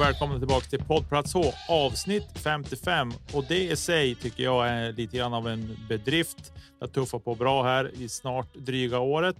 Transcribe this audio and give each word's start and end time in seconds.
Och 0.00 0.06
välkomna 0.06 0.38
tillbaka 0.38 0.66
till 0.66 0.84
poddplats 0.84 1.34
H 1.34 1.42
avsnitt 1.68 2.26
55 2.34 3.12
och 3.34 3.44
det 3.48 3.64
i 3.64 3.76
sig 3.76 4.14
tycker 4.14 4.42
jag 4.42 4.68
är 4.68 4.92
lite 4.92 5.16
grann 5.16 5.34
av 5.34 5.48
en 5.48 5.76
bedrift. 5.88 6.52
Jag 6.78 6.92
tuffar 6.92 7.18
på 7.18 7.34
bra 7.34 7.62
här 7.62 7.90
i 7.94 8.08
snart 8.08 8.54
dryga 8.54 8.98
året. 8.98 9.36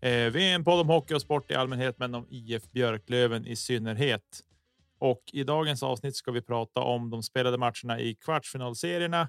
Eh, 0.00 0.10
vi 0.10 0.50
är 0.50 0.54
en 0.54 0.64
podd 0.64 0.80
om 0.80 0.88
hockey 0.88 1.14
och 1.14 1.22
sport 1.22 1.50
i 1.50 1.54
allmänhet, 1.54 1.98
men 1.98 2.14
om 2.14 2.26
IF 2.30 2.62
Björklöven 2.72 3.46
i 3.46 3.56
synnerhet. 3.56 4.40
Och 4.98 5.22
i 5.32 5.44
dagens 5.44 5.82
avsnitt 5.82 6.16
ska 6.16 6.30
vi 6.30 6.42
prata 6.42 6.80
om 6.80 7.10
de 7.10 7.22
spelade 7.22 7.58
matcherna 7.58 8.00
i 8.00 8.14
kvartsfinalserierna, 8.14 9.28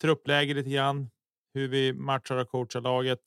truppläge 0.00 0.54
lite 0.54 0.70
grann, 0.70 1.10
hur 1.54 1.68
vi 1.68 1.92
matchar 1.92 2.36
och 2.36 2.48
coachar 2.48 2.80
laget 2.80 3.22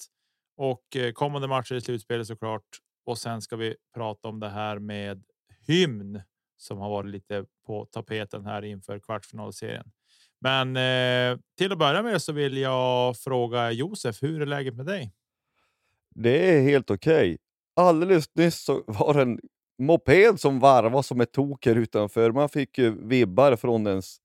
och 0.57 0.95
eh, 0.95 1.11
kommande 1.11 1.47
matcher 1.47 1.75
i 1.75 1.81
slutspelet 1.81 2.27
såklart. 2.27 2.67
Och 3.05 3.17
sen 3.17 3.41
ska 3.41 3.55
vi 3.55 3.75
prata 3.95 4.27
om 4.27 4.39
det 4.39 4.49
här 4.49 4.79
med 4.79 5.23
hymn 5.67 6.21
som 6.57 6.77
har 6.77 6.89
varit 6.89 7.09
lite 7.09 7.45
på 7.65 7.85
tapeten 7.85 8.45
här 8.45 8.65
inför 8.65 8.99
kvartsfinalserien. 8.99 9.91
Men 10.39 10.77
eh, 10.77 11.39
till 11.57 11.71
att 11.71 11.77
börja 11.77 12.03
med 12.03 12.21
så 12.21 12.33
vill 12.33 12.57
jag 12.57 13.17
fråga 13.17 13.71
Josef, 13.71 14.23
hur 14.23 14.41
är 14.41 14.45
läget 14.45 14.75
med 14.75 14.85
dig? 14.85 15.13
Det 16.15 16.55
är 16.55 16.61
helt 16.61 16.91
okej. 16.91 17.15
Okay. 17.15 17.37
Alldeles 17.75 18.35
nyss 18.35 18.63
så 18.63 18.83
var 18.87 19.13
det 19.13 19.21
en 19.21 19.39
moped 19.79 20.39
som 20.39 20.59
varvade 20.59 21.03
som 21.03 21.21
ett 21.21 21.31
tok 21.31 21.65
här 21.65 21.75
utanför. 21.75 22.31
Man 22.31 22.49
fick 22.49 22.77
ju 22.77 23.07
vibbar 23.07 23.55
från 23.55 23.87
ens 23.87 24.17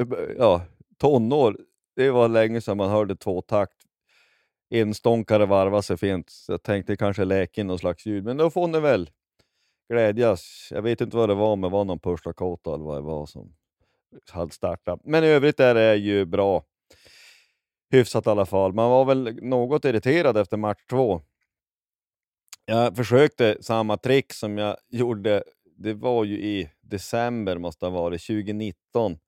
eh, 0.00 0.06
ja, 0.38 0.62
tonår. 0.98 1.56
Det 1.96 2.10
var 2.10 2.28
länge 2.28 2.60
sedan 2.60 2.76
man 2.76 2.90
hörde 2.90 3.16
tvåtakt. 3.16 3.76
Enstånkare 4.70 5.46
varva 5.46 5.82
sig 5.82 5.96
fint. 5.96 6.30
Så 6.30 6.52
jag 6.52 6.62
tänkte 6.62 6.96
kanske 6.96 7.24
läka 7.24 7.60
in 7.60 7.66
någon 7.66 7.78
slags 7.78 8.06
ljud, 8.06 8.24
men 8.24 8.36
då 8.36 8.50
får 8.50 8.68
ni 8.68 8.80
väl 8.80 9.10
glädjas. 9.88 10.68
Jag 10.70 10.82
vet 10.82 11.00
inte 11.00 11.16
vad 11.16 11.28
det 11.28 11.34
var, 11.34 11.56
men 11.56 11.70
det 11.70 11.72
var 11.72 11.84
någon 11.84 11.98
Pushlakota 11.98 12.74
eller 12.74 12.84
vad 12.84 12.96
det 12.96 13.02
var 13.02 13.26
som 13.26 13.54
hade 14.30 14.52
startat. 14.52 15.00
Men 15.04 15.24
i 15.24 15.26
övrigt 15.26 15.60
är 15.60 15.74
det 15.74 15.96
ju 15.96 16.24
bra. 16.24 16.64
Hyfsat 17.90 18.26
i 18.26 18.30
alla 18.30 18.46
fall. 18.46 18.72
Man 18.72 18.90
var 18.90 19.04
väl 19.04 19.38
något 19.42 19.84
irriterad 19.84 20.36
efter 20.36 20.56
match 20.56 20.84
två. 20.90 21.22
Jag 22.64 22.96
försökte 22.96 23.56
samma 23.60 23.96
trick 23.96 24.32
som 24.32 24.58
jag 24.58 24.76
gjorde, 24.88 25.44
det 25.76 25.94
var 25.94 26.24
ju 26.24 26.40
i 26.40 26.70
december 26.80 27.58
måste 27.58 27.86
ha 27.86 27.90
varit, 27.90 28.26
2019. 28.26 29.18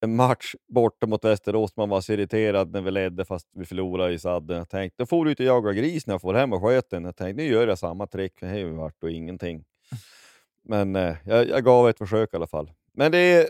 En 0.00 0.16
match 0.16 0.54
borta 0.68 1.06
mot 1.06 1.24
Västerås, 1.24 1.76
man 1.76 1.88
var 1.88 2.00
så 2.00 2.12
irriterad 2.12 2.72
när 2.72 2.80
vi 2.80 2.90
ledde 2.90 3.24
fast 3.24 3.48
vi 3.52 3.64
förlorade 3.64 4.12
i 4.14 4.18
sadden. 4.18 4.56
Jag 4.56 4.68
tänkte, 4.68 5.02
då 5.02 5.06
får 5.06 5.24
du 5.24 5.30
ut 5.30 5.40
och 5.40 5.46
jaga 5.46 5.72
gris 5.72 6.06
när 6.06 6.14
jag 6.14 6.20
får 6.20 6.34
hem 6.34 6.52
och 6.52 6.62
sköt 6.62 6.90
den. 6.90 7.04
Jag 7.04 7.16
tänkte, 7.16 7.42
nu 7.42 7.48
gör 7.48 7.68
jag 7.68 7.78
samma 7.78 8.06
trick, 8.06 8.40
det 8.40 8.46
har 8.46 8.56
ju 8.56 8.70
varit 8.70 9.02
och 9.02 9.10
ingenting. 9.10 9.64
Men 10.62 10.96
eh, 10.96 11.16
jag, 11.24 11.48
jag, 11.48 11.64
gav 11.64 11.88
ett 11.88 11.98
försök 11.98 12.32
i 12.32 12.36
alla 12.36 12.46
fall. 12.46 12.70
Men 12.92 13.12
det 13.12 13.18
är, 13.18 13.46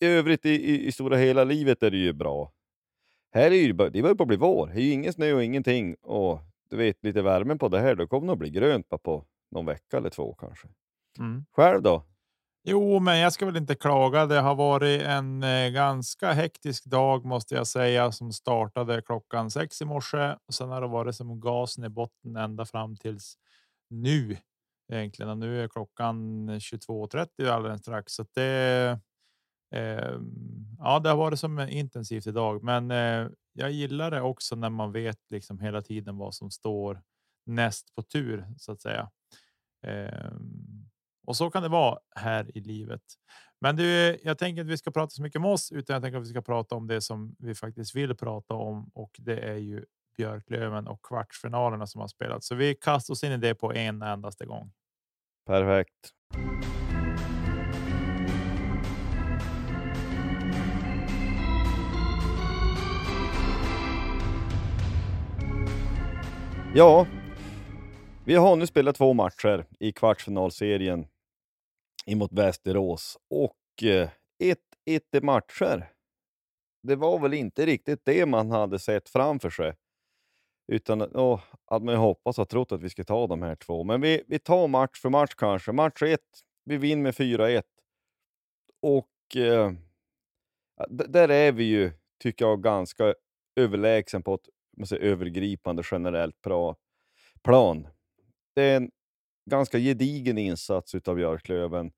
i 0.00 0.06
övrigt, 0.06 0.46
i, 0.46 0.50
i, 0.50 0.86
i 0.86 0.92
stora 0.92 1.16
hela 1.16 1.44
livet 1.44 1.82
är 1.82 1.90
det 1.90 1.96
ju 1.96 2.12
bra. 2.12 2.52
Här 3.32 3.50
är 3.50 3.54
ju, 3.54 3.72
det 3.72 4.02
börjar 4.02 4.14
på 4.14 4.22
att 4.22 4.28
bli 4.28 4.36
vår. 4.36 4.66
Det 4.66 4.80
är 4.80 4.84
ju 4.84 4.90
ingen 4.90 5.12
snö 5.12 5.32
och 5.32 5.44
ingenting. 5.44 5.94
Och 5.94 6.40
du 6.70 6.76
vet, 6.76 7.04
lite 7.04 7.22
värme 7.22 7.56
på 7.56 7.68
det 7.68 7.78
här, 7.78 7.94
då 7.94 8.06
kommer 8.06 8.26
det 8.26 8.32
att 8.32 8.38
bli 8.38 8.50
grönt 8.50 8.88
på 9.02 9.24
någon 9.50 9.66
vecka 9.66 9.96
eller 9.96 10.10
två 10.10 10.34
kanske. 10.34 10.68
Mm. 11.18 11.44
Själv 11.52 11.82
då? 11.82 12.02
Jo, 12.68 13.00
men 13.00 13.18
jag 13.18 13.32
ska 13.32 13.46
väl 13.46 13.56
inte 13.56 13.74
klaga. 13.74 14.26
Det 14.26 14.40
har 14.40 14.54
varit 14.54 15.02
en 15.02 15.42
eh, 15.42 15.70
ganska 15.70 16.32
hektisk 16.32 16.84
dag 16.84 17.24
måste 17.24 17.54
jag 17.54 17.66
säga 17.66 18.12
som 18.12 18.32
startade 18.32 19.02
klockan 19.02 19.50
sex 19.50 19.82
i 19.82 19.84
morse. 19.84 20.36
Och 20.46 20.54
sen 20.54 20.68
har 20.68 20.80
det 20.80 20.86
varit 20.86 21.14
som 21.14 21.40
gasen 21.40 21.84
i 21.84 21.88
botten 21.88 22.36
ända 22.36 22.64
fram 22.64 22.96
tills 22.96 23.34
nu 23.90 24.36
egentligen. 24.92 25.30
Och 25.30 25.38
nu 25.38 25.64
är 25.64 25.68
klockan 25.68 26.50
22.30 26.50 27.48
alldeles 27.50 27.80
strax 27.80 28.12
så 28.12 28.24
det. 28.34 29.00
Eh, 29.74 30.18
ja, 30.78 30.98
det 30.98 31.08
har 31.08 31.16
varit 31.16 31.40
som 31.40 31.60
intensivt 31.60 32.26
idag, 32.26 32.62
men 32.62 32.90
eh, 32.90 33.28
jag 33.52 33.70
gillar 33.70 34.10
det 34.10 34.20
också 34.20 34.56
när 34.56 34.70
man 34.70 34.92
vet 34.92 35.30
liksom 35.30 35.58
hela 35.60 35.82
tiden 35.82 36.16
vad 36.16 36.34
som 36.34 36.50
står 36.50 37.02
näst 37.46 37.94
på 37.94 38.02
tur 38.02 38.46
så 38.58 38.72
att 38.72 38.80
säga. 38.80 39.10
Eh, 39.86 40.30
och 41.26 41.36
så 41.36 41.50
kan 41.50 41.62
det 41.62 41.68
vara 41.68 41.98
här 42.16 42.56
i 42.56 42.60
livet. 42.60 43.02
Men 43.60 43.76
du, 43.76 44.18
jag 44.22 44.38
tänker 44.38 44.62
att 44.62 44.68
vi 44.68 44.78
ska 44.78 44.90
prata 44.90 45.10
så 45.10 45.22
mycket 45.22 45.38
om 45.38 45.44
oss, 45.44 45.72
utan 45.72 45.94
jag 45.94 46.02
tänker 46.02 46.18
att 46.18 46.24
vi 46.24 46.30
ska 46.30 46.42
prata 46.42 46.74
om 46.74 46.86
det 46.86 47.00
som 47.00 47.36
vi 47.38 47.54
faktiskt 47.54 47.96
vill 47.96 48.16
prata 48.16 48.54
om 48.54 48.90
och 48.94 49.10
det 49.18 49.38
är 49.38 49.56
ju 49.56 49.84
Björklöven 50.16 50.86
och 50.86 51.02
kvartsfinalerna 51.02 51.86
som 51.86 52.00
har 52.00 52.08
spelats, 52.08 52.46
Så 52.46 52.54
vi 52.54 52.74
kastar 52.74 53.14
oss 53.14 53.24
in 53.24 53.32
i 53.32 53.36
det 53.36 53.54
på 53.54 53.72
en 53.72 54.02
endaste 54.02 54.46
gång. 54.46 54.72
Perfekt. 55.46 56.12
Ja, 66.74 67.06
vi 68.24 68.34
har 68.34 68.56
nu 68.56 68.66
spelat 68.66 68.96
två 68.96 69.12
matcher 69.12 69.66
i 69.80 69.92
kvartsfinalserien 69.92 71.06
emot 72.06 72.32
Västerås 72.32 73.18
och 73.30 73.56
1-1 73.82 74.08
eh, 74.40 74.56
i 74.86 75.20
matcher. 75.20 75.92
Det 76.82 76.96
var 76.96 77.18
väl 77.18 77.34
inte 77.34 77.66
riktigt 77.66 78.04
det 78.04 78.26
man 78.26 78.50
hade 78.50 78.78
sett 78.78 79.08
framför 79.08 79.50
sig. 79.50 79.74
Utan 80.72 81.02
åh, 81.02 81.40
att 81.64 81.82
man 81.82 81.96
hoppas 81.96 82.38
och 82.38 82.48
trott 82.48 82.72
att 82.72 82.82
vi 82.82 82.90
ska 82.90 83.04
ta 83.04 83.26
de 83.26 83.42
här 83.42 83.56
två. 83.56 83.84
Men 83.84 84.00
vi, 84.00 84.22
vi 84.26 84.38
tar 84.38 84.68
match 84.68 85.00
för 85.02 85.10
match 85.10 85.34
kanske. 85.36 85.72
Match 85.72 86.02
1, 86.02 86.20
vi 86.64 86.76
vinner 86.76 87.02
med 87.02 87.14
4-1. 87.14 87.62
Och 88.82 89.36
eh, 89.36 89.72
där 90.88 91.28
är 91.28 91.52
vi 91.52 91.64
ju, 91.64 91.92
tycker 92.22 92.44
jag, 92.44 92.62
ganska 92.62 93.14
överlägsen 93.56 94.22
på 94.22 94.34
ett 94.34 94.88
säga, 94.88 95.00
övergripande 95.00 95.82
generellt 95.90 96.40
bra 96.42 96.76
plan. 97.42 97.88
Det 98.54 98.62
är 98.62 98.76
en 98.76 98.90
ganska 99.46 99.78
gedigen 99.78 100.38
insats 100.38 100.94
utav 100.94 101.16
Björklöven. 101.16 101.92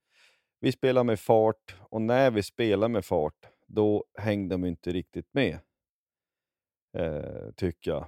Vi 0.60 0.72
spelar 0.72 1.04
med 1.04 1.20
fart 1.20 1.76
och 1.78 2.02
när 2.02 2.30
vi 2.30 2.42
spelar 2.42 2.88
med 2.88 3.04
fart, 3.04 3.46
då 3.66 4.04
hängde 4.18 4.54
de 4.54 4.64
inte 4.64 4.92
riktigt 4.92 5.28
med. 5.34 5.58
Eh, 6.96 7.50
tycker 7.56 7.90
jag. 7.90 8.06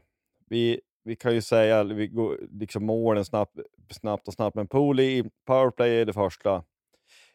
Vi, 0.49 0.81
vi 1.05 1.17
kan 1.17 1.35
ju 1.35 1.43
säga 1.43 1.85
vi 1.85 2.09
går 2.09 2.39
liksom 2.51 2.87
målen 2.87 3.25
snabbt, 3.25 3.59
snabbt 3.91 4.29
och 4.29 4.35
snabbt, 4.35 4.57
men 4.57 4.69
Pooley 4.69 5.19
i 5.19 5.31
powerplay 5.47 6.01
är 6.01 6.07
det 6.07 6.13
första. 6.13 6.65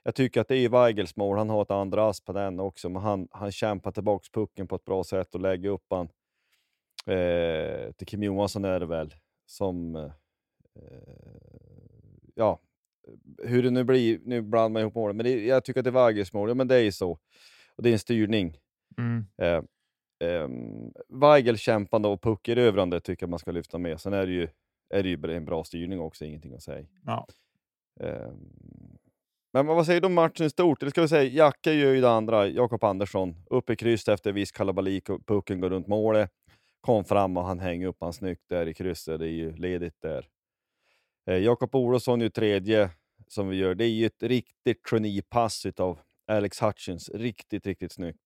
Jag 0.04 0.16
tycker 0.16 0.42
att 0.42 0.48
det 0.48 0.56
är 0.56 0.69
Weigels 0.69 1.16
mål, 1.16 1.38
han 1.38 1.50
har 1.50 1.62
ett 1.62 1.72
andra 1.72 2.10
ass 2.10 2.22
på 2.22 2.34
den 2.34 2.60
också, 2.60 2.90
men 2.90 3.02
han, 3.02 3.28
han 3.31 3.52
kämpar 3.52 3.92
tillbaka 3.92 4.28
pucken 4.34 4.68
på 4.68 4.75
ett 4.75 4.86
bra 4.86 5.04
sätt 5.04 5.36
och 5.36 5.42
lägger 5.42 5.69
upp 5.69 5.86
han 5.90 6.10
eh, 7.16 7.92
till 7.92 8.07
Kim 8.07 8.24
Johansson 8.24 8.66
är 8.66 8.80
det 8.80 8.86
väl, 8.86 9.16
som 9.46 9.96
eh, 9.96 10.12
ja, 12.35 12.59
hur 13.43 13.63
det 13.63 13.71
nu 13.71 13.83
blir, 13.83 14.19
nu 14.25 14.41
blandar 14.41 14.69
man 14.69 14.81
ihop 14.81 14.95
målen, 14.95 15.17
men 15.17 15.23
det, 15.23 15.45
jag 15.45 15.65
tycker 15.65 15.79
att 15.79 15.83
det 15.83 15.89
är 15.89 16.05
Weigels 16.05 16.33
mål, 16.33 16.49
ja 16.49 16.55
men 16.55 16.67
det 16.67 16.75
är 16.75 16.83
ju 16.83 16.91
så. 16.91 17.11
Och 17.75 17.83
det 17.83 17.89
är 17.89 17.93
en 17.93 17.99
styrning. 17.99 18.57
Mm. 18.97 19.25
Eh, 19.37 19.63
eh, 20.29 20.49
Weigel 21.09 21.57
kämpande 21.57 22.07
och 22.07 22.21
puckerövrande 22.21 22.99
tycker 23.01 23.23
jag 23.23 23.29
man 23.29 23.39
ska 23.39 23.51
lyfta 23.51 23.77
med. 23.77 24.01
Sen 24.01 24.13
är 24.13 24.25
det 24.25 24.33
ju, 24.33 24.47
är 24.89 25.03
det 25.03 25.09
ju 25.09 25.35
en 25.35 25.45
bra 25.45 25.63
styrning 25.63 25.99
också, 25.99 26.25
ingenting 26.25 26.53
att 26.53 26.63
säga. 26.63 26.85
Ja. 27.05 27.27
Eh, 27.99 28.31
men 29.53 29.65
vad 29.65 29.85
säger 29.85 30.01
du 30.01 30.07
om 30.07 30.13
matchen 30.13 30.45
i 30.45 30.49
stort? 30.49 30.79
Det 30.79 30.89
ska 30.89 31.01
vi 31.01 31.07
säga, 31.07 31.23
Jacke 31.23 31.73
gör 31.73 31.93
ju 31.93 32.01
det 32.01 32.11
andra, 32.11 32.47
Jakob 32.47 32.83
Andersson. 32.83 33.35
Upp 33.49 33.69
i 33.69 33.75
kryss 33.75 34.07
efter 34.07 34.31
viss 34.31 34.51
kalabalik 34.51 35.09
och 35.09 35.25
pucken 35.25 35.61
går 35.61 35.69
runt 35.69 35.87
målet. 35.87 36.31
Kom 36.81 37.05
fram 37.05 37.37
och 37.37 37.43
han 37.43 37.59
hänger 37.59 37.87
upp 37.87 37.97
han 37.99 38.13
snyggt 38.13 38.43
där 38.49 38.67
i 38.67 38.73
krysset, 38.73 39.19
det 39.19 39.25
är 39.25 39.31
ju 39.31 39.55
ledigt 39.55 40.01
där. 40.01 40.27
Eh, 41.25 41.38
Jakob 41.38 41.75
Olofsson 41.75 42.22
är 42.22 42.30
tredje 42.30 42.89
som 43.27 43.48
vi 43.48 43.57
gör. 43.57 43.75
Det 43.75 43.86
är 43.86 43.89
ju 43.89 44.06
ett 44.06 44.24
riktigt 44.24 44.89
genipass 44.89 45.66
av 45.77 46.00
Alex 46.27 46.62
Hutchins. 46.62 47.10
Riktigt, 47.10 47.66
riktigt 47.66 47.92
snyggt. 47.92 48.22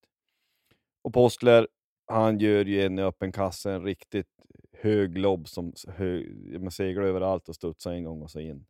Och 1.02 1.14
Postler, 1.14 1.68
han 2.08 2.40
gör 2.40 2.66
ju 2.66 2.86
en 2.86 3.00
i 3.00 3.02
öppen 3.02 3.32
kasse, 3.32 3.72
en 3.72 3.84
riktigt 3.84 4.28
hög 4.72 5.18
lobb 5.18 5.48
som 5.48 5.74
hög, 5.88 6.62
man 6.62 6.72
seglar 6.72 7.04
överallt 7.04 7.50
och 7.50 7.56
studsar 7.56 7.92
en 7.92 8.04
gång 8.04 8.22
och 8.22 8.32
så 8.32 8.40
in. 8.40 8.66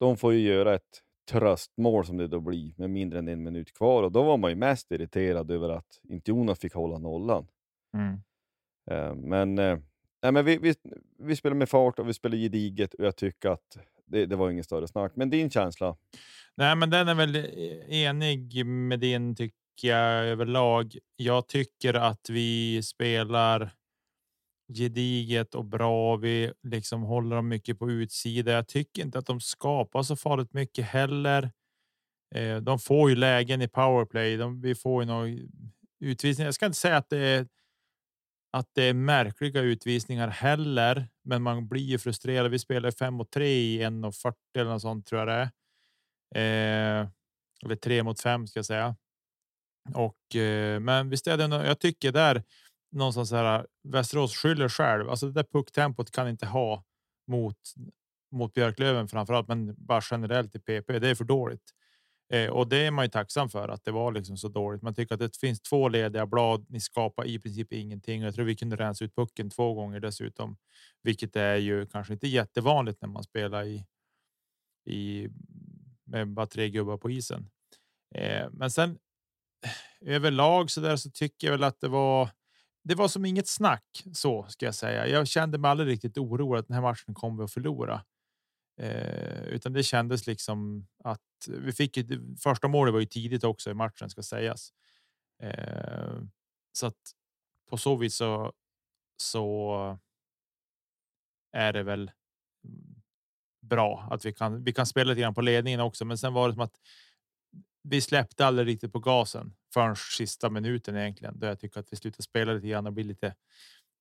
De 0.00 0.16
får 0.16 0.32
ju 0.32 0.40
göra 0.40 0.74
ett 0.74 1.02
tröstmål 1.30 2.06
som 2.06 2.16
det 2.16 2.28
då 2.28 2.40
blir 2.40 2.72
med 2.76 2.90
mindre 2.90 3.18
än 3.18 3.28
en 3.28 3.42
minut 3.42 3.72
kvar 3.72 4.02
och 4.02 4.12
då 4.12 4.22
var 4.22 4.36
man 4.36 4.50
ju 4.50 4.56
mest 4.56 4.90
irriterad 4.90 5.50
över 5.50 5.68
att 5.68 6.00
inte 6.02 6.30
Jonas 6.30 6.58
fick 6.58 6.74
hålla 6.74 6.98
nollan. 6.98 7.46
Mm. 7.94 8.20
Eh, 8.90 9.14
men, 9.14 9.58
eh, 9.58 9.78
nej, 10.22 10.32
men 10.32 10.44
vi, 10.44 10.58
vi, 10.58 10.74
vi 11.18 11.36
spelar 11.36 11.56
med 11.56 11.68
fart 11.68 11.98
och 11.98 12.08
vi 12.08 12.14
spelar 12.14 12.36
gediget 12.36 12.94
och 12.94 13.04
jag 13.04 13.16
tycker 13.16 13.48
att 13.48 13.78
det, 14.06 14.26
det 14.26 14.36
var 14.36 14.50
inget 14.50 14.64
större 14.64 14.88
snack. 14.88 15.12
Men 15.14 15.30
din 15.30 15.50
känsla? 15.50 15.96
Nej, 16.54 16.76
men 16.76 16.90
den 16.90 17.08
är 17.08 17.14
väl 17.14 17.36
eh, 17.36 18.02
enig 18.02 18.66
med 18.66 19.00
din 19.00 19.36
tycker 19.36 19.88
jag 19.88 20.26
överlag. 20.26 20.98
Jag 21.16 21.48
tycker 21.48 21.94
att 21.94 22.30
vi 22.30 22.82
spelar 22.82 23.70
gediget 24.74 25.54
och 25.54 25.64
bra. 25.64 26.16
Vi 26.16 26.52
liksom 26.62 27.02
håller 27.02 27.36
dem 27.36 27.48
mycket 27.48 27.78
på 27.78 27.90
utsidan. 27.90 28.54
Jag 28.54 28.68
tycker 28.68 29.02
inte 29.02 29.18
att 29.18 29.26
de 29.26 29.40
skapar 29.40 30.02
så 30.02 30.16
farligt 30.16 30.52
mycket 30.52 30.84
heller. 30.84 31.50
Eh, 32.34 32.56
de 32.56 32.78
får 32.78 33.10
ju 33.10 33.16
lägen 33.16 33.62
i 33.62 33.68
powerplay. 33.68 34.36
De, 34.36 34.60
vi 34.60 34.74
får 34.74 35.02
ju 35.02 35.06
någon 35.06 35.38
utvisning. 36.00 36.44
Jag 36.44 36.54
ska 36.54 36.66
inte 36.66 36.78
säga 36.78 36.96
att 36.96 37.10
det 37.10 37.18
är 37.18 37.46
att 38.50 38.66
det 38.74 38.82
är 38.82 38.94
märkliga 38.94 39.60
utvisningar 39.60 40.28
heller, 40.28 41.08
men 41.24 41.42
man 41.42 41.68
blir 41.68 41.82
ju 41.82 41.98
frustrerad. 41.98 42.50
Vi 42.50 42.58
spelar 42.58 42.90
5 42.90 43.14
mot 43.14 43.30
3 43.30 43.46
i 43.46 43.78
1.40 43.84 44.34
eller 44.54 44.70
något 44.70 44.82
sånt 44.82 45.06
tror 45.06 45.20
jag 45.20 45.28
det 45.28 45.50
är. 46.34 47.00
Eh, 47.02 47.08
eller 47.64 47.76
3 47.76 48.02
mot 48.02 48.20
5 48.20 48.46
ska 48.46 48.58
jag 48.58 48.66
säga. 48.66 48.96
Och 49.94 50.36
eh, 50.36 50.80
men 50.80 51.10
visst 51.10 51.26
är 51.26 51.36
det. 51.36 51.66
Jag 51.66 51.78
tycker 51.78 52.12
där 52.12 52.42
någonstans 52.92 53.32
här 53.32 53.66
Västerås 53.88 54.36
skyller 54.36 54.68
själv. 54.68 55.10
Alltså 55.10 55.26
det 55.26 55.32
där 55.32 55.46
pucktempot 55.52 56.10
kan 56.10 56.28
inte 56.28 56.46
ha 56.46 56.84
mot 57.26 57.56
mot 58.32 58.54
Björklöven 58.54 59.08
framför 59.08 59.34
allt, 59.34 59.48
men 59.48 59.74
bara 59.78 60.00
generellt 60.10 60.54
i 60.54 60.58
PP. 60.58 60.98
Det 60.98 61.08
är 61.08 61.14
för 61.14 61.24
dåligt. 61.24 61.74
Eh, 62.30 62.50
och 62.50 62.68
det 62.68 62.76
är 62.76 62.90
man 62.90 63.04
ju 63.04 63.08
tacksam 63.08 63.48
för 63.50 63.68
att 63.68 63.84
det 63.84 63.90
var 63.90 64.12
liksom 64.12 64.36
så 64.36 64.48
dåligt. 64.48 64.82
Man 64.82 64.94
tycker 64.94 65.14
att 65.14 65.20
det 65.20 65.36
finns 65.36 65.60
två 65.60 65.88
lediga 65.88 66.26
blad. 66.26 66.66
Ni 66.68 66.80
skapar 66.80 67.26
i 67.26 67.38
princip 67.38 67.72
ingenting. 67.72 68.22
Jag 68.22 68.34
tror 68.34 68.44
vi 68.44 68.56
kunde 68.56 68.76
rensa 68.76 69.04
ut 69.04 69.16
pucken 69.16 69.50
två 69.50 69.74
gånger 69.74 70.00
dessutom, 70.00 70.56
vilket 71.02 71.36
är 71.36 71.56
ju 71.56 71.86
kanske 71.86 72.12
inte 72.12 72.28
jättevanligt 72.28 73.02
när 73.02 73.08
man 73.08 73.22
spelar 73.22 73.64
i. 73.64 73.86
I 74.86 75.28
med 76.04 76.28
bara 76.28 76.46
tre 76.46 76.70
gubbar 76.70 76.96
på 76.96 77.10
isen. 77.10 77.50
Eh, 78.14 78.48
men 78.52 78.70
sen 78.70 78.98
eh, 79.64 80.14
överlag 80.14 80.70
så 80.70 80.80
där 80.80 80.96
så 80.96 81.10
tycker 81.10 81.46
jag 81.46 81.52
väl 81.52 81.64
att 81.64 81.80
det 81.80 81.88
var. 81.88 82.30
Det 82.84 82.94
var 82.94 83.08
som 83.08 83.24
inget 83.24 83.48
snack 83.48 84.04
så 84.12 84.46
ska 84.48 84.66
jag 84.66 84.74
säga. 84.74 85.06
Jag 85.06 85.28
kände 85.28 85.58
mig 85.58 85.70
aldrig 85.70 85.88
riktigt 85.88 86.18
orolig 86.18 86.60
att 86.60 86.68
den 86.68 86.74
här 86.74 86.82
matchen 86.82 87.14
kommer 87.14 87.44
att 87.44 87.52
förlora. 87.52 88.04
Eh, 88.80 89.42
utan 89.42 89.72
det 89.72 89.82
kändes 89.82 90.26
liksom 90.26 90.86
att 91.04 91.20
vi 91.46 91.72
fick 91.72 91.96
ju 91.96 92.36
första 92.42 92.68
målet 92.68 92.92
var 92.92 93.00
ju 93.00 93.06
tidigt 93.06 93.44
också 93.44 93.70
i 93.70 93.74
matchen 93.74 94.10
ska 94.10 94.22
sägas. 94.22 94.72
Eh, 95.42 96.20
så 96.72 96.86
att 96.86 97.14
på 97.70 97.76
så 97.76 97.96
vis 97.96 98.14
så. 98.16 98.52
Så. 99.22 99.98
Är 101.52 101.72
det 101.72 101.82
väl. 101.82 102.10
Mm, 102.64 103.02
bra 103.62 104.08
att 104.10 104.24
vi 104.24 104.32
kan. 104.32 104.64
Vi 104.64 104.72
kan 104.72 104.86
spela 104.86 105.08
lite 105.08 105.20
grann 105.20 105.34
på 105.34 105.40
ledningen 105.40 105.80
också, 105.80 106.04
men 106.04 106.18
sen 106.18 106.32
var 106.32 106.48
det 106.48 106.54
som 106.54 106.62
att. 106.62 106.80
Vi 107.82 108.00
släppte 108.00 108.46
aldrig 108.46 108.68
riktigt 108.68 108.92
på 108.92 108.98
gasen 108.98 109.54
förrän 109.74 109.96
sista 109.96 110.50
minuten 110.50 110.96
egentligen, 110.96 111.38
då 111.38 111.46
jag 111.46 111.60
tycker 111.60 111.80
att 111.80 111.92
vi 111.92 111.96
slutar 111.96 112.22
spela 112.22 112.52
lite 112.52 112.68
grann 112.68 112.86
och 112.86 112.92
blir 112.92 113.04
lite. 113.04 113.34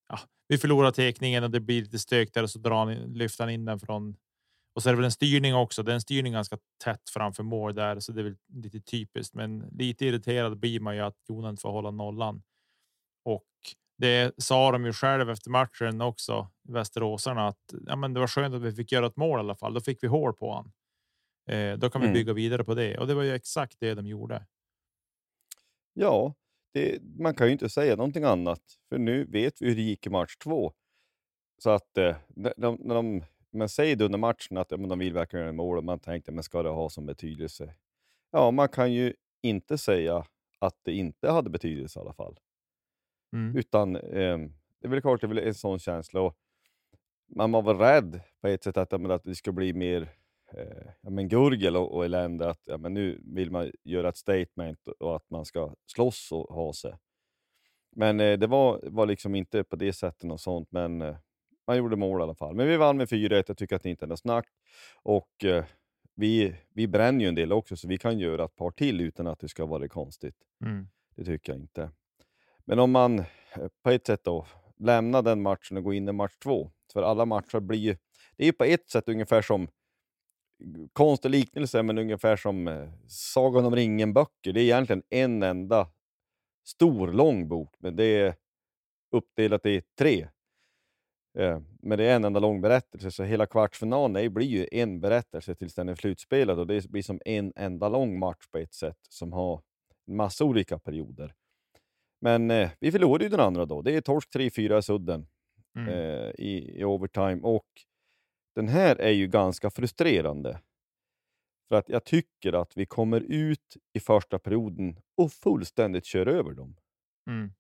Ja, 0.10 0.20
vi 0.48 0.58
förlorar 0.58 0.92
tekningen 0.92 1.44
och 1.44 1.52
det 1.52 1.60
blir 1.60 1.82
lite 1.82 2.00
stök 2.00 2.34
där 2.34 2.44
och 2.44 2.50
så 2.50 2.60
drar 2.60 2.86
han 2.86 2.94
lyfter 2.94 3.44
han 3.44 3.54
in 3.54 3.66
den 3.66 3.80
från 3.80 4.16
och 4.78 4.84
så 4.84 4.90
är 4.90 4.94
det 4.94 4.98
väl 4.98 5.06
en 5.06 5.12
styrning 5.12 5.56
också. 5.56 5.84
Det 5.84 5.92
är 5.92 5.94
en 5.94 6.02
styrning 6.02 6.34
ganska 6.34 6.58
tätt 6.84 7.10
framför 7.10 7.44
mål 7.44 7.76
där, 7.76 8.00
så 8.00 8.12
det 8.12 8.22
är 8.22 8.24
väl 8.24 8.38
lite 8.54 8.82
typiskt. 8.82 9.34
Men 9.34 9.60
lite 9.60 10.06
irriterad 10.06 10.60
blir 10.60 10.80
man 10.80 10.96
ju 10.96 11.02
att 11.02 11.16
Jonan 11.30 11.58
får 11.58 11.72
hålla 11.72 11.92
nollan. 11.92 12.44
Och 13.26 13.48
det 13.98 14.34
sa 14.38 14.72
de 14.72 14.86
ju 14.86 14.94
själv 14.94 15.30
efter 15.30 15.50
matchen 15.50 16.02
också, 16.02 16.50
Västeråsarna, 16.70 17.48
att 17.48 17.74
ja, 17.88 17.96
men 17.96 18.14
det 18.14 18.20
var 18.20 18.28
skönt 18.28 18.56
att 18.56 18.62
vi 18.62 18.72
fick 18.72 18.92
göra 18.92 19.08
ett 19.08 19.16
mål 19.16 19.40
i 19.40 19.40
alla 19.40 19.56
fall. 19.56 19.74
Då 19.74 19.82
fick 19.82 20.04
vi 20.04 20.08
hål 20.08 20.34
på 20.34 20.54
han. 20.54 20.72
Eh, 21.58 21.78
då 21.78 21.90
kan 21.90 22.02
vi 22.02 22.08
mm. 22.08 22.14
bygga 22.14 22.34
vidare 22.34 22.64
på 22.64 22.76
det 22.76 22.98
och 22.98 23.08
det 23.08 23.14
var 23.14 23.24
ju 23.24 23.34
exakt 23.34 23.80
det 23.80 23.94
de 23.94 24.08
gjorde. 24.08 24.46
Ja, 25.94 26.34
det, 26.74 27.00
man 27.20 27.36
kan 27.36 27.48
ju 27.48 27.54
inte 27.54 27.70
säga 27.70 27.96
någonting 27.96 28.24
annat, 28.24 28.62
för 28.90 28.98
nu 28.98 29.26
vet 29.26 29.62
vi 29.62 29.68
hur 29.68 29.76
det 29.76 29.82
gick 29.82 30.08
i 30.08 30.10
match 30.10 30.36
två. 30.38 30.74
Så 31.64 31.70
att 31.70 31.98
eh, 31.98 32.16
de, 32.58 32.78
när 32.80 32.96
de 32.96 33.24
men 33.52 33.70
säg 33.70 33.96
du 33.96 34.06
under 34.06 34.20
matchen 34.20 34.58
att 34.58 34.72
ja, 34.72 34.78
men 34.78 34.90
de 34.90 35.00
vill 35.00 35.14
verkligen 35.14 35.46
göra 35.46 35.54
mål 35.54 35.78
och 35.78 35.84
man 35.84 36.00
tänkte, 36.00 36.32
men 36.32 36.44
ska 36.44 36.64
det 36.64 36.70
ha 36.70 36.90
som 36.90 37.06
betydelse? 37.06 37.74
Ja, 38.32 38.52
man 38.52 38.70
kan 38.70 38.94
ju 38.94 39.14
inte 39.42 39.78
säga 39.78 40.26
att 40.60 40.76
det 40.84 40.94
inte 40.94 41.30
hade 41.30 41.50
betydelse 41.50 42.00
i 42.00 42.02
alla 42.02 42.14
fall. 42.14 42.40
Mm. 43.34 43.58
Utan 43.58 43.96
eh, 43.96 44.38
det 44.80 44.88
är 44.88 44.90
väl 44.90 45.02
klart, 45.02 45.22
det 45.22 45.26
är 45.28 45.30
väl 45.30 45.38
en 45.38 45.54
sån 45.54 45.80
känsla. 45.80 46.22
Och 46.22 46.38
man 47.36 47.52
var 47.52 47.62
väl 47.62 47.78
rädd 47.78 48.22
på 48.42 48.48
ett 48.48 48.64
sätt 48.64 48.78
att, 48.78 48.94
att 48.94 49.24
det 49.24 49.36
skulle 49.36 49.54
bli 49.54 49.74
mer 49.74 50.10
eh, 50.54 50.88
ja, 51.02 51.10
men 51.10 51.28
gurgel 51.28 51.78
och, 51.78 51.96
och 51.96 52.06
elände. 52.06 52.50
Att 52.50 52.62
ja, 52.66 52.78
men 52.78 52.94
nu 52.94 53.22
vill 53.24 53.52
man 53.52 53.72
göra 53.84 54.10
ett 54.10 54.18
statement 54.18 54.88
och 54.88 55.16
att 55.16 55.30
man 55.30 55.46
ska 55.46 55.76
slåss 55.86 56.32
och 56.32 56.56
ha 56.56 56.74
sig. 56.74 56.94
Men 57.96 58.20
eh, 58.20 58.40
det 58.40 58.48
var, 58.48 58.80
var 58.84 59.06
liksom 59.06 59.36
inte 59.36 59.64
på 59.64 59.76
det 59.76 59.94
sättet 59.94 60.32
och 60.32 60.40
sånt. 60.40 60.72
Men 60.72 61.16
man 61.68 61.78
gjorde 61.78 61.96
mål 61.96 62.20
i 62.20 62.24
alla 62.24 62.36
fall. 62.36 62.56
Men 62.56 62.68
vi 62.68 62.78
vann 62.78 62.98
med 62.98 63.08
4-1. 63.08 63.44
Jag 63.48 63.58
tycker 63.58 63.76
att 63.76 63.84
det 63.84 63.90
inte 63.90 64.06
är 64.06 64.08
något 64.08 64.20
snack. 64.20 64.48
Och 65.04 65.46
eh, 65.46 65.66
vi, 66.16 66.56
vi 66.74 66.88
bränner 66.88 67.22
ju 67.22 67.28
en 67.28 67.36
del 67.36 67.54
också, 67.54 67.78
så 67.78 67.88
vi 67.88 67.98
kan 67.98 68.20
göra 68.20 68.46
ett 68.46 68.56
par 68.56 68.72
till 68.72 69.02
utan 69.02 69.28
att 69.28 69.40
det 69.40 69.50
ska 69.50 69.66
vara 69.66 69.88
konstigt. 69.88 70.36
Mm. 70.66 70.88
Det 71.16 71.26
tycker 71.26 71.54
jag 71.54 71.62
inte. 71.62 71.92
Men 72.66 72.80
om 72.80 72.92
man 72.92 73.20
eh, 73.20 73.26
på 73.84 73.90
ett 73.90 74.08
sätt 74.08 74.24
då 74.24 74.48
lämnar 74.78 75.22
den 75.22 75.42
matchen 75.42 75.78
och 75.78 75.84
går 75.84 75.94
in 75.94 76.10
i 76.10 76.12
match 76.12 76.38
två. 76.44 76.72
För 76.94 77.04
alla 77.04 77.26
matcher 77.26 77.60
blir 77.60 77.80
ju... 77.80 77.98
Det 78.36 78.44
är 78.44 78.48
ju 78.48 78.54
på 78.54 78.64
ett 78.64 78.90
sätt 78.90 79.10
ungefär 79.10 79.42
som 79.42 79.68
konstig 80.94 81.30
liknelse, 81.30 81.84
men 81.84 81.98
ungefär 81.98 82.36
som 82.36 82.68
eh, 82.68 82.90
Sagan 83.08 83.66
om 83.66 83.76
ringen-böcker. 83.76 84.54
Det 84.54 84.62
är 84.62 84.64
egentligen 84.64 85.04
en 85.10 85.44
enda 85.44 85.90
stor 86.66 87.08
lång 87.08 87.48
bok, 87.48 87.76
men 87.80 87.96
det 87.96 88.04
är 88.04 88.36
uppdelat 89.12 89.66
i 89.66 89.82
tre 89.98 90.28
men 91.82 91.98
det 91.98 92.04
är 92.04 92.16
en 92.16 92.26
enda 92.26 92.40
lång 92.40 92.62
berättelse, 92.62 93.12
så 93.12 93.24
hela 93.24 93.46
kvartsfinalen 93.46 94.34
blir 94.34 94.48
ju 94.48 94.68
en 94.72 95.00
berättelse 95.00 95.56
tills 95.56 95.76
den 95.76 95.90
är 95.90 95.96
slutspelad 95.96 96.60
och 96.60 96.68
det 96.68 96.90
blir 96.90 97.02
som 97.02 97.22
en 97.26 97.54
enda 97.56 97.90
lång 97.90 98.20
match 98.20 98.48
på 98.52 98.58
ett 98.58 98.74
sätt 98.74 98.98
som 99.10 99.34
har 99.34 99.62
en 100.08 100.16
massa 100.16 100.46
olika 100.46 100.80
perioder. 100.80 101.34
Men 102.22 102.52
eh, 102.52 102.70
vi 102.80 102.92
förlorade 102.92 103.24
ju 103.24 103.30
den 103.30 103.40
andra 103.40 103.66
då. 103.66 103.82
Det 103.82 103.96
är 103.96 104.02
torsk 104.02 104.36
3-4 104.36 104.78
i 104.80 104.82
sudden 104.82 105.28
Mm. 105.78 105.90
eh, 105.90 106.30
i, 106.38 106.80
i 106.80 106.84
overtime 106.84 107.40
och 107.44 107.68
den 108.56 108.68
här 108.68 108.96
är 108.96 109.12
ju 109.12 109.28
ganska 109.28 109.70
frustrerande. 109.70 110.62
För 111.70 111.76
att 111.76 111.90
jag 111.90 112.04
tycker 112.04 112.54
att 112.54 112.78
vi 112.78 112.86
kommer 112.86 113.22
ut 113.22 113.78
i 113.94 114.00
första 114.00 114.40
perioden 114.40 115.00
och 115.18 115.32
fullständigt 115.32 116.06
kör 116.06 116.26
över 116.26 116.52
dem. 116.54 116.78
Mm. 117.30 117.54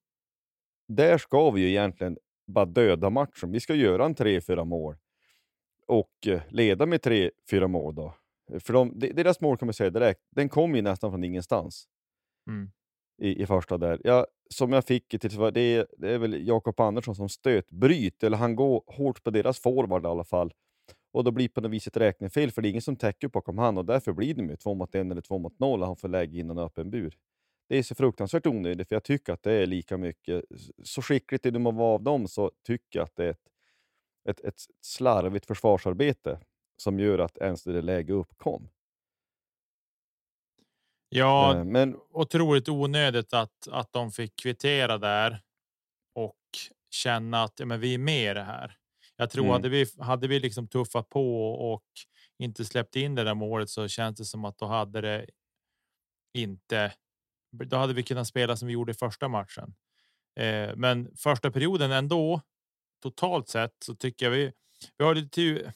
Där 0.87 1.17
ska 1.17 1.51
vi 1.51 1.61
ju 1.61 1.69
egentligen 1.69 2.17
bara 2.47 2.65
döda 2.65 3.09
matchen. 3.09 3.51
Vi 3.51 3.59
ska 3.59 3.75
göra 3.75 4.05
en 4.05 4.15
3-4 4.15 4.65
mål 4.65 4.95
och 5.87 6.27
eh, 6.27 6.41
leda 6.49 6.85
med 6.85 6.99
3-4 7.01 7.67
mål 7.67 7.95
då. 7.95 8.13
För 8.59 8.73
de, 8.73 8.99
de- 8.99 9.13
deras 9.13 9.41
mål 9.41 9.57
kan 9.57 9.65
man 9.65 9.73
säga 9.73 9.89
direkt, 9.89 10.21
den 10.31 10.49
kom 10.49 10.75
ju 10.75 10.81
nästan 10.81 11.11
från 11.11 11.23
ingenstans 11.23 11.87
Mm. 12.47 12.71
i, 13.21 13.41
i 13.41 13.45
första 13.45 13.77
där. 13.77 14.01
Ja, 14.03 14.27
som 14.49 14.71
jag 14.73 14.85
fick 14.85 15.07
till, 15.07 15.29
det 15.53 15.61
är, 15.61 15.87
det 15.97 16.11
är 16.13 16.17
väl 16.17 16.47
Jakob 16.47 16.79
Andersson 16.79 17.15
som 17.15 17.29
stötbryt, 17.29 18.23
eller 18.23 18.37
han 18.37 18.55
går 18.55 18.83
hårt 18.87 19.23
på 19.23 19.29
deras 19.29 19.59
forward 19.59 20.03
i 20.05 20.07
alla 20.07 20.23
fall. 20.23 20.51
Och 21.11 21.23
då 21.23 21.31
blir 21.31 21.49
på 21.49 21.61
något 21.61 21.71
vis 21.71 21.87
ett 21.87 21.97
räknefel, 21.97 22.51
för 22.51 22.61
det 22.61 22.67
är 22.67 22.69
ingen 22.69 22.81
som 22.81 22.95
täcker 22.95 23.27
bakom 23.27 23.57
han 23.57 23.77
och 23.77 23.85
därför 23.85 24.13
blir 24.13 24.33
det 24.33 24.43
ju 24.43 24.55
två 24.55 24.73
mot 24.75 24.95
en 24.95 25.11
eller 25.11 25.21
två 25.21 25.37
mot 25.39 25.59
noll 25.59 25.81
och 25.81 25.87
han 25.87 25.95
får 25.97 26.07
lägga 26.07 26.39
in 26.39 26.49
en 26.49 26.57
öppen 26.57 26.89
bur. 26.89 27.17
Det 27.67 27.77
är 27.77 27.83
så 27.83 27.95
fruktansvärt 27.95 28.45
onödigt, 28.45 28.87
för 28.87 28.95
jag 28.95 29.03
tycker 29.03 29.33
att 29.33 29.43
det 29.43 29.53
är 29.53 29.65
lika 29.65 29.97
mycket, 29.97 30.43
så 30.83 31.01
skickligt 31.01 31.43
det 31.43 31.59
må 31.59 31.71
vara 31.71 31.93
av 31.95 32.03
dem, 32.03 32.27
så 32.27 32.51
tycker 32.67 32.99
jag 32.99 33.03
att 33.03 33.15
det 33.15 33.25
är 33.25 33.29
ett, 33.29 33.49
ett, 34.29 34.39
ett 34.45 34.61
slarvigt 34.81 35.45
försvarsarbete 35.45 36.39
som 36.77 36.99
gör 36.99 37.19
att 37.19 37.37
ens 37.37 37.63
det 37.63 37.81
läge 37.81 38.13
uppkom. 38.13 38.69
Ja, 41.09 41.55
Eh, 41.55 41.63
men 41.63 41.95
otroligt 42.11 42.69
onödigt 42.69 43.33
att, 43.33 43.67
att 43.71 43.93
de 43.93 44.11
fick 44.11 44.35
kvittera 44.35 44.97
där 44.97 45.41
och 46.15 46.37
känna 46.91 47.43
att 47.43 47.59
ja, 47.59 47.65
men 47.65 47.79
vi 47.79 47.93
är 47.93 47.97
med 47.97 48.31
i 48.31 48.33
det 48.33 48.43
här. 48.43 48.77
Jag 49.17 49.29
tror 49.31 49.43
Mm. 49.43 49.51
hade 49.53 49.69
vi 49.69 49.85
hade 49.99 50.27
vi 50.27 50.39
liksom 50.39 50.67
tuffat 50.67 51.09
på 51.09 51.51
och 51.73 51.83
inte 52.39 52.65
släppt 52.65 52.95
in 52.95 53.15
det 53.15 53.23
där 53.23 53.35
målet 53.35 53.69
så 53.69 53.87
känns 53.87 54.17
det 54.17 54.25
som 54.25 54.45
att 54.45 54.57
då 54.57 54.65
hade 54.65 55.01
det 55.01 55.27
inte. 56.33 56.93
Då 57.65 57.77
hade 57.77 57.93
vi 57.93 58.03
kunnat 58.03 58.27
spela 58.27 58.55
som 58.55 58.67
vi 58.67 58.73
gjorde 58.73 58.91
i 58.91 58.95
första 58.95 59.27
matchen. 59.27 59.75
Eh, 60.39 60.75
men 60.75 61.15
första 61.17 61.51
perioden 61.51 61.91
ändå. 61.91 62.41
Totalt 63.03 63.49
sett 63.49 63.73
så 63.83 63.95
tycker 63.95 64.25
jag 64.25 64.31
vi 64.31 64.51
vi 64.97 65.05
har 65.05 65.15
lite 65.15 65.29
tur, 65.29 65.71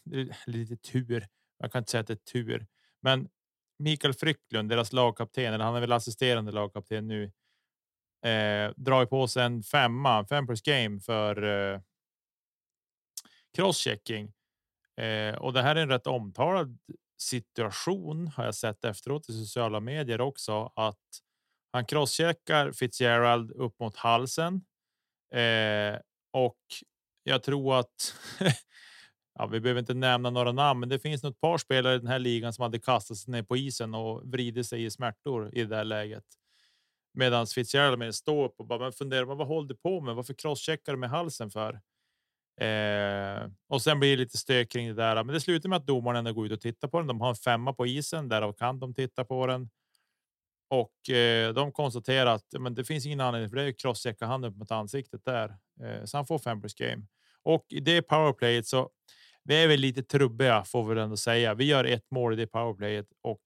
lite 0.45 0.77
tur. 0.77 1.27
Jag 1.57 1.71
kan 1.71 1.79
inte 1.79 1.91
säga 1.91 2.01
att 2.01 2.07
det 2.07 2.13
är 2.13 2.31
tur, 2.31 2.67
men 3.01 3.29
Mikael 3.79 4.13
Frycklund, 4.13 4.69
deras 4.69 4.93
lagkapten, 4.93 5.53
eller 5.53 5.65
han 5.65 5.75
är 5.75 5.81
väl 5.81 5.91
assisterande 5.91 6.51
lagkapten 6.51 7.07
nu, 7.07 7.23
eh, 8.25 8.71
drar 8.75 9.05
på 9.05 9.27
sig 9.27 9.43
en 9.43 9.63
femma, 9.63 10.25
fem 10.27 10.47
plus 10.47 10.61
game 10.61 10.99
för 10.99 11.43
eh, 11.43 11.81
crosschecking. 13.55 14.33
Eh, 14.97 15.35
och 15.35 15.53
det 15.53 15.61
här 15.61 15.75
är 15.75 15.81
en 15.81 15.89
rätt 15.89 16.07
omtalad 16.07 16.79
situation 17.17 18.27
har 18.27 18.45
jag 18.45 18.55
sett 18.55 18.85
efteråt 18.85 19.29
i 19.29 19.33
sociala 19.33 19.79
medier 19.79 20.21
också 20.21 20.71
att 20.75 20.97
han 21.71 21.85
crosscheckar 21.85 22.71
Fitzgerald 22.71 23.51
upp 23.51 23.79
mot 23.79 23.95
halsen. 23.95 24.61
Eh, 25.33 25.99
och 26.33 26.57
jag 27.23 27.43
tror 27.43 27.79
att 27.79 28.15
ja, 29.39 29.45
vi 29.45 29.59
behöver 29.59 29.79
inte 29.79 29.93
nämna 29.93 30.29
några 30.29 30.51
namn, 30.51 30.79
men 30.79 30.89
det 30.89 30.99
finns 30.99 31.23
nog 31.23 31.31
ett 31.31 31.41
par 31.41 31.57
spelare 31.57 31.95
i 31.95 31.97
den 31.97 32.07
här 32.07 32.19
ligan 32.19 32.53
som 32.53 32.63
hade 32.63 32.79
kastat 32.79 33.17
sig 33.17 33.31
ner 33.31 33.43
på 33.43 33.57
isen 33.57 33.95
och 33.95 34.21
vridit 34.33 34.67
sig 34.67 34.85
i 34.85 34.91
smärtor 34.91 35.49
i 35.53 35.63
det 35.63 35.75
här 35.75 35.83
läget. 35.83 36.23
Medan 37.13 37.47
Fitzgerald 37.47 37.99
med 37.99 38.15
står 38.15 38.45
upp 38.45 38.55
och 38.59 38.67
bara 38.67 38.79
men 38.79 38.91
funderar 38.91 39.25
vad 39.25 39.47
håller 39.47 39.67
du 39.67 39.75
på 39.75 40.01
med? 40.01 40.15
Varför 40.15 40.33
crosscheckar 40.33 40.91
du 40.91 40.97
med 40.97 41.09
halsen 41.09 41.51
för? 41.51 41.81
Eh, 42.61 43.49
och 43.69 43.81
sen 43.81 43.99
blir 43.99 44.17
det 44.17 44.23
lite 44.23 44.37
stök 44.37 44.71
kring 44.71 44.87
det 44.87 44.93
där. 44.93 45.23
Men 45.23 45.33
det 45.33 45.41
slutar 45.41 45.69
med 45.69 45.77
att 45.77 45.87
domaren 45.87 46.17
ändå 46.17 46.33
går 46.33 46.45
ut 46.45 46.51
och 46.51 46.61
tittar 46.61 46.87
på 46.87 46.97
den. 46.97 47.07
De 47.07 47.21
har 47.21 47.29
en 47.29 47.35
femma 47.35 47.73
på 47.73 47.87
isen, 47.87 48.29
därav 48.29 48.53
kan 48.53 48.79
de 48.79 48.93
titta 48.93 49.25
på 49.25 49.47
den. 49.47 49.69
Och 50.71 51.09
eh, 51.09 51.53
de 51.53 51.71
konstaterar 51.71 52.35
att 52.35 52.45
men 52.59 52.75
det 52.75 52.83
finns 52.83 53.05
ingen 53.05 53.19
anledning 53.19 53.49
för 53.49 53.57
det 53.57 53.63
är 53.63 53.71
crosschecka 53.71 54.25
handen 54.25 54.51
upp 54.51 54.57
mot 54.57 54.71
ansiktet 54.71 55.25
där. 55.25 55.57
Eh, 55.83 56.05
så 56.05 56.17
han 56.17 56.25
får 56.25 56.39
fem 56.39 56.61
plus 56.61 56.73
game. 56.73 57.03
Och 57.43 57.65
i 57.69 57.79
det 57.79 58.01
powerplayet 58.01 58.67
så 58.67 58.89
vi 59.43 59.63
är 59.63 59.67
väl 59.67 59.79
lite 59.79 60.03
trubbiga 60.03 60.63
får 60.63 60.83
vi 60.83 60.89
väl 60.89 61.03
ändå 61.03 61.17
säga. 61.17 61.53
Vi 61.53 61.65
gör 61.65 61.85
ett 61.85 62.11
mål 62.11 62.33
i 62.33 62.35
det 62.35 62.47
powerplayet 62.47 63.07
och 63.21 63.41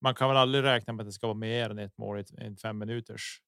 man 0.00 0.14
kan 0.14 0.28
väl 0.28 0.36
aldrig 0.36 0.64
räkna 0.64 0.92
med 0.92 1.02
att 1.02 1.08
det 1.08 1.12
ska 1.12 1.26
vara 1.26 1.36
mer 1.38 1.70
än 1.70 1.78
ett 1.78 1.98
mål 1.98 2.18
i 2.18 2.24
en 2.36 2.56
fem 2.56 2.78
minuters 2.78 3.40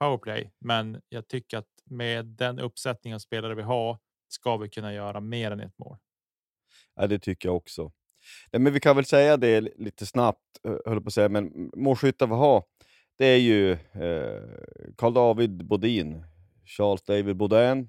powerplay. 0.00 0.52
Men 0.58 1.00
jag 1.08 1.28
tycker 1.28 1.58
att 1.58 1.68
med 1.84 2.26
den 2.26 2.58
uppsättning 2.58 3.14
av 3.14 3.18
spelare 3.18 3.54
vi 3.54 3.62
har 3.62 3.98
ska 4.28 4.56
vi 4.56 4.68
kunna 4.68 4.94
göra 4.94 5.20
mer 5.20 5.50
än 5.50 5.60
ett 5.60 5.78
mål. 5.78 5.96
Ja, 6.94 7.06
det 7.06 7.18
tycker 7.18 7.48
jag 7.48 7.56
också. 7.56 7.92
Nej, 8.52 8.60
men 8.60 8.72
vi 8.72 8.80
kan 8.80 8.96
väl 8.96 9.04
säga 9.04 9.36
det 9.36 9.60
lite 9.60 10.06
snabbt, 10.06 10.40
eh, 10.64 10.76
höll 10.86 11.00
på 11.00 11.06
att 11.08 11.14
säga, 11.14 11.28
men 11.28 11.70
målskyttar 11.76 12.26
vi 12.26 12.34
har, 12.34 12.64
det 13.18 13.26
är 13.26 13.38
ju 13.38 13.72
eh, 13.72 14.42
Karl 14.96 15.12
David 15.14 15.64
Bodin, 15.66 16.24
Charles 16.64 17.02
David 17.02 17.36
Baudin, 17.36 17.88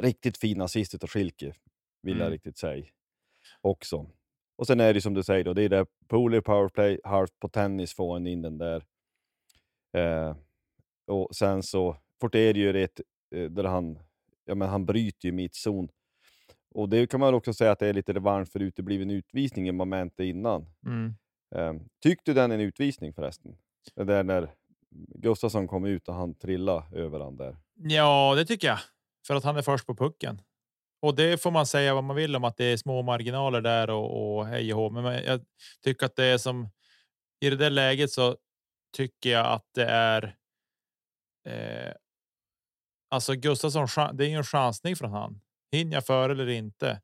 riktigt 0.00 0.36
fin 0.36 0.60
assist 0.60 0.94
utav 0.94 1.08
Schilke, 1.08 1.54
vill 2.02 2.18
jag 2.18 2.26
Mm. 2.26 2.32
riktigt 2.32 2.58
säga 2.58 2.84
också. 3.60 4.06
Och 4.56 4.66
sen 4.66 4.80
är 4.80 4.94
det 4.94 5.00
som 5.00 5.14
du 5.14 5.22
säger, 5.22 5.44
då, 5.44 5.52
det 5.54 5.62
är 5.62 5.68
det 5.68 5.86
Pooley 6.08 6.40
powerplay, 6.40 7.00
halvt 7.04 7.38
på 7.40 7.48
tennis 7.48 7.94
får 7.94 8.12
han 8.12 8.26
in 8.26 8.42
den 8.42 8.58
där. 8.58 8.84
Eh, 9.96 10.36
och 11.06 11.36
sen 11.36 11.62
så 11.62 11.96
Fortier 12.20 12.54
gör 12.54 12.74
ett 12.74 13.00
eh, 13.34 13.50
där 13.50 13.64
han, 13.64 13.98
ja 14.44 14.54
men 14.54 14.68
han 14.68 14.86
bryter 14.86 15.26
ju 15.28 15.32
mittzon. 15.32 15.88
Och 16.74 16.88
det 16.88 17.06
kan 17.06 17.20
man 17.20 17.34
också 17.34 17.52
säga 17.52 17.72
att 17.72 17.78
det 17.78 17.86
är 17.86 17.92
lite 17.92 18.12
revansch 18.12 18.52
för 18.52 18.60
utebliven 18.60 19.10
utvisning 19.10 19.68
i 19.68 19.72
momentet 19.72 20.24
innan. 20.24 20.66
Eh, 21.54 21.72
tyckte 22.02 22.30
du 22.30 22.34
den 22.34 22.50
är 22.50 22.54
en 22.54 22.60
utvisning 22.60 23.12
förresten? 23.12 23.56
Det 23.94 24.04
där 24.04 24.22
när 24.24 24.50
Gustafsson 25.14 25.68
kom 25.68 25.84
ut 25.84 26.08
och 26.08 26.14
han 26.14 26.34
trillade 26.34 26.84
över 26.92 27.20
han 27.20 27.36
där. 27.36 27.56
Ja, 27.74 28.34
det 28.36 28.44
tycker 28.46 28.68
jag 28.68 28.78
för 29.26 29.34
att 29.34 29.44
han 29.44 29.56
är 29.56 29.62
först 29.62 29.86
på 29.86 29.94
pucken. 29.94 30.42
Och 31.02 31.14
det 31.14 31.42
får 31.42 31.50
man 31.50 31.66
säga 31.66 31.94
vad 31.94 32.04
man 32.04 32.16
vill 32.16 32.36
om 32.36 32.44
att 32.44 32.56
det 32.56 32.64
är 32.64 32.76
små 32.76 33.02
marginaler 33.02 33.60
där 33.60 33.90
och, 33.90 34.36
och 34.36 34.46
hej 34.46 34.74
och 34.74 34.80
hå. 34.80 34.90
Men 34.90 35.24
jag 35.24 35.40
tycker 35.84 36.06
att 36.06 36.16
det 36.16 36.24
är 36.24 36.38
som 36.38 36.68
i 37.40 37.50
det 37.50 37.56
där 37.56 37.70
läget 37.70 38.10
så 38.10 38.36
tycker 38.96 39.30
jag 39.30 39.46
att 39.46 39.66
det 39.74 39.84
är. 39.84 40.36
Eh, 41.48 41.92
alltså 43.10 43.34
Gustafsson, 43.34 44.16
det 44.16 44.24
är 44.24 44.28
ju 44.28 44.36
en 44.36 44.44
chansning 44.44 44.96
från 44.96 45.10
han. 45.10 45.40
Hinner 45.74 45.94
jag 45.94 46.06
före 46.06 46.32
eller 46.32 46.48
inte? 46.48 47.00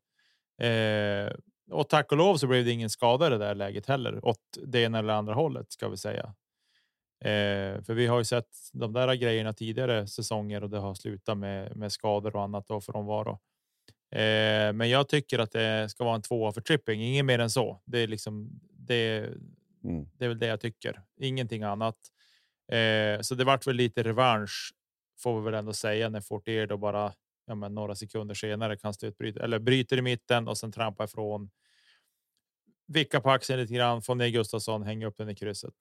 Eh, 0.61 1.33
och 1.71 1.89
tack 1.89 2.11
och 2.11 2.17
lov 2.17 2.37
så 2.37 2.47
blev 2.47 2.65
det 2.65 2.71
ingen 2.71 2.89
skada 2.89 3.27
i 3.27 3.29
det 3.29 3.37
där 3.37 3.55
läget 3.55 3.85
heller 3.85 4.25
åt 4.25 4.39
det 4.65 4.79
ena 4.81 4.99
eller 4.99 5.13
andra 5.13 5.33
hållet 5.33 5.71
ska 5.71 5.89
vi 5.89 5.97
säga. 5.97 6.33
Eh, 7.23 7.81
för 7.83 7.93
vi 7.93 8.07
har 8.07 8.17
ju 8.17 8.25
sett 8.25 8.49
de 8.73 8.93
där 8.93 9.13
grejerna 9.13 9.53
tidigare 9.53 10.07
säsonger 10.07 10.63
och 10.63 10.69
det 10.69 10.77
har 10.77 10.93
slutat 10.93 11.37
med, 11.37 11.75
med 11.75 11.91
skador 11.91 12.35
och 12.35 12.43
annat 12.43 12.71
och 12.71 12.83
frånvaro. 12.83 13.39
Eh, 14.11 14.73
men 14.73 14.89
jag 14.89 15.07
tycker 15.07 15.39
att 15.39 15.51
det 15.51 15.89
ska 15.89 16.03
vara 16.03 16.15
en 16.15 16.21
tvåa 16.21 16.51
för 16.51 16.61
tripping, 16.61 17.01
inget 17.01 17.25
mer 17.25 17.39
än 17.39 17.49
så. 17.49 17.81
Det 17.85 17.99
är 17.99 18.07
liksom 18.07 18.49
det. 18.73 19.17
Mm. 19.83 20.05
Det 20.17 20.25
är 20.25 20.29
väl 20.29 20.39
det 20.39 20.47
jag 20.47 20.61
tycker, 20.61 21.01
ingenting 21.19 21.63
annat. 21.63 21.97
Eh, 22.71 23.21
så 23.21 23.35
det 23.35 23.43
vart 23.43 23.67
väl 23.67 23.75
lite 23.75 24.03
revansch 24.03 24.73
får 25.19 25.39
vi 25.39 25.45
väl 25.45 25.53
ändå 25.53 25.73
säga 25.73 26.09
när 26.09 26.21
Fortier 26.21 26.67
då 26.67 26.77
bara 26.77 27.13
ja, 27.45 27.55
men 27.55 27.75
några 27.75 27.95
sekunder 27.95 28.35
senare 28.35 28.77
kan 28.77 28.93
stötbryta 28.93 29.43
eller 29.43 29.59
bryter 29.59 29.97
i 29.97 30.01
mitten 30.01 30.47
och 30.47 30.57
sen 30.57 30.71
trampar 30.71 31.05
ifrån. 31.05 31.49
Vicka 32.87 33.21
på 33.21 33.29
axeln 33.31 33.59
lite 33.59 33.73
grann, 33.73 34.01
få 34.01 34.15
ner 34.15 34.27
Gustafsson, 34.29 34.83
hänga 34.83 35.07
upp 35.07 35.17
den 35.17 35.29
i 35.29 35.35
krysset. 35.35 35.73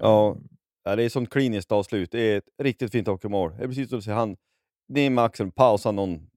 Ja. 0.00 0.36
Ja, 0.84 0.96
det 0.96 1.02
är 1.02 1.08
sånt 1.08 1.30
kliniskt 1.30 1.72
avslut. 1.72 2.10
Det 2.10 2.20
är 2.20 2.38
ett 2.38 2.48
riktigt 2.62 2.92
fint 2.92 3.06
hockeymål. 3.08 3.56
Det 3.56 3.64
är 3.64 3.68
precis 3.68 3.88
som 3.88 3.98
du 3.98 4.02
säger, 4.02 4.16
han 4.16 4.36
ner 4.88 5.10
med 5.10 5.24
axeln, 5.24 5.52
pausa 5.52 5.92
någon, 5.92 6.30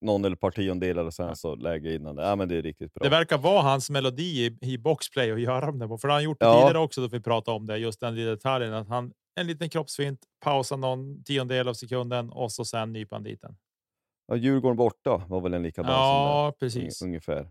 någon 0.00 0.24
eller 0.24 0.36
par 0.36 0.50
tiondelar 0.50 1.04
och 1.04 1.14
sen 1.14 1.36
så 1.36 1.54
lägger 1.54 1.90
innan 1.94 2.16
det. 2.16 2.22
Ja, 2.22 2.36
men 2.36 2.48
det 2.48 2.56
är 2.56 2.62
riktigt 2.62 2.94
bra. 2.94 3.04
Det 3.04 3.10
verkar 3.10 3.38
vara 3.38 3.62
hans 3.62 3.90
melodi 3.90 4.46
i, 4.46 4.58
i 4.72 4.78
boxplay 4.78 5.32
att 5.32 5.40
göra 5.40 5.72
det, 5.72 5.88
för 5.88 6.08
det 6.08 6.12
har 6.12 6.18
han 6.18 6.24
gjort 6.24 6.40
det 6.40 6.46
Ja. 6.46 6.60
tidigare 6.60 6.78
också. 6.78 7.00
Då 7.00 7.08
vi 7.08 7.20
pratade 7.20 7.56
om 7.56 7.66
det, 7.66 7.76
just 7.78 8.00
den 8.00 8.14
detaljen 8.14 8.74
att 8.74 8.88
han 8.88 9.12
en 9.34 9.46
liten 9.46 9.70
kroppsfint, 9.70 10.20
pausa 10.44 10.76
någon 10.76 11.24
tiondel 11.24 11.68
av 11.68 11.74
sekunden 11.74 12.30
och 12.30 12.52
så 12.52 12.64
sen 12.64 12.92
nypa 12.92 13.16
han 13.16 13.22
dit 13.22 13.40
den. 13.40 13.56
Ja, 14.30 14.36
Djurgården 14.36 14.76
borta 14.76 15.26
var 15.28 15.40
väl 15.40 15.54
en 15.54 15.62
likadan 15.62 15.86
sån 15.90 15.94
där. 15.96 16.30
Ja, 16.30 16.54
precis. 16.60 17.02
Un- 17.02 17.06
Ungefär. 17.08 17.50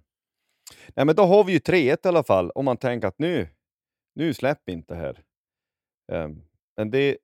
Nej, 0.96 1.06
men 1.06 1.16
då 1.16 1.24
har 1.24 1.44
vi 1.44 1.54
ju 1.54 1.60
3-1 1.60 2.06
i 2.06 2.08
alla 2.08 2.24
fall, 2.24 2.52
om 2.52 2.66
man 2.66 2.78
tänker 2.78 3.08
att 3.08 3.20
nu, 3.20 3.48
nu 4.16 4.34
släpp 4.34 4.70
inte 4.70 4.96
här. 4.96 5.24
Ehm, 6.12 6.42
men 6.78 6.92
det, 6.92 7.18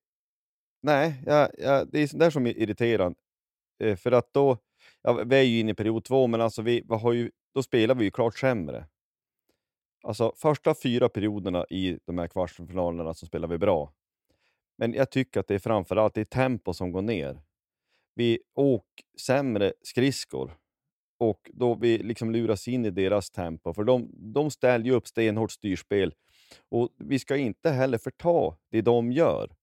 nej, 0.83 1.24
ja, 1.25 1.50
ja, 1.57 1.85
det 1.85 2.00
är 2.00 2.07
sånt 2.07 2.19
där 2.19 2.29
som 2.29 2.47
är 2.47 2.57
irriterande. 2.57 3.17
Eh, 3.83 3.95
för 3.95 4.12
att 4.12 4.33
då, 4.33 4.57
ja, 5.01 5.13
vi 5.25 5.35
är 5.35 5.41
ju 5.43 5.59
inne 5.59 5.71
i 5.71 5.75
period 5.75 6.03
två, 6.03 6.27
men 6.27 6.41
alltså 6.41 6.62
vi, 6.62 6.83
vi 6.89 6.95
har 6.95 7.13
ju, 7.13 7.31
då 7.53 7.63
spelar 7.63 7.95
vi 7.95 8.03
ju 8.05 8.12
klart 8.12 8.38
sämre. 8.38 8.88
Alltså 10.03 10.33
första 10.38 10.75
fyra 10.83 11.09
perioderna 11.09 11.65
i 11.69 12.00
de 12.05 12.17
här 12.17 12.27
kvartsfinalerna 12.27 13.13
så 13.13 13.25
spelar 13.25 13.47
vi 13.47 13.57
bra. 13.57 13.93
Men 14.77 14.93
jag 14.93 15.12
tycker 15.12 15.39
att 15.39 15.47
det 15.47 15.55
är 15.55 15.59
framförallt 15.59 16.13
det 16.13 16.21
är 16.21 16.25
tempo 16.25 16.74
som 16.74 16.91
går 16.91 17.01
ner. 17.01 17.41
Vi 18.15 18.39
åker 18.53 19.05
sämre 19.22 19.74
skridskor 19.81 20.57
och 21.17 21.51
då 21.53 21.75
vi 21.75 21.98
liksom 21.98 22.31
luras 22.31 22.67
in 22.67 22.86
i 22.86 22.89
deras 22.89 23.29
tempo, 23.31 23.74
för 23.74 23.84
de, 23.84 24.10
de 24.13 24.51
ställer 24.51 24.86
ju 24.86 24.91
upp 24.91 25.07
stenhårt 25.07 25.51
styrspel. 25.51 26.13
Och 26.69 26.89
vi 26.98 27.19
ska 27.19 27.38
inte 27.38 27.69
heller 27.69 27.98
förta 27.98 28.55
det 28.72 28.81
de 28.81 29.12
gör. 29.12 29.55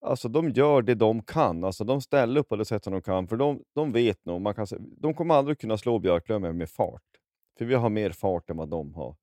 Alltså 0.00 0.28
de 0.28 0.50
gör 0.50 0.82
det 0.82 0.94
de 0.94 1.22
kan, 1.22 1.64
alltså 1.64 1.84
de 1.84 2.00
ställer 2.00 2.40
upp 2.40 2.48
på 2.48 2.56
det 2.56 2.64
sätt 2.64 2.84
som 2.84 2.92
de 2.92 3.02
kan, 3.02 3.28
för 3.28 3.36
de, 3.36 3.62
de 3.74 3.92
vet 3.92 4.24
nog, 4.24 4.40
man 4.40 4.54
kan, 4.54 4.66
de 4.98 5.14
kommer 5.14 5.34
aldrig 5.34 5.58
kunna 5.58 5.78
slå 5.78 5.98
Björklöven 5.98 6.56
med 6.56 6.70
fart. 6.70 7.02
För 7.58 7.64
vi 7.64 7.74
har 7.74 7.90
mer 7.90 8.10
fart 8.10 8.50
än 8.50 8.56
vad 8.56 8.68
de 8.68 8.94
har. 8.94 9.16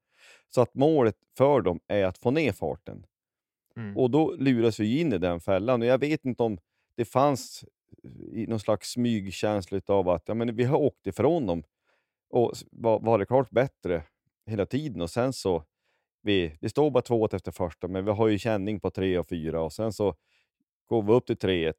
Så 0.49 0.61
att 0.61 0.73
målet 0.73 1.15
för 1.37 1.61
dem 1.61 1.79
är 1.87 2.05
att 2.05 2.17
få 2.17 2.31
ner 2.31 2.51
farten. 2.51 3.05
Mm. 3.75 3.97
Och 3.97 4.11
då 4.11 4.35
luras 4.35 4.79
vi 4.79 4.99
in 4.99 5.13
i 5.13 5.17
den 5.17 5.39
fällan. 5.39 5.81
Och 5.81 5.87
jag 5.87 5.97
vet 5.97 6.25
inte 6.25 6.43
om 6.43 6.57
det 6.95 7.05
fanns 7.05 7.65
i 8.31 8.47
någon 8.47 8.59
slags 8.59 8.91
smygkänsla 8.91 9.81
av 9.87 10.09
att 10.09 10.23
ja, 10.25 10.33
men 10.33 10.55
vi 10.55 10.63
har 10.63 10.77
åkt 10.77 11.07
ifrån 11.07 11.45
dem 11.45 11.63
och 12.29 12.53
var, 12.71 12.99
var 12.99 13.19
det 13.19 13.25
klart 13.25 13.49
bättre 13.49 14.03
hela 14.45 14.65
tiden. 14.65 15.01
Och 15.01 15.09
sen 15.09 15.33
så, 15.33 15.63
vi, 16.21 16.57
det 16.61 16.69
står 16.69 16.91
bara 16.91 17.01
2 17.01 17.29
efter 17.31 17.51
första, 17.51 17.87
men 17.87 18.05
vi 18.05 18.11
har 18.11 18.27
ju 18.27 18.39
känning 18.39 18.79
på 18.79 18.91
3 18.91 19.17
och 19.17 19.27
4 19.29 19.61
och 19.61 19.73
sen 19.73 19.93
så 19.93 20.15
går 20.85 21.03
vi 21.03 21.13
upp 21.13 21.25
till 21.25 21.35
3-1. 21.35 21.73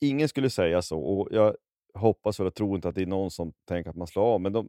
Ingen 0.00 0.28
skulle 0.28 0.50
säga 0.50 0.82
så 0.82 1.00
och 1.00 1.28
jag 1.30 1.56
hoppas 1.94 2.40
och 2.40 2.54
tror 2.54 2.76
inte 2.76 2.88
att 2.88 2.94
det 2.94 3.02
är 3.02 3.06
någon 3.06 3.30
som 3.30 3.52
tänker 3.68 3.90
att 3.90 3.96
man 3.96 4.06
slår 4.06 4.22
av, 4.22 4.40
men 4.40 4.52
de, 4.52 4.68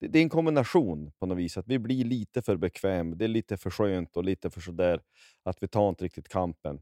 det, 0.00 0.08
det 0.08 0.18
är 0.18 0.22
en 0.22 0.28
kombination 0.28 1.12
på 1.18 1.26
något 1.26 1.38
vis. 1.38 1.56
Att 1.56 1.68
vi 1.68 1.78
blir 1.78 2.04
lite 2.04 2.42
för 2.42 2.56
bekväm, 2.56 3.18
det 3.18 3.24
är 3.24 3.28
lite 3.28 3.56
för 3.56 3.70
skönt 3.70 4.16
och 4.16 4.24
lite 4.24 4.50
för 4.50 4.60
sådär 4.60 5.00
att 5.42 5.62
vi 5.62 5.68
tar 5.68 5.88
inte 5.88 6.04
riktigt 6.04 6.28
kampen. 6.28 6.80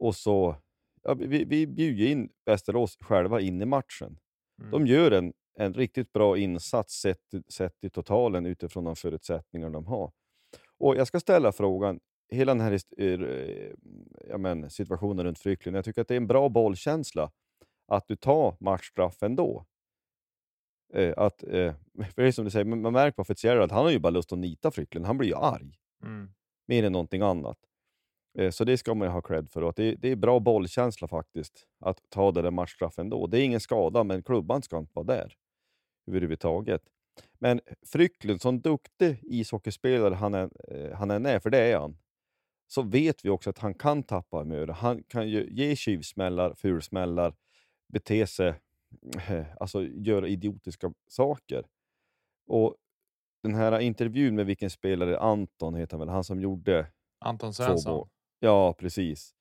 Och 0.00 0.16
så, 0.16 0.56
ja, 1.02 1.14
vi, 1.14 1.44
vi 1.44 1.66
bjuder 1.66 2.06
in 2.06 2.28
Västerås 2.46 2.96
själva 3.00 3.40
in 3.40 3.62
i 3.62 3.66
matchen. 3.66 4.18
Mm. 4.60 4.70
De 4.70 4.86
gör 4.86 5.10
en, 5.10 5.32
en 5.58 5.74
riktigt 5.74 6.12
bra 6.12 6.38
insats 6.38 7.00
sett, 7.00 7.18
sett 7.48 7.84
i 7.84 7.90
totalen 7.90 8.46
utifrån 8.46 8.84
de 8.84 8.96
förutsättningar 8.96 9.70
de 9.70 9.86
har. 9.86 10.12
Och 10.78 10.96
jag 10.96 11.06
ska 11.06 11.20
ställa 11.20 11.52
frågan, 11.52 12.00
hela 12.32 12.54
den 12.54 12.60
här 12.60 12.72
hist- 12.72 12.94
eh, 12.98 13.20
ja, 14.28 14.38
men, 14.38 14.70
situationen 14.70 15.24
runt 15.26 15.38
Fryklund, 15.38 15.76
jag 15.76 15.84
tycker 15.84 16.00
att 16.02 16.08
det 16.08 16.14
är 16.14 16.16
en 16.16 16.26
bra 16.26 16.48
bollkänsla 16.48 17.30
att 17.88 18.08
du 18.08 18.16
tar 18.16 18.56
matchstraff 18.60 19.22
ändå. 19.22 19.66
Eh, 20.94 21.14
att, 21.16 21.42
eh, 21.42 21.74
för 22.14 22.22
det 22.22 22.28
är 22.28 22.32
som 22.32 22.44
du 22.44 22.50
säger, 22.50 22.64
man 22.64 22.80
man 22.82 22.92
märker 22.92 23.16
på 23.16 23.24
Fitzgerald, 23.24 23.72
han 23.72 23.84
har 23.84 23.90
ju 23.90 23.98
bara 23.98 24.10
lust 24.10 24.32
att 24.32 24.38
nita 24.38 24.70
Fryklund, 24.70 25.06
han 25.06 25.18
blir 25.18 25.28
ju 25.28 25.34
arg 25.36 25.78
Mm. 26.04 26.28
mer 26.68 26.84
än 26.84 26.92
någonting 26.92 27.22
annat. 27.22 27.58
Eh, 28.38 28.50
Så 28.50 28.64
det 28.64 28.78
ska 28.78 28.94
man 28.94 29.08
ju 29.08 29.12
ha 29.12 29.20
cred 29.20 29.50
för. 29.50 29.62
Att 29.68 29.76
det, 29.76 30.04
är 30.04 30.16
bra 30.16 30.40
bollkänsla 30.40 31.08
faktiskt, 31.08 31.66
att 31.80 31.98
ta 32.08 32.32
det 32.32 32.42
där 32.42 32.50
matchstraffen 32.50 33.08
då. 33.08 33.26
Det 33.26 33.40
är 33.40 33.44
ingen 33.44 33.60
skada, 33.60 34.04
men 34.04 34.22
klubban 34.22 34.62
ska 34.62 34.78
inte 34.78 34.92
vara 34.94 35.06
där 35.06 35.34
överhuvudtaget. 36.06 36.82
Men 37.38 37.60
Frycklund, 37.86 38.40
som 38.40 38.60
duktig 38.60 39.18
ishockeyspelare 39.22 40.14
han 40.14 40.34
än, 40.34 40.50
eh, 40.68 40.92
han 40.92 41.10
än 41.10 41.26
är, 41.26 41.38
för 41.40 41.50
det 41.50 41.58
är 41.58 41.78
han, 41.78 41.98
så 42.66 42.82
vet 42.82 43.24
vi 43.24 43.28
också 43.30 43.50
att 43.50 43.58
han 43.58 43.74
kan 43.74 44.02
tappa 44.02 44.38
humör. 44.38 44.66
Han 44.68 45.02
kan 45.02 45.28
ju 45.28 45.48
ge 45.50 45.76
tjuvsmällar, 45.76 46.54
fulsmällar, 46.54 47.34
bete 47.92 48.26
sig, 48.26 48.54
alltså 49.60 49.82
göra 49.84 50.28
idiotiska 50.28 50.92
saker. 51.08 51.66
Och 52.46 52.76
den 53.42 53.54
här 53.54 53.80
intervjun 53.80 54.34
med 54.34 54.46
vilken 54.46 54.70
spelare, 54.70 55.18
Anton 55.18 55.74
heter 55.74 55.96
han 55.96 56.06
väl, 56.06 56.14
han 56.14 56.24
som 56.24 56.40
gjorde 56.40 56.86
Anton 57.18 57.54
Svensson. 57.54 58.08
Ja, 58.44 58.72
precis. 58.72 59.34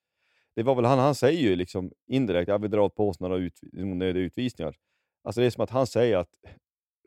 Det 0.55 0.63
var 0.63 0.75
väl 0.75 0.85
han, 0.85 0.99
han 0.99 1.15
säger 1.15 1.41
ju 1.41 1.55
liksom 1.55 1.91
indirekt, 2.07 2.47
jag 2.47 2.59
vill 2.59 2.71
dra 2.71 2.89
på 2.89 3.09
oss 3.09 3.19
några 3.19 3.37
ut, 3.37 3.59
onödiga 3.73 4.23
utvisningar. 4.23 4.75
Alltså 5.23 5.41
det 5.41 5.47
är 5.47 5.51
som 5.51 5.63
att 5.63 5.69
han 5.69 5.87
säger 5.87 6.17
att 6.17 6.29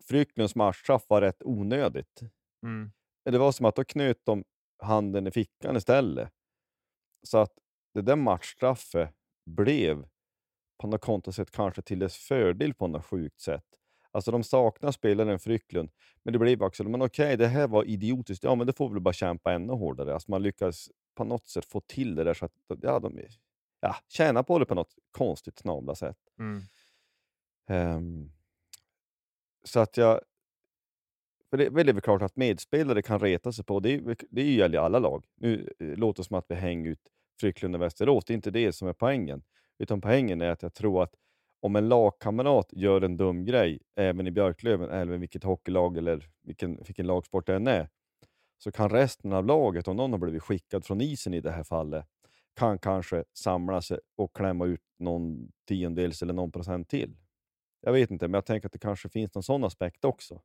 Frycklunds 0.08 0.54
matchstraff 0.54 1.04
var 1.08 1.20
rätt 1.20 1.42
onödigt. 1.44 2.22
Mm. 2.62 2.92
Det 3.24 3.38
var 3.38 3.52
som 3.52 3.66
att 3.66 3.76
då 3.76 3.84
knöt 3.84 4.20
de 4.24 4.44
handen 4.78 5.26
i 5.26 5.30
fickan 5.30 5.76
istället. 5.76 6.30
Så 7.22 7.38
att 7.38 7.52
det 7.94 8.02
där 8.02 8.16
matchstraffet 8.16 9.10
blev 9.46 10.06
på 10.80 10.86
något 10.86 11.00
kontosätt 11.00 11.50
kanske 11.50 11.82
till 11.82 11.98
dess 11.98 12.16
fördel 12.16 12.74
på 12.74 12.86
något 12.86 13.06
sjukt 13.06 13.40
sätt. 13.40 13.66
Alltså 14.10 14.30
de 14.30 14.44
saknar 14.44 14.92
spelaren 14.92 15.38
Frycklund, 15.38 15.90
men 16.22 16.32
det 16.32 16.38
blev 16.38 16.62
också, 16.62 16.84
men 16.84 17.02
okej, 17.02 17.36
det 17.36 17.46
här 17.46 17.68
var 17.68 17.84
idiotiskt, 17.84 18.44
ja 18.44 18.54
men 18.54 18.66
då 18.66 18.72
får 18.72 18.88
vi 18.88 18.92
väl 18.92 19.02
bara 19.02 19.14
kämpa 19.14 19.52
ännu 19.52 19.72
hårdare. 19.72 20.14
Alltså 20.14 20.30
man 20.30 20.42
lyckas 20.42 20.88
på 21.14 21.24
något 21.24 21.46
sätt 21.46 21.64
få 21.64 21.80
till 21.80 22.14
det 22.14 22.24
där 22.24 22.34
så 22.34 22.44
att 22.44 22.52
ja, 22.82 22.98
de 22.98 23.20
ja, 23.80 23.96
tjänar 24.08 24.42
på 24.42 24.58
det 24.58 24.66
på 24.66 24.74
något 24.74 24.94
konstigt 25.10 25.58
snabla 25.58 25.94
sätt. 25.94 26.18
Mm. 26.38 26.62
Ehm, 27.68 28.32
så 29.64 29.80
att 29.80 29.96
jag... 29.96 30.20
Det, 31.50 31.66
är 31.66 31.70
väl 31.70 32.00
klart 32.00 32.22
att 32.22 32.36
medspelare 32.36 33.02
kan 33.02 33.20
reta 33.20 33.52
sig 33.52 33.64
på, 33.64 33.80
det, 33.80 34.18
det 34.30 34.52
gäller 34.52 34.78
alla 34.78 34.98
lag. 34.98 35.26
Nu 35.34 35.72
eh, 35.78 35.86
låter 35.86 36.22
det 36.22 36.26
som 36.26 36.36
att 36.36 36.46
vi 36.48 36.54
hänger 36.54 36.90
ut 36.90 37.08
Frycklund 37.40 37.74
och 37.74 37.82
Västerås, 37.82 38.24
det 38.24 38.32
är 38.32 38.34
inte 38.34 38.50
det 38.50 38.72
som 38.72 38.88
är 38.88 38.92
poängen. 38.92 39.42
Utan 39.78 40.00
poängen 40.00 40.40
är 40.40 40.50
att 40.50 40.62
jag 40.62 40.74
tror 40.74 41.02
att 41.02 41.14
om 41.60 41.76
en 41.76 41.88
lagkamrat 41.88 42.68
gör 42.72 43.00
en 43.00 43.16
dum 43.16 43.44
grej, 43.44 43.80
även 43.94 44.26
i 44.26 44.30
Björklöven, 44.30 44.90
eller 44.90 45.18
vilket 45.18 45.44
hockeylag 45.44 45.96
eller 45.96 46.30
vilken, 46.42 46.76
vilken 46.76 47.06
lagsport 47.06 47.46
det 47.46 47.54
än 47.54 47.66
är, 47.66 47.88
så 48.64 48.72
kan 48.72 48.88
resten 48.90 49.32
av 49.32 49.46
laget, 49.46 49.88
om 49.88 49.96
någon 49.96 50.12
har 50.12 50.18
blivit 50.18 50.42
skickad 50.42 50.84
från 50.86 51.00
isen 51.00 51.34
i 51.34 51.40
det 51.40 51.50
här 51.50 51.64
fallet, 51.64 52.06
kan 52.56 52.78
kanske 52.78 53.24
samla 53.38 53.82
sig 53.82 53.98
och 54.16 54.36
klämma 54.36 54.66
ut 54.66 54.80
någon 54.98 55.48
tiondels 55.68 56.22
eller 56.22 56.32
någon 56.34 56.52
procent 56.52 56.88
till. 56.88 57.16
Jag 57.80 57.92
vet 57.92 58.10
inte, 58.10 58.28
men 58.28 58.34
jag 58.34 58.46
tänker 58.46 58.68
att 58.68 58.72
det 58.72 58.78
kanske 58.78 59.08
finns 59.08 59.34
någon 59.34 59.42
sån 59.42 59.64
aspekt 59.64 60.04
också. 60.04 60.42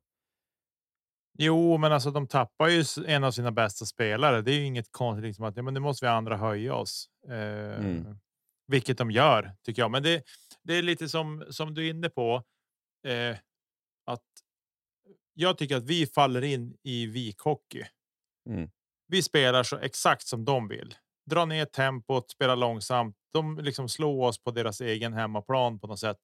Jo, 1.38 1.78
men 1.78 1.92
alltså 1.92 2.10
de 2.10 2.28
tappar 2.28 2.68
ju 2.68 2.84
en 3.06 3.24
av 3.24 3.30
sina 3.30 3.52
bästa 3.52 3.86
spelare. 3.86 4.42
Det 4.42 4.52
är 4.52 4.58
ju 4.58 4.64
inget 4.64 4.92
konstigt 4.92 5.24
liksom 5.24 5.44
att 5.44 5.56
ja, 5.56 5.62
men 5.62 5.74
nu 5.74 5.80
måste 5.80 6.04
vi 6.06 6.08
andra 6.10 6.36
höja 6.36 6.74
oss, 6.74 7.08
eh, 7.28 7.78
Mm. 7.78 8.18
vilket 8.66 8.98
de 8.98 9.10
gör 9.10 9.52
tycker 9.62 9.82
jag. 9.82 9.90
Men 9.90 10.02
det, 10.02 10.22
det 10.62 10.74
är 10.74 10.82
lite 10.82 11.08
som 11.08 11.44
som 11.50 11.74
du 11.74 11.86
är 11.86 11.90
inne 11.90 12.08
på 12.08 12.44
eh, 13.08 13.36
att 14.06 14.24
jag 15.34 15.58
tycker 15.58 15.76
att 15.76 15.84
vi 15.84 16.06
faller 16.06 16.42
in 16.44 16.76
i 16.82 17.06
vikhockey. 17.06 17.84
Mm. 18.48 18.70
Vi 19.08 19.22
spelar 19.22 19.62
så 19.62 19.78
exakt 19.78 20.26
som 20.26 20.44
de 20.44 20.68
vill. 20.68 20.94
Dra 21.30 21.44
ner 21.44 21.64
tempot, 21.64 22.30
spela 22.30 22.54
långsamt. 22.54 23.16
De 23.32 23.58
liksom 23.58 23.88
slår 23.88 24.26
oss 24.26 24.42
på 24.42 24.50
deras 24.50 24.80
egen 24.80 25.12
hemmaplan 25.12 25.78
på 25.80 25.86
något 25.86 26.00
sätt. 26.00 26.18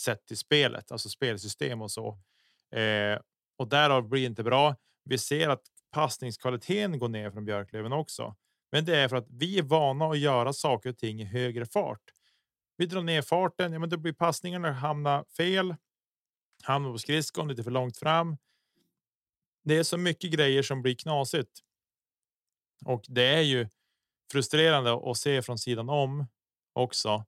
Sett 0.00 0.26
till 0.26 0.36
spelet, 0.36 0.92
alltså 0.92 1.08
spelsystem 1.08 1.82
och 1.82 1.90
så. 1.90 2.18
Eh, 2.74 3.18
och 3.58 3.68
därav 3.68 4.08
blir 4.08 4.20
det 4.20 4.26
inte 4.26 4.44
bra. 4.44 4.76
Vi 5.04 5.18
ser 5.18 5.48
att 5.48 5.62
passningskvaliteten 5.92 6.98
går 6.98 7.08
ner 7.08 7.30
från 7.30 7.44
Björklöven 7.44 7.92
också. 7.92 8.36
Men 8.72 8.84
det 8.84 8.96
är 8.96 9.08
för 9.08 9.16
att 9.16 9.26
vi 9.30 9.58
är 9.58 9.62
vana 9.62 10.06
att 10.06 10.18
göra 10.18 10.52
saker 10.52 10.90
och 10.90 10.98
ting 10.98 11.20
i 11.20 11.24
högre 11.24 11.66
fart. 11.66 12.02
Vi 12.76 12.86
drar 12.86 13.02
ner 13.02 13.22
farten, 13.22 13.72
ja, 13.72 13.78
men 13.78 13.88
då 13.88 13.96
blir 13.96 14.12
passningarna 14.12 14.72
hamna 14.72 15.24
fel. 15.36 15.74
Hamnar 16.62 16.92
på 16.92 16.98
skridskon 16.98 17.48
lite 17.48 17.64
för 17.64 17.70
långt 17.70 17.98
fram. 17.98 18.36
Det 19.66 19.76
är 19.78 19.82
så 19.82 19.96
mycket 19.96 20.30
grejer 20.30 20.62
som 20.62 20.82
blir 20.82 20.94
knasigt. 20.94 21.50
Och 22.84 23.04
det 23.08 23.34
är 23.34 23.40
ju 23.40 23.68
frustrerande 24.32 25.10
att 25.10 25.16
se 25.16 25.42
från 25.42 25.58
sidan 25.58 25.88
om 25.88 26.26
också 26.72 27.24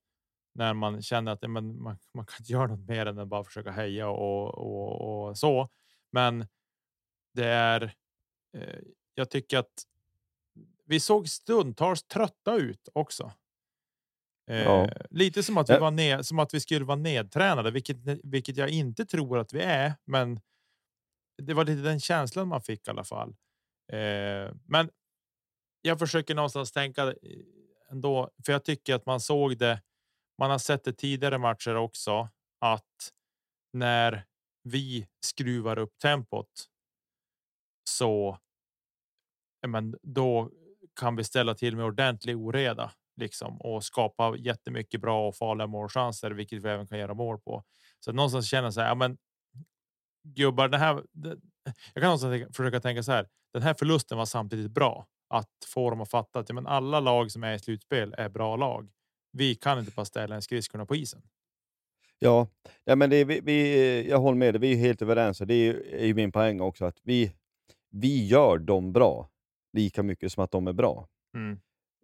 när 0.54 0.74
man 0.74 1.02
känner 1.02 1.32
att 1.32 1.42
men 1.42 1.82
man, 1.82 1.98
man 2.14 2.26
kan 2.26 2.36
inte 2.40 2.52
göra 2.52 2.66
något 2.66 2.88
mer 2.88 3.06
än 3.06 3.18
att 3.18 3.28
bara 3.28 3.44
försöka 3.44 3.70
heja 3.70 4.08
och, 4.08 4.54
och, 4.58 5.28
och 5.28 5.38
så. 5.38 5.68
Men 6.10 6.46
det 7.34 7.46
är. 7.46 7.94
Eh, 8.56 8.78
jag 9.14 9.30
tycker 9.30 9.58
att 9.58 9.82
vi 10.84 11.00
såg 11.00 11.28
stundtals 11.28 12.02
trötta 12.02 12.56
ut 12.56 12.88
också. 12.92 13.32
Eh, 14.50 14.62
Ja. 14.62 14.90
Lite 15.10 15.42
som 15.42 15.58
att 15.58 15.70
vi 15.70 15.78
var 15.78 15.90
ned, 15.90 16.26
som 16.26 16.38
att 16.38 16.54
vi 16.54 16.60
skulle 16.60 16.84
vara 16.84 16.98
nedtränade, 16.98 17.70
vilket, 17.70 17.96
vilket 18.22 18.56
jag 18.56 18.68
inte 18.68 19.06
tror 19.06 19.38
att 19.38 19.52
vi 19.52 19.60
är. 19.60 19.94
Men 20.04 20.40
det 21.42 21.54
var 21.54 21.64
lite 21.64 21.82
den 21.82 22.00
känslan 22.00 22.48
man 22.48 22.62
fick 22.62 22.88
i 22.88 22.90
alla 22.90 23.04
fall. 23.04 23.28
Eh, 23.92 24.54
men 24.64 24.90
jag 25.82 25.98
försöker 25.98 26.34
någonstans 26.34 26.72
tänka 26.72 27.02
eh, 27.02 27.14
ändå, 27.90 28.30
för 28.46 28.52
jag 28.52 28.64
tycker 28.64 28.94
att 28.94 29.06
man 29.06 29.20
såg 29.20 29.58
det. 29.58 29.82
Man 30.38 30.50
har 30.50 30.58
sett 30.58 30.84
det 30.84 30.92
tidigare 30.92 31.38
matcher 31.38 31.76
också 31.76 32.28
att 32.60 33.12
när 33.72 34.24
vi 34.62 35.08
skruvar 35.20 35.78
upp 35.78 35.98
tempot. 35.98 36.68
Så. 37.90 38.38
Men 39.66 39.96
då 40.02 40.50
kan 41.00 41.16
vi 41.16 41.24
ställa 41.24 41.54
till 41.54 41.76
med 41.76 41.84
ordentlig 41.84 42.36
oreda 42.36 42.92
liksom 43.16 43.60
och 43.60 43.84
skapa 43.84 44.36
jättemycket 44.36 45.00
bra 45.00 45.28
och 45.28 45.36
farliga 45.36 45.66
målchanser, 45.66 46.30
vilket 46.30 46.62
vi 46.62 46.68
även 46.68 46.86
kan 46.86 46.98
göra 46.98 47.14
mål 47.14 47.40
på. 47.40 47.64
Så 48.00 48.12
någonstans 48.12 48.50
känner 48.50 48.70
så 48.70 48.80
här, 48.80 48.88
ja, 48.88 48.94
men 48.94 49.18
gubbar, 50.34 50.68
det 50.68 50.78
här. 50.78 51.02
Det, 51.12 51.28
jag 51.94 52.02
kan 52.02 52.02
någonstans 52.02 52.56
försöka 52.56 52.80
tänka 52.80 53.02
så 53.02 53.12
här. 53.12 53.28
Den 53.52 53.62
här 53.62 53.74
förlusten 53.74 54.18
var 54.18 54.26
samtidigt 54.26 54.70
bra 54.70 55.06
att 55.28 55.50
få 55.66 55.90
dem 55.90 56.00
att 56.00 56.10
fatta 56.10 56.38
att 56.38 56.48
ja, 56.48 56.54
men 56.54 56.66
alla 56.66 57.00
lag 57.00 57.30
som 57.30 57.44
är 57.44 57.54
i 57.54 57.58
slutspel 57.58 58.14
är 58.18 58.28
bra 58.28 58.56
lag. 58.56 58.90
Vi 59.32 59.54
kan 59.54 59.78
inte 59.78 59.92
bara 59.96 60.04
ställa 60.04 60.34
en 60.34 60.42
skridskorna 60.42 60.86
på 60.86 60.96
isen. 60.96 61.22
Ja, 62.18 62.48
ja 62.84 62.96
men 62.96 63.10
det, 63.10 63.24
vi, 63.24 63.40
vi, 63.40 64.08
jag 64.08 64.18
håller 64.18 64.38
med 64.38 64.54
dig. 64.54 64.60
Vi 64.60 64.72
är 64.72 64.76
helt 64.76 65.02
överens. 65.02 65.40
Och 65.40 65.46
det 65.46 65.54
är, 65.54 65.94
är 65.94 66.06
ju 66.06 66.14
min 66.14 66.32
poäng 66.32 66.60
också, 66.60 66.84
att 66.84 66.98
vi, 67.02 67.32
vi 67.90 68.26
gör 68.26 68.58
dem 68.58 68.92
bra 68.92 69.30
lika 69.72 70.02
mycket 70.02 70.32
som 70.32 70.44
att 70.44 70.50
de 70.50 70.66
är 70.66 70.72
bra. 70.72 71.08
Mm. 71.34 71.60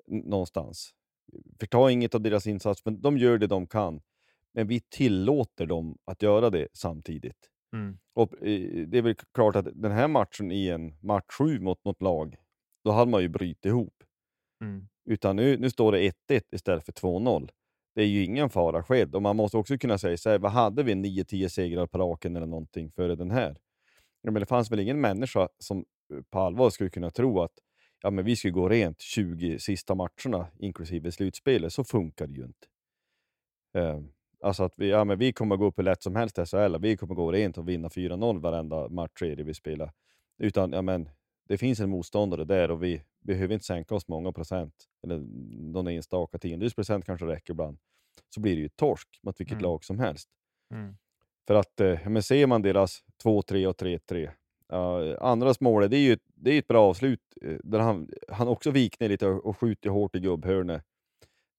Någonstans. 0.06 0.94
Förta 1.60 1.90
inget 1.90 2.14
av 2.14 2.20
deras 2.20 2.46
insats, 2.46 2.84
men 2.84 3.00
de 3.00 3.18
gör 3.18 3.38
det 3.38 3.46
de 3.46 3.66
kan. 3.66 4.00
Men 4.52 4.66
vi 4.66 4.80
tillåter 4.80 5.66
dem 5.66 5.98
att 6.04 6.22
göra 6.22 6.50
det 6.50 6.68
samtidigt. 6.72 7.50
Mm. 7.74 7.98
Och 8.14 8.32
eh, 8.46 8.86
Det 8.88 8.98
är 8.98 9.02
väl 9.02 9.14
klart 9.14 9.56
att 9.56 9.66
den 9.74 9.92
här 9.92 10.08
matchen 10.08 10.52
i 10.52 10.68
en 10.68 10.94
match 11.00 11.24
7 11.38 11.60
mot 11.60 11.84
något 11.84 12.02
lag, 12.02 12.36
då 12.84 12.90
hade 12.90 13.10
man 13.10 13.22
ju 13.22 13.28
brutit 13.28 13.64
ihop. 13.64 13.94
Mm. 14.60 14.88
Utan 15.10 15.36
nu, 15.36 15.58
nu 15.58 15.70
står 15.70 15.92
det 15.92 16.12
1-1 16.30 16.42
istället 16.52 16.84
för 16.84 16.92
2-0. 16.92 17.50
Det 17.94 18.02
är 18.02 18.06
ju 18.06 18.24
ingen 18.24 18.50
fara 18.50 18.82
skedd. 18.82 19.14
Och 19.14 19.22
man 19.22 19.36
måste 19.36 19.56
också 19.56 19.78
kunna 19.78 19.98
säga 19.98 20.16
så 20.16 20.30
här, 20.30 20.38
vad 20.38 20.52
hade 20.52 20.82
vi 20.82 20.94
9-10 20.94 21.48
segrar 21.48 21.86
på 21.86 21.98
raken 21.98 22.36
eller 22.36 22.46
någonting 22.46 22.90
före 22.90 23.14
den 23.14 23.30
här? 23.30 23.56
Men 24.22 24.34
det 24.34 24.46
fanns 24.46 24.70
väl 24.70 24.80
ingen 24.80 25.00
människa 25.00 25.48
som 25.58 25.84
eh, 26.14 26.22
på 26.30 26.38
allvar 26.38 26.70
skulle 26.70 26.90
kunna 26.90 27.10
tro 27.10 27.40
att 27.42 27.52
ja, 28.02 28.10
men 28.10 28.24
vi 28.24 28.36
skulle 28.36 28.52
gå 28.52 28.68
rent 28.68 29.00
20 29.00 29.58
sista 29.58 29.94
matcherna, 29.94 30.46
inklusive 30.58 31.12
slutspelet. 31.12 31.72
Så 31.72 31.84
funkar 31.84 32.26
det 32.26 32.34
ju 32.34 32.44
inte. 32.44 32.66
Eh, 33.78 34.00
alltså 34.44 34.62
att 34.62 34.74
vi, 34.78 34.90
ja, 34.90 35.04
men 35.04 35.18
vi 35.18 35.32
kommer 35.32 35.56
gå 35.56 35.64
upp 35.66 35.78
hur 35.78 35.82
lätt 35.84 36.02
som 36.02 36.16
helst 36.16 36.38
i 36.38 36.46
SHL. 36.46 36.76
Vi 36.80 36.96
kommer 36.96 37.14
gå 37.14 37.32
rent 37.32 37.58
och 37.58 37.68
vinna 37.68 37.88
4-0 37.88 38.40
varenda 38.40 38.88
match 38.88 39.22
vi 39.22 39.54
spelar. 39.54 39.92
Utan 40.38 40.72
ja, 40.72 40.82
men, 40.82 41.08
det 41.48 41.58
finns 41.58 41.80
en 41.80 41.90
motståndare 41.90 42.44
där 42.44 42.70
och 42.70 42.82
vi 42.82 43.02
behöver 43.20 43.54
inte 43.54 43.66
sänka 43.66 43.94
oss 43.94 44.08
många 44.08 44.32
procent. 44.32 44.74
Eller 45.02 45.18
någon 45.72 45.88
enstaka 45.88 46.38
tiondels 46.38 46.74
procent 46.74 47.04
kanske 47.04 47.26
räcker 47.26 47.52
ibland. 47.52 47.78
Så 48.34 48.40
blir 48.40 48.56
det 48.56 48.62
ju 48.62 48.68
torsk 48.68 49.08
mot 49.22 49.40
vilket 49.40 49.52
Mm. 49.52 49.62
lag 49.62 49.84
som 49.84 49.98
helst. 49.98 50.28
Mm. 50.70 50.96
För 51.46 51.54
att 51.54 51.80
eh, 51.80 51.86
ja, 51.86 52.08
men 52.08 52.22
ser 52.22 52.46
man 52.46 52.62
deras 52.62 53.04
2-3 53.24 53.66
och 53.66 53.76
3-3. 53.76 54.30
Uh, 54.72 55.16
andras 55.20 55.60
mål, 55.60 55.90
det 55.90 55.96
är 55.96 56.00
ju 56.00 56.18
det 56.26 56.50
är 56.50 56.58
ett 56.58 56.66
bra 56.66 56.88
avslut 56.88 57.20
eh, 57.42 57.56
där 57.64 57.78
han, 57.78 58.08
han 58.28 58.48
också 58.48 58.70
viker 58.70 59.04
ner 59.04 59.08
lite 59.08 59.26
och, 59.26 59.46
och 59.46 59.58
skjuter 59.58 59.90
hårt 59.90 60.16
i 60.16 60.20
gubbhörnet. 60.20 60.82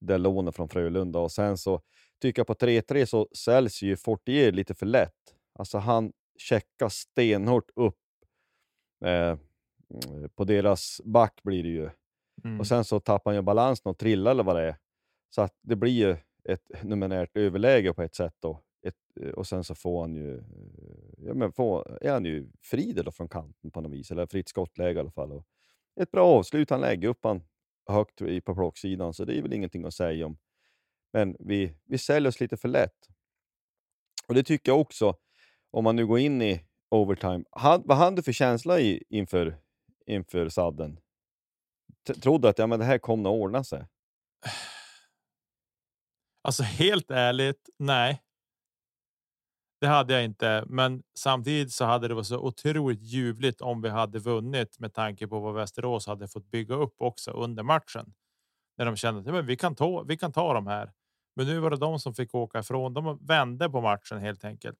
Där 0.01 0.17
lånet 0.17 0.55
från 0.55 0.69
Frölunda. 0.69 1.19
Och 1.19 1.31
sen 1.31 1.57
så 1.57 1.81
tycker 2.25 2.39
jag 2.39 2.47
på 2.47 2.53
3-3 2.53 3.05
så 3.05 3.27
säljs 3.35 3.81
ju 3.81 3.95
Fortier 3.97 4.51
lite 4.51 4.73
för 4.73 4.85
lätt. 4.85 5.35
Alltså 5.53 5.77
han 5.77 6.11
checkar 6.37 6.89
stenhårt 6.89 7.69
upp 7.75 7.97
eh, 9.05 9.37
på 10.35 10.43
deras 10.43 11.01
back 11.05 11.39
blir 11.43 11.63
det 11.63 11.69
ju. 11.69 11.89
Mm. 12.43 12.59
Och 12.59 12.67
sen 12.67 12.83
så 12.85 12.99
tappar 12.99 13.31
han 13.31 13.35
ju 13.35 13.41
balansen 13.41 13.89
och 13.89 13.97
trillar 13.97 14.31
eller 14.31 14.43
vad 14.43 14.55
det 14.55 14.61
är. 14.61 14.75
Så 15.29 15.41
att 15.41 15.53
det 15.61 15.75
blir 15.75 15.91
ju 15.91 16.15
ett 16.49 16.83
numerärt 16.83 17.37
överläge 17.37 17.93
på 17.93 18.01
ett 18.01 18.15
sätt 18.15 18.35
då. 18.39 18.61
Ett, 18.87 18.95
eh, 19.21 19.29
och 19.29 19.47
sen 19.47 19.63
så 19.63 19.75
får 19.75 20.01
han 20.01 20.15
ju, 20.15 20.37
eh, 20.37 20.43
ja 21.17 21.33
men 21.33 21.51
får, 21.51 21.97
är 22.03 22.11
han 22.11 22.25
ju 22.25 22.47
fri 22.61 22.93
då 22.93 23.11
från 23.11 23.29
kanten 23.29 23.71
på 23.71 23.81
något 23.81 23.91
vis, 23.91 24.11
eller 24.11 24.27
fritt 24.27 24.49
skottläge 24.49 24.97
i 24.97 24.99
alla 24.99 25.11
fall. 25.11 25.31
Och 25.31 25.45
ett 26.01 26.11
bra 26.11 26.25
avslut, 26.27 26.69
han 26.69 26.81
lägger 26.81 27.07
upp 27.07 27.19
han 27.23 27.41
högt 27.89 28.21
i- 28.21 28.41
på 28.41 28.55
plocksidan, 28.55 29.13
så 29.13 29.25
det 29.25 29.37
är 29.37 29.41
väl 29.41 29.53
ingenting 29.53 29.85
att 29.85 29.93
säga 29.93 30.25
om. 30.25 30.37
Men 31.15 31.35
vi, 31.39 31.77
vi 31.85 31.97
säljer 31.97 32.29
oss 32.29 32.39
lite 32.39 32.57
för 32.57 32.67
lätt. 32.67 33.09
Och 34.27 34.33
det 34.33 34.43
tycker 34.43 34.71
jag 34.71 34.81
också, 34.81 35.15
om 35.71 35.83
man 35.83 35.95
nu 35.95 36.07
går 36.07 36.19
in 36.19 36.41
i 36.41 36.65
overtime. 36.89 37.43
Han, 37.51 37.81
vad 37.85 37.97
hade 37.97 38.15
du 38.15 38.23
för 38.23 38.31
känsla 38.31 38.79
i, 38.79 39.03
inför, 39.09 39.57
inför 40.05 40.49
sadden? 40.49 40.99
T- 42.07 42.13
Trodde 42.13 42.49
att 42.49 42.59
ja, 42.59 42.67
men 42.67 42.79
det 42.79 42.85
här 42.85 42.97
kommer 42.97 43.29
att 43.29 43.33
ordna 43.33 43.63
sig? 43.63 43.87
Alltså 46.41 46.63
helt 46.63 47.11
ärligt, 47.11 47.69
nej. 47.77 48.21
Det 49.81 49.87
hade 49.87 50.13
jag 50.13 50.23
inte, 50.23 50.63
men 50.67 51.03
samtidigt 51.17 51.73
så 51.73 51.85
hade 51.85 52.07
det 52.07 52.13
varit 52.13 52.27
så 52.27 52.39
otroligt 52.39 53.01
ljuvligt 53.01 53.61
om 53.61 53.81
vi 53.81 53.89
hade 53.89 54.19
vunnit 54.19 54.79
med 54.79 54.93
tanke 54.93 55.27
på 55.27 55.39
vad 55.39 55.53
Västerås 55.53 56.07
hade 56.07 56.27
fått 56.27 56.51
bygga 56.51 56.75
upp 56.75 56.95
också 56.97 57.31
under 57.31 57.63
matchen. 57.63 58.13
När 58.77 58.85
de 58.85 58.95
kände 58.95 59.19
att 59.19 59.25
ja, 59.25 59.33
men 59.33 59.45
vi 59.45 59.55
kan 59.55 59.75
ta, 59.75 60.03
vi 60.03 60.17
kan 60.17 60.31
ta 60.31 60.53
de 60.53 60.67
här. 60.67 60.93
Men 61.35 61.45
nu 61.47 61.59
var 61.59 61.69
det 61.69 61.77
de 61.77 61.99
som 61.99 62.13
fick 62.13 62.35
åka 62.35 62.59
ifrån. 62.59 62.93
De 62.93 63.19
vände 63.21 63.69
på 63.69 63.81
matchen 63.81 64.19
helt 64.19 64.45
enkelt. 64.45 64.79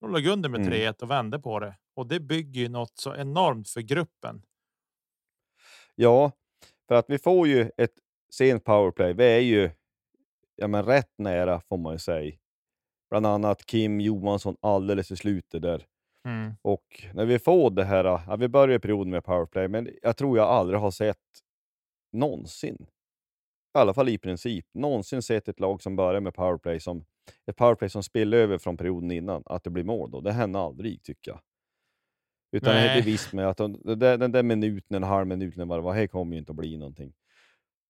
De 0.00 0.12
låg 0.12 0.26
under 0.26 0.48
med 0.48 0.60
Mm. 0.60 0.72
3-1 0.72 1.02
och 1.02 1.10
vände 1.10 1.38
på 1.38 1.60
det 1.60 1.76
och 1.96 2.06
det 2.06 2.20
bygger 2.20 2.60
ju 2.60 2.68
något 2.68 2.98
så 2.98 3.14
enormt 3.16 3.68
för 3.68 3.80
gruppen. 3.80 4.42
Ja, 5.94 6.32
för 6.88 6.94
att 6.94 7.04
vi 7.10 7.18
får 7.18 7.46
ju 7.48 7.70
ett 7.76 7.94
sent 8.32 8.64
powerplay. 8.64 9.12
Vi 9.12 9.24
är 9.24 9.40
ju 9.40 9.70
ja, 10.56 10.68
men 10.68 10.84
rätt 10.84 11.12
nära 11.18 11.60
får 11.60 11.76
man 11.76 11.92
ju 11.92 11.98
säga. 11.98 12.32
Bland 13.10 13.26
annat 13.26 13.66
Kim 13.66 14.00
Johansson 14.00 14.56
alldeles 14.60 15.10
i 15.10 15.16
slutet 15.16 15.62
där. 15.62 15.86
Mm. 16.28 16.52
Och 16.62 17.06
när 17.14 17.24
vi 17.24 17.38
får 17.38 17.70
det 17.70 17.84
här, 17.84 18.04
ja, 18.04 18.36
vi 18.38 18.48
börjar 18.48 18.78
perioden 18.78 19.10
med 19.10 19.24
powerplay, 19.24 19.68
men 19.68 19.90
jag 20.02 20.16
tror 20.16 20.38
jag 20.38 20.48
aldrig 20.48 20.80
har 20.80 20.90
sett 20.90 21.18
någonsin, 22.12 22.86
i 23.74 23.78
alla 23.78 23.94
fall 23.94 24.08
i 24.08 24.18
princip, 24.18 24.66
någonsin 24.74 25.22
sett 25.22 25.48
ett 25.48 25.60
lag 25.60 25.82
som 25.82 25.96
börjar 25.96 26.20
med 26.20 26.34
powerplay 26.34 26.80
som 26.80 27.04
ett 27.46 27.56
powerplay 27.56 27.90
som 27.90 28.02
spiller 28.02 28.38
över 28.38 28.58
från 28.58 28.76
perioden 28.76 29.10
innan, 29.10 29.42
att 29.46 29.64
det 29.64 29.70
blir 29.70 29.84
mål 29.84 30.10
då. 30.10 30.20
Det 30.20 30.32
händer 30.32 30.60
aldrig 30.60 31.02
tycker 31.02 31.30
jag. 31.30 31.40
Utan 32.52 32.74
Nej. 32.74 32.88
det 32.88 33.00
är 33.00 33.02
visst 33.02 33.32
med 33.32 33.48
att 33.48 33.56
de, 33.56 33.80
den, 33.84 33.98
där, 33.98 34.18
den 34.18 34.32
där 34.32 34.42
minuten, 34.42 34.96
en 34.96 35.02
halv 35.02 35.26
minut, 35.26 35.56
vad 35.56 35.78
det 35.78 35.82
var, 35.82 35.92
här 35.92 36.06
kommer 36.06 36.32
ju 36.32 36.38
inte 36.38 36.52
att 36.52 36.56
bli 36.56 36.76
någonting. 36.76 37.12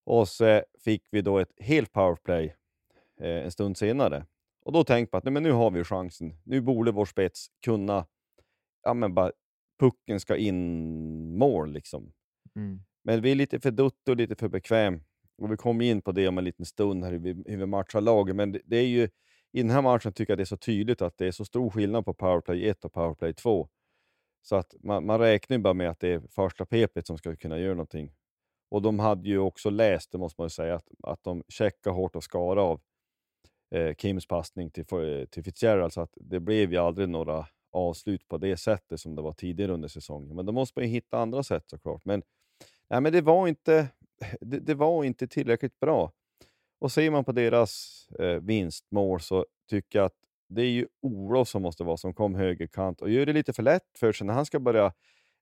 Och 0.04 0.28
så 0.28 0.62
fick 0.84 1.02
vi 1.10 1.22
då 1.22 1.38
ett 1.38 1.52
helt 1.58 1.92
powerplay 1.92 2.56
eh, 3.20 3.44
en 3.44 3.50
stund 3.50 3.78
senare. 3.78 4.26
Och 4.64 4.72
då 4.72 4.84
tänkte 4.84 5.14
man 5.14 5.18
att 5.18 5.24
nej, 5.24 5.32
men 5.32 5.42
nu 5.42 5.52
har 5.52 5.70
vi 5.70 5.84
chansen. 5.84 6.34
Nu 6.44 6.60
borde 6.60 6.92
vår 6.92 7.04
spets 7.04 7.46
kunna, 7.64 8.06
ja 8.82 8.94
men 8.94 9.14
bara 9.14 9.32
pucken 9.80 10.20
ska 10.20 10.36
in 10.36 11.38
mål 11.38 11.72
liksom. 11.72 12.12
Mm. 12.56 12.80
Men 13.02 13.22
vi 13.22 13.30
är 13.30 13.34
lite 13.34 13.60
för 13.60 13.70
duttig 13.70 14.12
och 14.12 14.16
lite 14.16 14.34
för 14.34 14.48
bekväm. 14.48 15.00
Och 15.38 15.52
vi 15.52 15.56
kommer 15.56 15.84
in 15.84 16.02
på 16.02 16.12
det 16.12 16.28
om 16.28 16.38
en 16.38 16.44
liten 16.44 16.66
stund, 16.66 17.04
här, 17.04 17.12
hur, 17.12 17.18
vi, 17.18 17.42
hur 17.46 17.56
vi 17.56 17.66
matchar 17.66 18.00
laget. 18.00 18.36
Men 18.36 18.52
det, 18.52 18.60
det 18.64 18.76
är 18.76 18.86
ju, 18.86 19.08
i 19.52 19.62
den 19.62 19.70
här 19.70 19.82
matchen 19.82 20.12
tycker 20.12 20.30
jag 20.30 20.38
det 20.38 20.42
är 20.42 20.44
så 20.44 20.56
tydligt 20.56 21.02
att 21.02 21.18
det 21.18 21.26
är 21.26 21.32
så 21.32 21.44
stor 21.44 21.70
skillnad 21.70 22.04
på 22.04 22.14
powerplay 22.14 22.68
1 22.68 22.84
och 22.84 22.92
powerplay 22.92 23.34
2. 23.34 23.68
Så 24.42 24.56
att 24.56 24.74
man, 24.80 25.06
man 25.06 25.18
räknar 25.18 25.56
ju 25.56 25.62
bara 25.62 25.74
med 25.74 25.90
att 25.90 26.00
det 26.00 26.08
är 26.08 26.20
första 26.30 26.66
pepet 26.66 27.06
som 27.06 27.18
ska 27.18 27.36
kunna 27.36 27.58
göra 27.58 27.74
någonting. 27.74 28.12
Och 28.68 28.82
de 28.82 28.98
hade 28.98 29.28
ju 29.28 29.38
också 29.38 29.70
läst, 29.70 30.12
det 30.12 30.18
måste 30.18 30.40
man 30.40 30.46
ju 30.46 30.50
säga, 30.50 30.74
att, 30.74 30.88
att 31.02 31.24
de 31.24 31.42
checkar 31.48 31.90
hårt 31.90 32.16
och 32.16 32.24
skar 32.24 32.56
av 32.56 32.80
eh, 33.70 33.94
Kims 33.94 34.26
passning 34.26 34.70
till, 34.70 34.84
eh, 34.92 35.24
till 35.24 35.44
Fitzgerald, 35.44 35.92
så 35.92 36.00
att 36.00 36.12
det 36.16 36.40
blev 36.40 36.72
ju 36.72 36.78
aldrig 36.78 37.08
några 37.08 37.46
avslut 37.72 38.28
på 38.28 38.38
det 38.38 38.56
sättet 38.56 39.00
som 39.00 39.14
det 39.14 39.22
var 39.22 39.32
tidigare 39.32 39.72
under 39.72 39.88
säsongen. 39.88 40.36
Men 40.36 40.46
då 40.46 40.52
måste 40.52 40.78
man 40.78 40.84
ju 40.84 40.90
hitta 40.90 41.18
andra 41.18 41.42
sätt 41.42 41.64
såklart. 41.66 42.04
Men, 42.04 42.22
nej, 42.88 43.00
men 43.00 43.12
det, 43.12 43.20
var 43.20 43.48
inte, 43.48 43.88
det, 44.40 44.58
det 44.58 44.74
var 44.74 45.04
inte 45.04 45.28
tillräckligt 45.28 45.80
bra. 45.80 46.12
Och 46.80 46.92
ser 46.92 47.10
man 47.10 47.24
på 47.24 47.32
deras 47.32 48.04
eh, 48.18 48.40
vinstmål 48.40 49.20
så 49.20 49.46
tycker 49.70 49.98
jag 49.98 50.06
att 50.06 50.16
det 50.48 50.62
är 50.62 50.70
ju 50.70 50.86
Olof 51.02 51.48
som 51.48 51.62
måste 51.62 51.84
vara 51.84 51.96
som 51.96 52.14
kom 52.14 52.34
högerkant 52.34 53.00
och 53.00 53.10
gör 53.10 53.26
det 53.26 53.32
lite 53.32 53.52
för 53.52 53.62
lätt 53.62 53.98
för 53.98 54.12
sig 54.12 54.26
när 54.26 54.34
han 54.34 54.46
ska 54.46 54.60
börja 54.60 54.92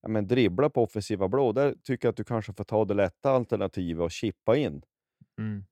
ja, 0.02 0.08
men 0.08 0.26
dribbla 0.26 0.70
på 0.70 0.82
offensiva 0.82 1.28
blå. 1.28 1.52
Där 1.52 1.74
tycker 1.84 2.08
jag 2.08 2.10
att 2.12 2.16
du 2.16 2.24
kanske 2.24 2.52
får 2.52 2.64
ta 2.64 2.84
det 2.84 2.94
lätta 2.94 3.30
alternativet 3.30 4.02
och 4.02 4.10
chippa 4.10 4.56
in 4.56 4.82
Mm. 5.38 5.64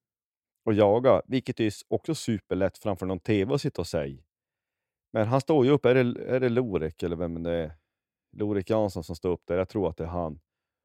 och 0.65 0.75
jaga, 0.75 1.23
vilket 1.27 1.61
är 1.61 1.73
också 1.89 2.15
superlätt 2.15 2.79
framför 2.79 3.07
någon 3.07 3.21
tv 3.21 3.55
att 3.55 3.61
sitta 3.61 3.83
och 3.83 3.87
säga. 3.87 4.23
Men 5.13 5.27
han 5.29 5.41
står 5.41 5.65
ju 5.65 5.71
upp, 5.71 5.85
är 5.85 5.95
det, 5.95 6.25
är 6.25 6.41
det 6.41 6.49
Lorek 6.49 7.03
eller 7.03 7.17
vem 7.17 7.43
det 7.43 7.53
är? 7.53 7.73
Lorek 8.37 8.71
Jansson 8.71 9.05
som 9.05 9.17
står 9.17 9.31
upp 9.31 9.43
där, 9.47 9.59
jag 9.59 9.69
tror 9.69 9.89
att 9.89 9.97
det 9.97 10.05
är 10.05 10.09
han. 10.09 10.41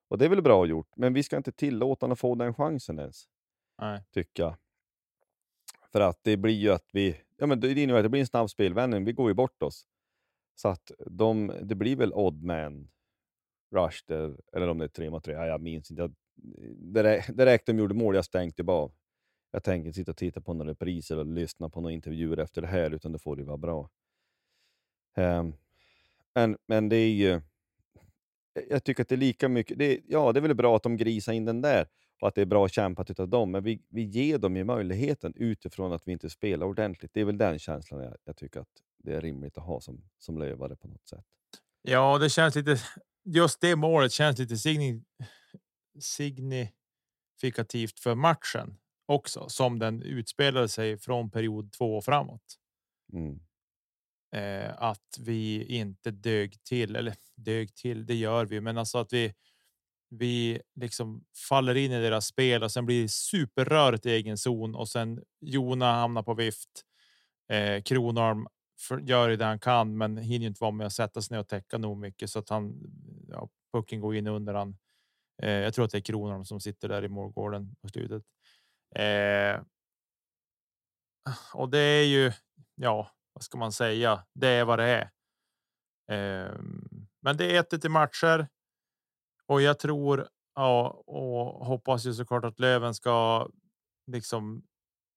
Och 0.08 0.18
det 0.18 0.26
är 0.26 0.30
väl 0.30 0.42
bra 0.42 0.66
gjort, 0.66 0.96
men 0.96 1.14
vi 1.14 1.24
ska 1.24 1.38
inte 1.38 1.52
tillåta 1.52 2.04
honom 2.04 2.14
att 2.14 2.20
få 2.20 2.36
den 2.36 2.54
chansen 2.54 3.00
ens, 3.00 3.28
Nej. 3.82 4.04
tycker 4.12 4.44
jag. 4.44 4.56
För 5.92 6.02
att 6.02 6.20
det 6.22 6.38
blir 6.38 6.54
ju 6.54 6.72
att 6.72 6.90
vi, 6.92 7.22
ja 7.38 7.46
men 7.46 7.60
det 7.60 7.72
innebär 7.72 8.00
att 8.00 8.06
det 8.06 8.10
blir 8.10 8.22
en 8.22 8.28
snabb 8.28 8.50
spelvändning, 8.50 9.06
vi 9.06 9.14
går 9.14 9.30
ju 9.30 9.34
bort 9.34 9.64
oss. 9.64 9.88
Så 10.56 10.68
att 10.68 10.92
de, 11.06 11.54
det 11.62 11.76
blir 11.76 11.96
väl 11.96 12.14
odd 12.14 12.44
man 12.44 12.90
rush 13.72 14.04
där, 14.06 14.38
eller 14.54 14.68
om 14.68 14.78
det 14.78 14.86
är 14.86 14.90
tre 14.90 15.10
mot 15.10 15.24
tre, 15.24 15.34
ja, 15.34 15.46
jag 15.46 15.62
minns 15.62 15.92
inte. 15.92 16.02
Jag, 16.02 16.16
räckte 17.38 17.72
de 17.72 17.80
gjorde 17.80 17.94
mål, 17.94 18.16
jag 18.16 18.26
stängde 18.26 18.64
bara. 18.64 18.92
Jag 19.52 19.64
tänker 19.64 19.88
inte 19.88 19.96
sitta 19.96 20.12
och 20.12 20.18
titta 20.18 20.42
på 20.42 20.54
några 20.54 20.72
repriser 20.72 21.16
eller 21.16 21.34
lyssna 21.34 21.70
på 21.70 21.82
några 21.82 21.94
intervjuer 21.94 22.38
efter 22.38 22.62
det 22.62 22.68
här, 22.68 22.92
utan 22.92 23.12
det 23.12 23.20
får 23.20 23.36
det 23.36 23.44
vara 23.44 23.58
bra. 23.58 23.90
Ehm, 25.16 25.54
men, 26.34 26.58
men 26.66 26.90
det 26.90 26.96
är 26.96 27.14
ju... 27.14 27.42
Jag 28.70 28.84
tycker 28.84 29.02
att 29.02 29.10
det 29.10 29.16
är 29.16 29.18
lika 29.18 29.50
mycket... 29.50 29.80
Det 29.80 30.02
ja, 30.08 30.32
det 30.32 30.40
är 30.40 30.42
väl 30.42 30.56
bra 30.56 30.76
att 30.76 30.84
de 30.84 30.98
grisar 30.98 31.34
in 31.34 31.46
den 31.46 31.62
där. 31.62 31.88
och 32.22 32.28
att 32.28 32.36
det 32.36 32.42
är 32.42 32.46
bra 32.46 32.68
kämpat 32.68 33.20
av 33.20 33.30
dem. 33.30 33.52
Men 33.52 33.64
vi, 33.64 33.82
vi 33.90 34.02
ger 34.02 34.38
dem 34.38 34.58
ju 34.58 34.64
möjligheten 34.64 35.34
utifrån 35.36 35.94
att 35.94 36.08
vi 36.08 36.12
inte 36.12 36.30
spelar 36.30 36.66
ordentligt. 36.66 37.12
Det 37.14 37.22
är 37.22 37.26
väl 37.26 37.38
den 37.38 37.60
känslan 37.60 38.04
jag, 38.04 38.16
jag 38.24 38.38
tycker 38.38 38.60
att 38.60 38.68
det 39.04 39.16
är 39.16 39.22
rimligt 39.22 39.58
att 39.58 39.64
ha 39.64 39.82
som, 39.82 40.04
som 40.18 40.38
lövare 40.38 40.76
på 40.76 40.88
något 40.88 41.08
sätt. 41.08 41.26
Ja, 41.82 42.18
det 42.18 42.30
känns 42.30 42.56
lite. 42.56 42.78
Just 43.26 43.62
det 43.62 43.76
målet 43.76 44.12
känns 44.12 44.40
lite 44.40 44.58
signi, 44.58 45.04
signifikativt 46.00 48.00
för 48.00 48.16
matchen 48.16 48.78
också 49.06 49.50
som 49.50 49.80
den 49.80 50.02
utspelade 50.02 50.70
sig 50.70 50.98
från 50.98 51.32
period 51.32 51.72
två 51.72 51.98
och 51.98 52.06
framåt. 52.06 52.60
Mm. 53.14 53.40
Eh, 54.36 54.74
att 54.78 55.18
vi 55.20 55.66
inte 55.66 56.12
dög 56.12 56.64
till 56.64 56.96
eller 56.96 57.16
dög 57.36 57.76
till. 57.76 58.06
Det 58.06 58.16
gör 58.16 58.46
vi, 58.46 58.62
men 58.62 58.78
alltså 58.78 58.98
att 58.98 59.14
vi. 59.14 59.34
Vi 60.10 60.62
liksom 60.76 61.24
faller 61.50 61.76
in 61.76 61.92
i 61.92 62.02
deras 62.02 62.26
spel 62.26 62.64
och 62.64 62.72
sen 62.72 62.86
blir 62.86 63.02
det 63.02 63.10
superrörigt 63.10 64.06
i 64.06 64.12
egen 64.12 64.38
zon 64.38 64.76
och 64.76 64.90
sen 64.90 65.24
Jona 65.42 65.92
hamnar 65.92 66.24
på 66.24 66.34
vift. 66.34 66.70
Eh, 67.52 67.82
Kronholm 67.82 68.48
för, 68.80 69.00
gör 69.00 69.30
det 69.30 69.46
han 69.46 69.60
kan, 69.60 69.98
men 69.98 70.18
hinner 70.18 70.48
inte 70.48 70.62
vara 70.62 70.72
med 70.72 70.86
och 70.86 70.92
sätta 70.92 71.22
sig 71.22 71.36
ner 71.36 71.42
och 71.42 71.48
täcka 71.48 71.78
nog 71.78 71.98
mycket 71.98 72.30
så 72.30 72.40
att 72.40 72.50
han 72.50 72.74
ja, 73.30 73.50
pucken 73.74 74.02
går 74.02 74.16
in 74.16 74.28
under 74.28 74.54
han. 74.54 74.78
Eh, 75.44 75.50
jag 75.52 75.74
tror 75.74 75.86
att 75.86 75.92
det 75.92 75.98
är 75.98 76.02
Kronholm 76.02 76.46
som 76.46 76.60
sitter 76.60 76.90
där 76.90 77.06
i 77.06 77.10
målgården 77.10 77.76
på 77.82 77.90
slutet. 77.90 78.24
Eh, 78.96 79.62
och 81.54 81.70
det 81.70 81.80
är 81.80 82.06
ju, 82.06 82.32
ja, 82.76 83.15
vad 83.36 83.44
ska 83.44 83.58
man 83.58 83.72
säga? 83.72 84.24
Det 84.34 84.48
är 84.48 84.66
vad 84.66 84.80
det 84.80 84.86
är. 84.86 85.12
Eh, 86.12 86.60
men 87.22 87.38
det 87.38 87.56
är 87.56 87.60
ett 87.60 87.86
i 87.86 87.90
matcher. 87.90 88.48
Och 89.46 89.62
jag 89.62 89.80
tror 89.80 90.28
ja, 90.56 91.04
och 91.08 91.66
hoppas 91.66 92.06
ju 92.06 92.14
såklart 92.14 92.46
att 92.46 92.60
Löven 92.60 92.94
ska 92.94 93.48
liksom 94.08 94.64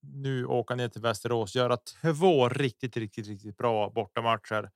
nu 0.02 0.46
åka 0.46 0.74
ner 0.74 0.88
till 0.88 1.02
Västerås, 1.02 1.54
göra 1.54 1.76
två 1.76 2.48
riktigt, 2.48 2.96
riktigt, 2.96 3.26
riktigt 3.26 3.56
bra 3.56 3.90
bortamatcher. 3.90 4.70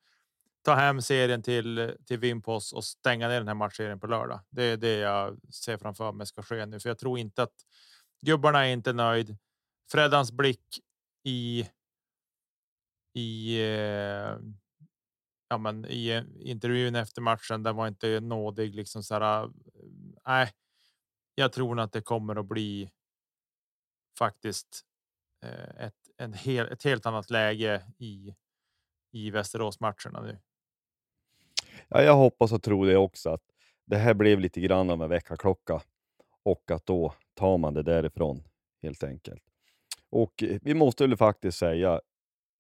Ta 0.64 0.74
hem 0.74 1.02
serien 1.02 1.42
till 1.42 1.96
till 2.07 2.18
Vimpos 2.18 2.72
och 2.72 2.85
stänga 2.85 3.28
ner 3.28 3.38
den 3.38 3.48
här 3.48 3.55
matchserien 3.55 4.00
på 4.00 4.07
lördag. 4.07 4.40
Det 4.50 4.62
är 4.62 4.76
det 4.76 4.96
jag 4.96 5.38
ser 5.55 5.78
framför 5.78 6.12
mig 6.12 6.26
ska 6.26 6.42
ske 6.42 6.66
nu, 6.66 6.81
för 6.81 6.90
jag 6.90 6.98
tror 6.98 7.18
inte 7.18 7.42
att 7.42 7.55
gubbarna 8.26 8.66
är 8.66 8.72
inte 8.72 8.92
nöjd. 8.92 9.37
Freddans 9.92 10.33
blick 10.33 10.81
i. 11.24 11.68
I. 13.14 13.61
Eh, 13.62 14.37
ja, 15.48 15.59
men 15.59 15.85
i 15.85 16.09
eh, 16.09 16.25
intervjun 16.40 16.94
efter 16.94 17.22
matchen. 17.22 17.62
Den 17.62 17.77
var 17.77 17.88
inte 17.88 18.20
nådig 18.20 18.75
liksom 18.75 19.03
så 19.03 19.14
här. 19.14 19.51
Nej, 20.27 20.51
jag 21.35 21.53
tror 21.53 21.81
att 21.81 21.92
det 21.92 22.03
kommer 22.03 22.37
att 22.37 22.46
bli. 22.46 22.90
Faktiskt 24.18 24.85
Eh, 25.42 25.87
ett, 25.87 25.94
en 26.16 26.33
hel, 26.33 26.72
ett 26.72 26.83
helt 26.83 27.07
annat 27.07 27.31
läge 27.31 27.83
i, 27.98 28.35
i 29.12 29.31
Västerås 29.31 29.81
matcherna 29.81 30.20
nu. 30.22 30.38
Ja, 31.88 32.03
jag 32.03 32.16
hoppas 32.16 32.53
och 32.53 32.62
tror 32.62 32.87
det 32.87 32.96
också 32.96 33.31
att 33.31 33.42
det 33.85 33.96
här 33.96 34.14
blev 34.14 34.40
lite 34.40 34.61
grann 34.61 34.90
av 34.90 35.03
en 35.03 35.09
väckarklocka 35.09 35.83
och 36.42 36.70
att 36.70 36.87
då 36.87 37.14
tar 37.35 37.59
man 37.59 37.75
det 37.75 37.83
därifrån 37.83 38.44
helt 38.83 39.03
enkelt. 39.03 39.42
Och 40.11 40.42
eh, 40.42 40.59
vi 40.62 40.75
måste 40.75 41.07
väl 41.07 41.16
faktiskt 41.16 41.59
säga, 41.59 42.01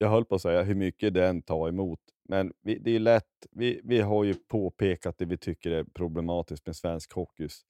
jag 0.02 0.10
höll 0.10 0.24
på 0.24 0.34
att 0.34 0.42
säga 0.42 0.62
hur 0.62 0.74
mycket 0.74 1.14
den 1.14 1.42
tar 1.42 1.68
emot, 1.68 2.00
men 2.28 2.52
vi, 2.62 2.78
det 2.78 2.90
är 2.90 3.00
lätt. 3.00 3.46
Vi, 3.50 3.80
vi 3.84 4.00
har 4.00 4.24
ju 4.24 4.34
påpekat 4.34 5.18
det 5.18 5.24
vi 5.24 5.38
tycker 5.38 5.70
är 5.70 5.84
problematiskt 5.84 6.66
med 6.66 6.76
svensk 6.76 7.12
hockeys 7.12 7.62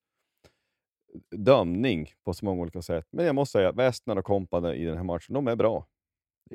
dömning 1.37 2.09
på 2.25 2.35
så 2.35 2.45
många 2.45 2.63
olika 2.63 2.83
sätt. 2.83 3.07
Men 3.11 3.27
jag 3.27 3.35
måste 3.35 3.53
säga, 3.53 3.73
Westner 3.73 4.19
och 4.19 4.25
kompani 4.25 4.73
i 4.73 4.85
den 4.85 4.97
här 4.97 5.05
matchen, 5.05 5.35
de 5.35 5.49
är 5.49 5.57
bra. 5.57 5.87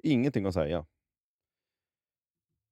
Ingenting 0.04 0.46
att 0.46 0.54
säga. 0.54 0.86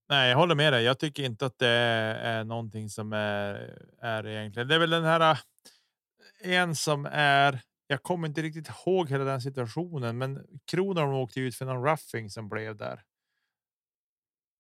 Nej, 0.10 0.30
jag 0.30 0.38
håller 0.38 0.56
med 0.56 0.74
dig. 0.74 0.84
Jag 0.84 1.00
tycker 1.00 1.24
inte 1.24 1.46
att 1.46 1.60
det 1.60 1.68
är 1.68 2.44
någonting 2.44 2.90
som 2.90 3.14
är, 3.14 3.80
är 4.00 4.28
egentligen. 4.28 4.68
Det 4.68 4.76
är 4.76 4.80
väl 4.80 4.90
den 4.90 5.04
här. 5.04 5.32
Eh, 5.32 6.52
en 6.52 6.76
som 6.76 7.08
är. 7.12 7.62
Jag 7.88 8.04
kommer 8.04 8.28
inte 8.28 8.42
riktigt 8.42 8.70
ihåg 8.70 9.10
hela 9.10 9.24
den 9.24 9.42
situationen, 9.42 10.18
men 10.18 10.48
Kronholm 10.72 11.14
åkte 11.14 11.40
ut 11.40 11.56
för 11.56 11.66
någon 11.66 11.84
roughing 11.84 12.30
som 12.30 12.50
blev 12.50 12.76
där. 12.76 13.04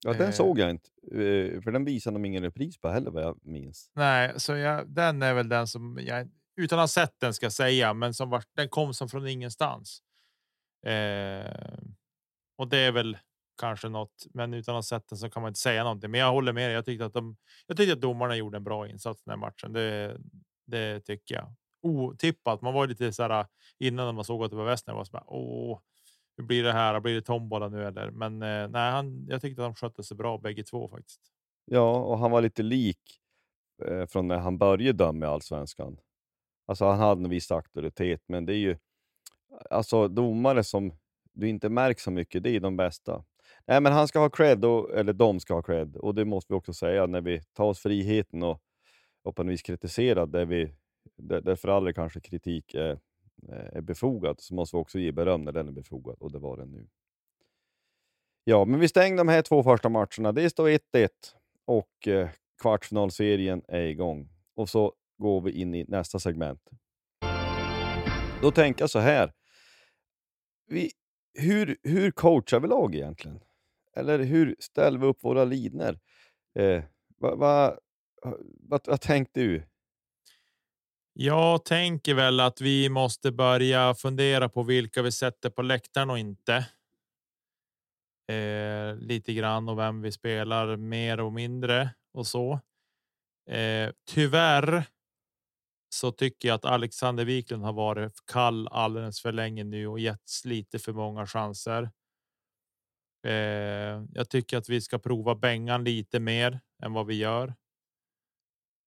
Ja, 0.03 0.13
den 0.13 0.27
eh. 0.27 0.31
såg 0.31 0.59
jag 0.59 0.69
inte, 0.69 0.89
eh, 1.11 1.61
för 1.61 1.71
den 1.71 1.85
visade 1.85 2.15
de 2.15 2.25
ingen 2.25 2.43
repris 2.43 2.77
på 2.77 2.89
heller 2.89 3.11
vad 3.11 3.23
jag 3.23 3.39
minns. 3.41 3.91
Nej, 3.93 4.33
så 4.39 4.55
jag, 4.55 4.89
den 4.89 5.21
är 5.21 5.33
väl 5.33 5.49
den 5.49 5.67
som 5.67 5.99
jag 6.01 6.29
utan 6.55 6.79
att 6.79 6.83
ha 6.83 6.87
sett 6.87 7.19
den 7.19 7.33
ska 7.33 7.49
säga, 7.49 7.93
men 7.93 8.13
som 8.13 8.29
var, 8.29 8.43
den 8.55 8.69
kom 8.69 8.93
som 8.93 9.09
från 9.09 9.27
ingenstans. 9.27 10.01
Eh, 10.85 11.77
och 12.57 12.67
det 12.67 12.77
är 12.77 12.91
väl 12.91 13.17
kanske 13.61 13.89
något, 13.89 14.25
men 14.33 14.53
utan 14.53 14.75
att 14.75 14.77
ha 14.77 14.83
sett 14.83 15.07
den 15.07 15.17
så 15.17 15.29
kan 15.29 15.41
man 15.41 15.49
inte 15.49 15.59
säga 15.59 15.83
någonting. 15.83 16.11
Men 16.11 16.19
jag 16.19 16.31
håller 16.31 16.53
med 16.53 16.69
dig. 16.69 16.75
Jag 16.75 16.85
tyckte 16.85 17.05
att 17.05 17.13
de, 17.13 17.37
jag 17.67 17.77
tyckte 17.77 17.93
att 17.93 18.01
domarna 18.01 18.35
gjorde 18.35 18.57
en 18.57 18.63
bra 18.63 18.87
insats 18.87 19.23
den 19.23 19.31
här 19.31 19.37
matchen. 19.37 19.73
Det, 19.73 20.17
det 20.65 20.99
tycker 20.99 21.35
jag. 21.35 21.55
Otippat. 21.85 22.61
Man 22.61 22.73
var 22.73 22.87
lite 22.87 23.13
så 23.13 23.23
här 23.23 23.45
innan 23.79 24.15
man 24.15 24.25
såg 24.25 24.43
att 24.43 24.51
det 24.51 24.57
var 24.57 24.65
Westner 24.65 24.93
var 24.93 25.03
så 25.03 25.17
här. 25.17 25.23
åh, 25.27 25.79
hur 26.37 26.43
blir 26.43 26.63
det 26.63 26.71
här? 26.71 26.99
Blir 26.99 27.15
det 27.15 27.21
tombola 27.21 27.69
nu 27.69 27.85
eller? 27.85 28.11
Men 28.11 28.41
eh, 28.41 28.67
nej, 28.67 28.91
han, 28.91 29.25
jag 29.29 29.41
tyckte 29.41 29.61
att 29.61 29.67
de 29.67 29.75
skötte 29.75 30.03
sig 30.03 30.17
bra 30.17 30.37
bägge 30.37 30.63
två 30.63 30.89
faktiskt. 30.89 31.21
Ja, 31.65 31.99
och 31.99 32.17
han 32.17 32.31
var 32.31 32.41
lite 32.41 32.63
lik 32.63 33.21
eh, 33.85 34.05
från 34.05 34.27
när 34.27 34.37
han 34.37 34.57
började 34.57 34.97
döma 34.97 35.25
i 35.25 35.29
allsvenskan. 35.29 35.97
Alltså 36.65 36.85
han 36.85 36.99
hade 36.99 37.23
en 37.23 37.29
viss 37.29 37.51
auktoritet, 37.51 38.23
men 38.27 38.45
det 38.45 38.53
är 38.53 38.57
ju 38.57 38.77
alltså 39.69 40.07
domare 40.07 40.63
som 40.63 40.93
du 41.33 41.49
inte 41.49 41.69
märker 41.69 42.01
så 42.01 42.11
mycket, 42.11 42.43
det 42.43 42.49
är 42.49 42.59
de 42.59 42.77
bästa. 42.77 43.23
Nej, 43.65 43.81
men 43.81 43.93
han 43.93 44.07
ska 44.07 44.19
ha 44.19 44.29
cred, 44.29 44.65
och, 44.65 44.97
eller 44.97 45.13
de 45.13 45.39
ska 45.39 45.53
ha 45.53 45.61
cred, 45.61 45.95
och 45.95 46.15
det 46.15 46.25
måste 46.25 46.53
vi 46.53 46.59
också 46.59 46.73
säga 46.73 47.05
när 47.05 47.21
vi 47.21 47.41
tar 47.53 47.65
oss 47.65 47.79
friheten 47.79 48.43
och, 48.43 48.61
och 49.23 49.35
på 49.35 49.43
något 49.43 49.53
vis 49.53 49.61
kritiserar 49.61 50.25
det 50.25 50.45
vi, 50.45 50.71
där, 51.15 51.41
därför 51.41 51.67
aldrig 51.67 51.95
kanske 51.95 52.19
kritik 52.19 52.73
är, 52.73 52.91
eh, 53.49 53.77
är 53.77 53.81
befogad, 53.81 54.39
så 54.39 54.55
måste 54.55 54.77
vi 54.77 54.81
också 54.81 54.99
ge 54.99 55.11
beröm 55.11 55.41
när 55.41 55.51
den 55.51 55.67
är 55.67 55.71
befogad, 55.71 56.15
och 56.19 56.31
det 56.31 56.39
var 56.39 56.57
den 56.57 56.71
nu. 56.71 56.87
Ja, 58.43 58.65
men 58.65 58.79
vi 58.79 58.87
stängde 58.87 59.17
de 59.17 59.27
här 59.27 59.41
två 59.41 59.63
första 59.63 59.89
matcherna. 59.89 60.31
Det 60.31 60.49
står 60.49 60.69
1-1 60.69 61.09
och 61.65 62.07
eh, 62.07 62.29
kvartsfinalserien 62.61 63.61
är 63.67 63.81
igång. 63.81 64.29
Och 64.55 64.69
så 64.69 64.93
går 65.17 65.41
vi 65.41 65.51
in 65.51 65.75
i 65.75 65.85
nästa 65.87 66.19
segment. 66.19 66.69
Då 68.41 68.51
tänker 68.51 68.81
jag 68.81 68.89
så 68.89 68.99
här. 68.99 69.33
Vi, 70.67 70.91
hur, 71.33 71.77
hur 71.83 72.11
coachar 72.11 72.59
vi 72.59 72.67
lag 72.67 72.95
egentligen? 72.95 73.39
Eller 73.95 74.19
hur 74.19 74.55
ställer 74.59 74.99
vi 74.99 75.05
upp 75.05 75.23
våra 75.23 75.45
linjer? 75.45 75.99
Eh, 76.55 76.83
vad, 77.17 77.37
vad, 77.37 77.79
vad, 78.59 78.81
vad 78.87 79.01
tänkte 79.01 79.39
du? 79.39 79.63
Jag 81.17 81.65
tänker 81.65 82.13
väl 82.13 82.39
att 82.39 82.61
vi 82.61 82.89
måste 82.89 83.31
börja 83.31 83.95
fundera 83.95 84.49
på 84.49 84.63
vilka 84.63 85.01
vi 85.01 85.11
sätter 85.11 85.49
på 85.49 85.61
läktaren 85.61 86.09
och 86.09 86.19
inte. 86.19 86.55
Eh, 88.27 88.95
lite 88.95 89.33
grann 89.33 89.69
och 89.69 89.79
vem 89.79 90.01
vi 90.01 90.11
spelar 90.11 90.75
mer 90.75 91.19
och 91.19 91.33
mindre 91.33 91.89
och 92.13 92.27
så. 92.27 92.59
Eh, 93.49 93.91
tyvärr 94.11 94.83
så 95.89 96.11
tycker 96.11 96.47
jag 96.47 96.55
att 96.55 96.65
Alexander 96.65 97.25
Wiklund 97.25 97.63
har 97.63 97.73
varit 97.73 98.25
kall 98.25 98.67
alldeles 98.67 99.21
för 99.21 99.31
länge 99.31 99.63
nu 99.63 99.87
och 99.87 99.99
getts 99.99 100.45
lite 100.45 100.79
för 100.79 100.93
många 100.93 101.27
chanser. 101.27 101.89
Eh, 103.27 104.03
jag 104.13 104.29
tycker 104.29 104.57
att 104.57 104.69
vi 104.69 104.81
ska 104.81 104.99
prova 104.99 105.35
Bengan 105.35 105.83
lite 105.83 106.19
mer 106.19 106.59
än 106.83 106.93
vad 106.93 107.07
vi 107.07 107.15
gör. 107.15 107.53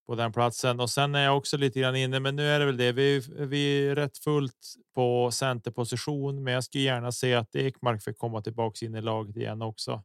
På 0.09 0.15
den 0.15 0.31
platsen 0.31 0.79
och 0.79 0.89
sen 0.89 1.15
är 1.15 1.23
jag 1.23 1.37
också 1.37 1.57
lite 1.57 1.79
grann 1.79 1.95
inne, 1.95 2.19
men 2.19 2.35
nu 2.35 2.47
är 2.47 2.59
det 2.59 2.65
väl 2.65 2.77
det. 2.77 2.91
Vi, 2.91 3.19
vi 3.37 3.87
är 3.87 3.95
rätt 3.95 4.17
fullt 4.17 4.75
på 4.95 5.31
centerposition, 5.31 6.43
men 6.43 6.53
jag 6.53 6.63
skulle 6.63 6.83
gärna 6.83 7.11
se 7.11 7.33
att 7.33 7.55
Ekmark 7.55 8.03
får 8.03 8.13
komma 8.13 8.41
tillbaka 8.41 8.85
in 8.85 8.95
i 8.95 9.01
laget 9.01 9.37
igen 9.37 9.61
också. 9.61 10.03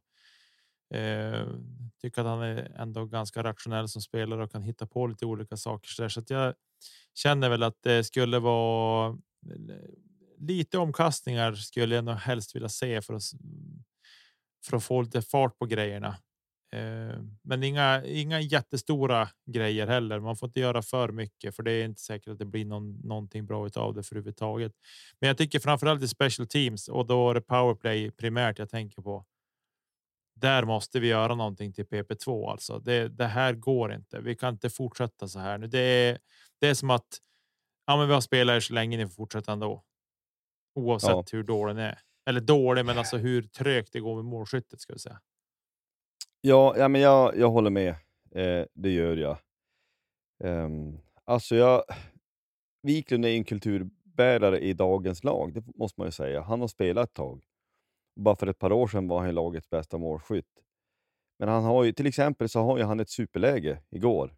Eh, 0.93 1.47
tycker 2.01 2.21
att 2.21 2.27
han 2.27 2.41
är 2.41 2.71
ändå 2.75 3.05
ganska 3.05 3.43
rationell 3.43 3.89
som 3.89 4.01
spelare 4.01 4.43
och 4.43 4.51
kan 4.51 4.61
hitta 4.61 4.87
på 4.87 5.07
lite 5.07 5.25
olika 5.25 5.57
saker 5.57 6.09
så 6.09 6.19
att 6.19 6.29
jag 6.29 6.53
känner 7.15 7.49
väl 7.49 7.63
att 7.63 7.77
det 7.83 8.03
skulle 8.03 8.39
vara 8.39 9.09
eh, 9.09 9.75
lite 10.39 10.77
omkastningar 10.77 11.53
skulle 11.53 11.95
jag 11.95 12.05
nog 12.05 12.15
helst 12.15 12.55
vilja 12.55 12.69
se 12.69 13.01
för 13.01 13.13
att 13.13 13.23
för 14.65 14.77
att 14.77 14.83
få 14.83 15.01
lite 15.01 15.21
fart 15.21 15.59
på 15.59 15.65
grejerna. 15.65 16.17
Eh, 16.75 17.19
men 17.41 17.63
inga, 17.63 18.03
inga 18.05 18.39
jättestora 18.39 19.29
grejer 19.51 19.87
heller. 19.87 20.19
Man 20.19 20.37
får 20.37 20.47
inte 20.49 20.59
göra 20.59 20.81
för 20.81 21.11
mycket 21.11 21.55
för 21.55 21.63
det 21.63 21.71
är 21.71 21.85
inte 21.85 22.01
säkert 22.01 22.27
att 22.27 22.39
det 22.39 22.45
blir 22.45 22.65
någon, 22.65 22.99
någonting 22.99 23.45
bra 23.45 23.69
av 23.75 23.93
det 23.93 24.03
för 24.03 24.15
överhuvudtaget. 24.15 24.71
Men 25.19 25.27
jag 25.27 25.37
tycker 25.37 25.59
framförallt 25.59 26.03
i 26.03 26.07
special 26.07 26.47
teams 26.47 26.87
och 26.87 27.07
då 27.07 27.29
är 27.29 27.33
det 27.33 27.41
powerplay 27.41 28.11
primärt 28.11 28.59
jag 28.59 28.69
tänker 28.69 29.01
på 29.01 29.25
där 30.35 30.65
måste 30.65 30.99
vi 30.99 31.07
göra 31.07 31.35
någonting 31.35 31.73
till 31.73 31.85
PP2 31.85 32.51
alltså. 32.51 32.79
Det, 32.79 33.07
det 33.07 33.25
här 33.25 33.53
går 33.53 33.93
inte. 33.93 34.19
Vi 34.19 34.35
kan 34.35 34.53
inte 34.53 34.69
fortsätta 34.69 35.27
så 35.27 35.39
här 35.39 35.57
nu. 35.57 35.67
Det 35.67 35.79
är, 35.79 36.19
det 36.59 36.67
är 36.67 36.73
som 36.73 36.89
att 36.89 37.07
Ja, 37.87 37.97
men 37.97 38.07
vi 38.07 38.13
har 38.13 38.21
spelat 38.21 38.55
er 38.55 38.59
så 38.59 38.73
länge 38.73 38.97
ni 38.97 39.03
får 39.05 39.13
fortsätta 39.13 39.51
ändå. 39.51 39.83
Oavsett 40.75 41.09
Ja. 41.09 41.23
hur 41.31 41.43
dålig 41.43 41.75
den 41.75 41.85
är. 41.85 41.99
Eller 42.25 42.41
dålig, 42.41 42.85
men 42.85 42.97
alltså 42.97 43.17
hur 43.17 43.41
trögt 43.41 43.93
det 43.93 43.99
går 43.99 44.15
med 44.15 44.25
målskyttet 44.25 44.81
ska 44.81 44.93
vi 44.93 44.99
säga. 44.99 45.19
Ja, 46.41 46.75
ja 46.77 46.87
men 46.87 47.01
jag, 47.01 47.37
jag 47.37 47.49
håller 47.49 47.69
med. 47.69 47.95
Eh, 48.31 48.65
det 48.73 48.89
gör 48.89 49.17
jag. 49.17 49.37
Um, 50.43 50.99
alltså 51.25 51.55
jag... 51.55 51.83
Wiklund 52.83 53.25
är 53.25 53.29
en 53.29 53.43
kulturbärare 53.43 54.59
i 54.59 54.73
dagens 54.73 55.23
lag, 55.23 55.53
det 55.53 55.63
måste 55.75 56.01
man 56.01 56.07
ju 56.07 56.11
säga. 56.11 56.41
Han 56.41 56.61
har 56.61 56.67
spelat 56.67 57.09
ett 57.09 57.15
tag. 57.15 57.43
Bara 58.15 58.35
för 58.35 58.47
ett 58.47 58.59
par 58.59 58.71
år 58.71 58.87
sedan 58.87 59.07
var 59.07 59.19
han 59.19 59.35
lagets 59.35 59.69
bästa 59.69 59.97
målskytt. 59.97 60.61
Men 61.39 61.49
han 61.49 61.63
har 61.63 61.83
ju, 61.83 61.91
till 61.91 62.07
exempel 62.07 62.49
så 62.49 62.59
har 62.59 62.77
ju 62.77 62.83
han 62.83 62.99
ett 62.99 63.09
superläge 63.09 63.81
igår. 63.89 64.35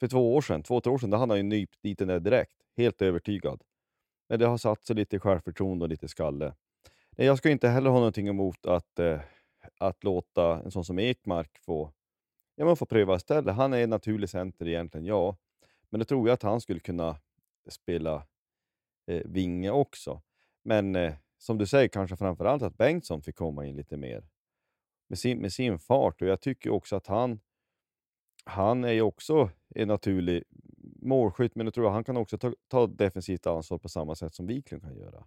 För 0.00 0.08
två 0.08 0.34
år 0.34 0.40
sedan, 0.40 0.62
två, 0.62 0.80
tre 0.80 0.92
år 0.92 0.98
sedan, 0.98 1.10
då 1.10 1.16
hade 1.16 1.32
han 1.32 1.38
ju 1.38 1.42
nypt 1.42 1.82
dit 1.82 1.98
den 1.98 2.08
där 2.08 2.20
direkt. 2.20 2.56
Helt 2.76 3.02
övertygad. 3.02 3.62
Men 4.28 4.38
det 4.38 4.46
har 4.46 4.58
satt 4.58 4.84
sig 4.84 4.96
lite 4.96 5.18
självförtroende 5.18 5.84
och 5.84 5.88
lite 5.88 6.08
skalle. 6.08 6.54
Nej, 7.16 7.26
jag 7.26 7.38
ska 7.38 7.50
inte 7.50 7.68
heller 7.68 7.90
ha 7.90 7.98
någonting 7.98 8.28
emot 8.28 8.66
att, 8.66 8.98
eh, 8.98 9.20
att 9.78 10.04
låta 10.04 10.62
en 10.62 10.70
sån 10.70 10.84
som 10.84 10.98
Ekmark 10.98 11.58
få, 11.58 11.92
ja, 12.54 12.64
man 12.64 12.76
får 12.76 12.86
pröva 12.86 13.16
istället. 13.16 13.54
Han 13.54 13.72
är 13.72 13.82
en 13.84 13.90
naturlig 13.90 14.30
center 14.30 14.68
egentligen, 14.68 15.06
ja. 15.06 15.36
Men 15.90 15.98
då 15.98 16.04
tror 16.04 16.28
jag 16.28 16.34
att 16.34 16.42
han 16.42 16.60
skulle 16.60 16.80
kunna 16.80 17.16
spela 17.68 18.26
eh, 19.06 19.22
vinge 19.24 19.70
också. 19.70 20.22
Men 20.62 20.96
eh, 20.96 21.14
som 21.38 21.58
du 21.58 21.66
säger, 21.66 21.88
kanske 21.88 22.16
framförallt 22.16 22.62
att 22.62 22.76
Bengtsson 22.76 23.22
fick 23.22 23.36
komma 23.36 23.66
in 23.66 23.76
lite 23.76 23.96
mer 23.96 24.24
med 25.08 25.18
sin, 25.18 25.38
med 25.38 25.52
sin 25.52 25.78
fart. 25.78 26.22
Och 26.22 26.28
jag 26.28 26.40
tycker 26.40 26.70
också 26.70 26.96
att 26.96 27.06
han, 27.06 27.40
han 28.44 28.84
är 28.84 28.92
ju 28.92 29.02
också 29.02 29.50
en 29.68 29.88
naturlig 29.88 30.44
målskytt, 31.02 31.54
men 31.54 31.66
jag 31.66 31.74
tror 31.74 31.86
att 31.86 31.92
han 31.92 32.04
kan 32.04 32.16
också 32.16 32.38
ta, 32.38 32.54
ta 32.68 32.86
defensivt 32.86 33.46
ansvar 33.46 33.78
på 33.78 33.88
samma 33.88 34.14
sätt 34.14 34.34
som 34.34 34.46
Wiklund 34.46 34.82
kan 34.82 34.96
göra. 34.96 35.24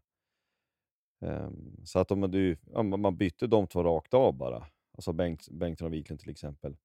Ehm, 1.26 1.86
så 1.86 2.00
att 2.00 2.12
om 2.12 2.32
du, 2.32 2.58
om 2.74 3.02
man 3.02 3.18
bytte 3.18 3.48
de 3.48 3.68
två 3.68 3.84
rakt 3.84 4.14
av 4.14 4.34
bara, 4.34 4.68
alltså 4.94 5.14
Bengt, 5.14 5.50
Bengtsson 5.50 5.86
och 5.86 5.94
Wiklund 5.94 6.20
till 6.20 6.30
exempel. 6.30 6.76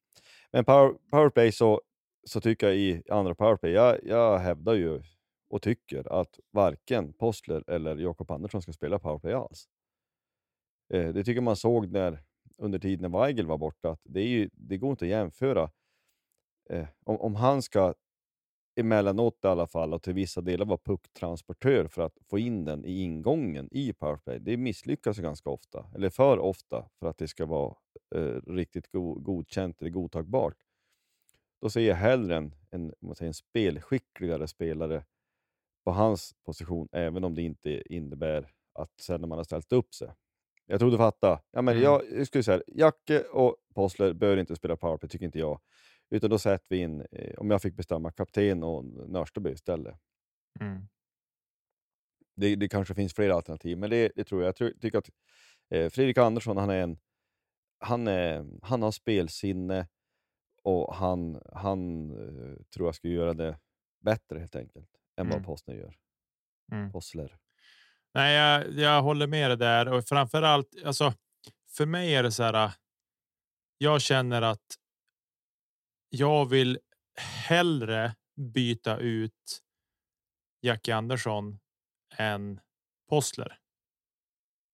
Men 0.52 0.64
power, 0.64 0.94
powerplay 1.10 1.52
så, 1.52 1.80
så 2.24 2.40
tycker 2.40 2.66
jag 2.66 2.76
i 2.76 3.02
andra 3.10 3.34
powerplay, 3.34 3.72
jag, 3.72 3.98
jag 4.04 4.38
hävdar 4.38 4.74
ju 4.74 5.02
och 5.50 5.62
tycker 5.62 6.20
att 6.20 6.38
varken 6.50 7.12
Postler 7.12 7.70
eller 7.70 7.96
Jakob 7.96 8.30
Andersson 8.30 8.62
ska 8.62 8.72
spela 8.72 8.98
powerplay 8.98 9.32
alls. 9.32 9.68
Eh, 10.92 11.08
det 11.08 11.24
tycker 11.24 11.40
man 11.40 11.56
såg 11.56 11.92
när, 11.92 12.22
under 12.58 12.78
tiden 12.78 13.10
när 13.10 13.20
Weigel 13.20 13.46
var 13.46 13.58
borta, 13.58 13.90
att 13.90 14.00
det, 14.04 14.20
är 14.20 14.28
ju, 14.28 14.50
det 14.52 14.76
går 14.76 14.90
inte 14.90 15.04
att 15.04 15.10
jämföra. 15.10 15.70
Eh, 16.70 16.86
om, 17.04 17.16
om 17.20 17.34
han 17.34 17.62
ska 17.62 17.94
emellanåt 18.76 19.38
i 19.44 19.46
alla 19.46 19.66
fall 19.66 19.94
och 19.94 20.02
till 20.02 20.12
vissa 20.14 20.40
delar 20.40 20.66
vara 20.66 20.78
pucktransportör 20.78 21.86
för 21.88 22.02
att 22.02 22.18
få 22.30 22.38
in 22.38 22.64
den 22.64 22.84
i 22.84 23.02
ingången 23.02 23.68
i 23.72 23.92
powerplay. 23.92 24.38
Det 24.40 24.56
misslyckas 24.56 25.18
ju 25.18 25.22
ganska 25.22 25.50
ofta, 25.50 25.86
eller 25.94 26.10
för 26.10 26.38
ofta, 26.38 26.88
för 26.98 27.06
att 27.06 27.18
det 27.18 27.28
ska 27.28 27.46
vara 27.46 27.74
eh, 28.14 28.40
riktigt 28.46 28.92
go 28.92 29.14
godkänt 29.14 29.80
eller 29.80 29.90
godtagbart. 29.90 30.56
Då 31.62 31.70
ser 31.70 31.80
jag 31.80 31.94
hellre 31.96 32.36
en, 32.36 32.52
en, 32.70 32.94
säger, 33.16 33.28
en 33.28 33.34
spelskickligare 33.34 34.48
spelare 34.48 35.04
på 35.84 35.90
hans 35.92 36.34
position, 36.44 36.88
även 36.92 37.24
om 37.24 37.34
det 37.34 37.42
inte 37.42 37.94
innebär 37.94 38.50
att 38.72 39.00
sen 39.00 39.20
när 39.20 39.28
man 39.28 39.38
har 39.38 39.44
ställt 39.44 39.72
upp 39.72 39.94
sig. 39.94 40.08
Jag 40.66 40.80
tror 40.80 40.90
du 40.90 40.96
fattar. 40.96 41.40
Ja, 41.50 41.62
men 41.62 41.74
Mm. 41.74 41.84
jag, 41.84 42.02
jag 42.12 42.26
skulle 42.26 42.44
säga 42.44 42.62
Jacke 42.66 43.22
och 43.22 43.56
Postler 43.74 44.12
bör 44.12 44.36
inte 44.36 44.56
spela 44.56 44.76
powerplay, 44.76 45.08
tycker 45.08 45.26
inte 45.26 45.38
jag. 45.38 45.60
Utan 46.10 46.30
då 46.30 46.38
sätter 46.38 46.66
vi 46.68 46.76
in, 46.78 47.06
eh, 47.12 47.34
om 47.38 47.50
jag 47.50 47.62
fick 47.62 47.74
bestämma, 47.74 48.12
kapten 48.12 48.62
och 48.62 48.84
Nörsteby 48.84 49.50
istället. 49.50 49.96
Mm. 50.60 50.88
Det, 52.36 52.56
det 52.56 52.68
kanske 52.68 52.94
finns 52.94 53.14
fler 53.14 53.30
alternativ, 53.30 53.78
men 53.78 53.90
det, 53.90 54.12
det 54.16 54.24
tror 54.24 54.40
jag. 54.42 54.48
Jag 54.48 54.56
tror, 54.56 54.70
tycker 54.80 54.98
att 54.98 55.10
eh, 55.70 55.90
Fredrik 55.90 56.18
Andersson, 56.18 56.56
han 56.56 56.70
är 56.70 56.82
en, 56.82 56.98
han, 57.78 58.08
är, 58.08 58.46
han 58.62 58.82
har 58.82 58.90
spelsinne 58.92 59.88
och 60.62 60.94
han, 60.94 61.42
han 61.52 62.10
eh, 62.10 62.62
tror 62.74 62.88
jag 62.88 62.94
ska 62.94 63.08
göra 63.08 63.34
det 63.34 63.58
bättre 64.04 64.38
helt 64.38 64.56
enkelt 64.56 64.90
än 65.16 65.26
Mm. 65.26 65.38
vad 65.38 65.46
Postner 65.46 65.74
gör. 65.74 65.96
Mm. 66.72 66.92
Postler. 66.92 67.36
Nej, 68.14 68.34
jag, 68.36 68.72
jag 68.78 69.02
håller 69.02 69.26
med 69.26 69.50
dig 69.50 69.56
där 69.56 69.88
och 69.92 70.04
framför 70.04 70.42
allt 70.42 70.68
alltså. 70.84 71.14
För 71.68 71.86
mig 71.86 72.14
är 72.14 72.22
det 72.22 72.32
så 72.32 72.42
här. 72.42 72.72
Jag 73.78 74.00
känner 74.00 74.42
att. 74.42 74.76
Jag 76.10 76.46
vill 76.46 76.78
hellre 77.48 78.14
byta 78.54 78.98
ut. 78.98 79.60
Jackie 80.62 80.94
Andersson 80.96 81.58
än 82.16 82.60
Postler. 83.08 83.58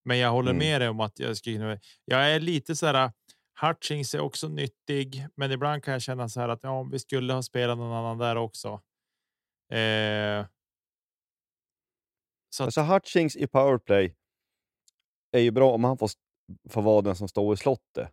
Men 0.05 0.17
jag 0.17 0.31
håller 0.31 0.51
Mm. 0.51 0.59
med 0.59 0.81
dig 0.81 0.89
om 0.89 0.99
att 0.99 1.19
jag 1.19 1.37
skulle. 1.37 1.79
Jag 2.05 2.31
är 2.31 2.39
lite 2.39 2.75
så 2.75 2.85
här. 2.85 3.11
Hutchings 3.61 4.13
är 4.15 4.19
också 4.19 4.47
nyttig, 4.47 5.27
men 5.35 5.51
ibland 5.51 5.83
kan 5.83 5.91
jag 5.91 6.01
känna 6.01 6.29
så 6.29 6.39
här 6.39 6.49
att 6.49 6.63
ja, 6.63 6.83
vi 6.83 6.99
skulle 6.99 7.33
ha 7.33 7.43
spelat 7.43 7.77
någon 7.77 7.93
annan 7.93 8.17
där 8.17 8.35
också. 8.35 8.67
Eh, 9.71 10.45
så 12.49 12.63
att, 12.63 12.67
Alltså 12.67 12.81
Hutchings 12.81 13.35
i 13.35 13.47
powerplay 13.47 14.15
är 15.31 15.39
ju 15.39 15.51
bra 15.51 15.71
om 15.73 15.83
han 15.83 15.97
får, 15.97 16.09
får 16.69 16.81
vara 16.81 17.01
den 17.01 17.15
som 17.15 17.27
står 17.27 17.53
i 17.53 17.57
slottet 17.57 18.11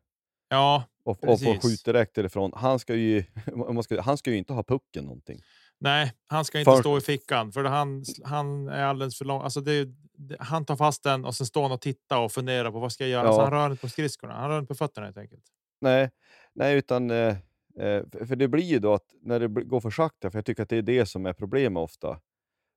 ja, 0.49 0.85
och, 1.05 1.11
och 1.11 1.21
får 1.21 1.27
Precis. 1.27 1.63
skjuta 1.63 1.93
direkt 1.93 2.15
därifrån. 2.15 2.53
Han 2.55 2.79
ska 2.79 2.95
ju, 2.95 3.25
ska, 3.85 4.01
han 4.01 4.17
ska 4.17 4.31
ju 4.31 4.37
inte 4.37 4.53
ha 4.53 4.63
pucken 4.63 5.05
någonting. 5.05 5.41
Nej, 5.79 6.13
han 6.27 6.45
ska 6.45 6.59
inte 6.59 6.71
För- 6.71 6.81
stå 6.81 6.99
i 6.99 7.01
fickan 7.01 7.53
för 7.53 7.65
han, 7.65 8.05
han 8.25 8.69
är 8.69 8.85
alldeles 8.85 9.19
för 9.19 9.25
lång. 9.25 9.43
Alltså 9.43 9.61
det, 9.61 9.85
det, 10.13 10.37
han 10.41 10.65
tar 10.65 10.77
fast 10.77 11.03
den 11.03 11.25
och 11.25 11.35
sen 11.35 11.47
står 11.47 11.63
han 11.63 11.73
och 11.73 11.81
tittar 11.81 12.21
och 12.21 12.33
funderar 12.33 12.71
på 12.71 12.79
vad 12.79 12.93
ska 12.93 13.05
jag 13.05 13.11
göra. 13.11 13.27
Alltså 13.27 13.41
Ja. 13.41 13.45
han 13.45 13.53
rör 13.53 13.71
inte 13.71 13.81
på 13.81 13.89
skridskorna. 13.89 14.35
Han 14.35 14.51
rör 14.51 14.59
inte 14.59 14.69
på 14.69 14.75
fötterna 14.75 15.07
helt 15.07 15.19
enkelt. 15.19 15.45
Nej, 15.81 16.11
nej 16.53 16.77
utan 16.79 17.11
eh, 17.11 17.37
eh, 17.79 18.03
för, 18.27 18.37
det 18.37 18.49
blir 18.49 18.65
ju 18.65 18.79
då 18.79 18.93
att 18.95 19.15
när 19.23 19.41
det 19.41 19.49
går 19.49 19.81
för 19.81 19.91
sakta, 19.91 20.31
för 20.31 20.39
jag 20.39 20.45
tycker 20.47 20.63
att 20.63 20.69
det 20.69 20.77
är 20.77 20.83
det 20.83 21.07
som 21.07 21.27
är 21.27 21.33
problemet 21.33 21.81
ofta, 21.81 22.21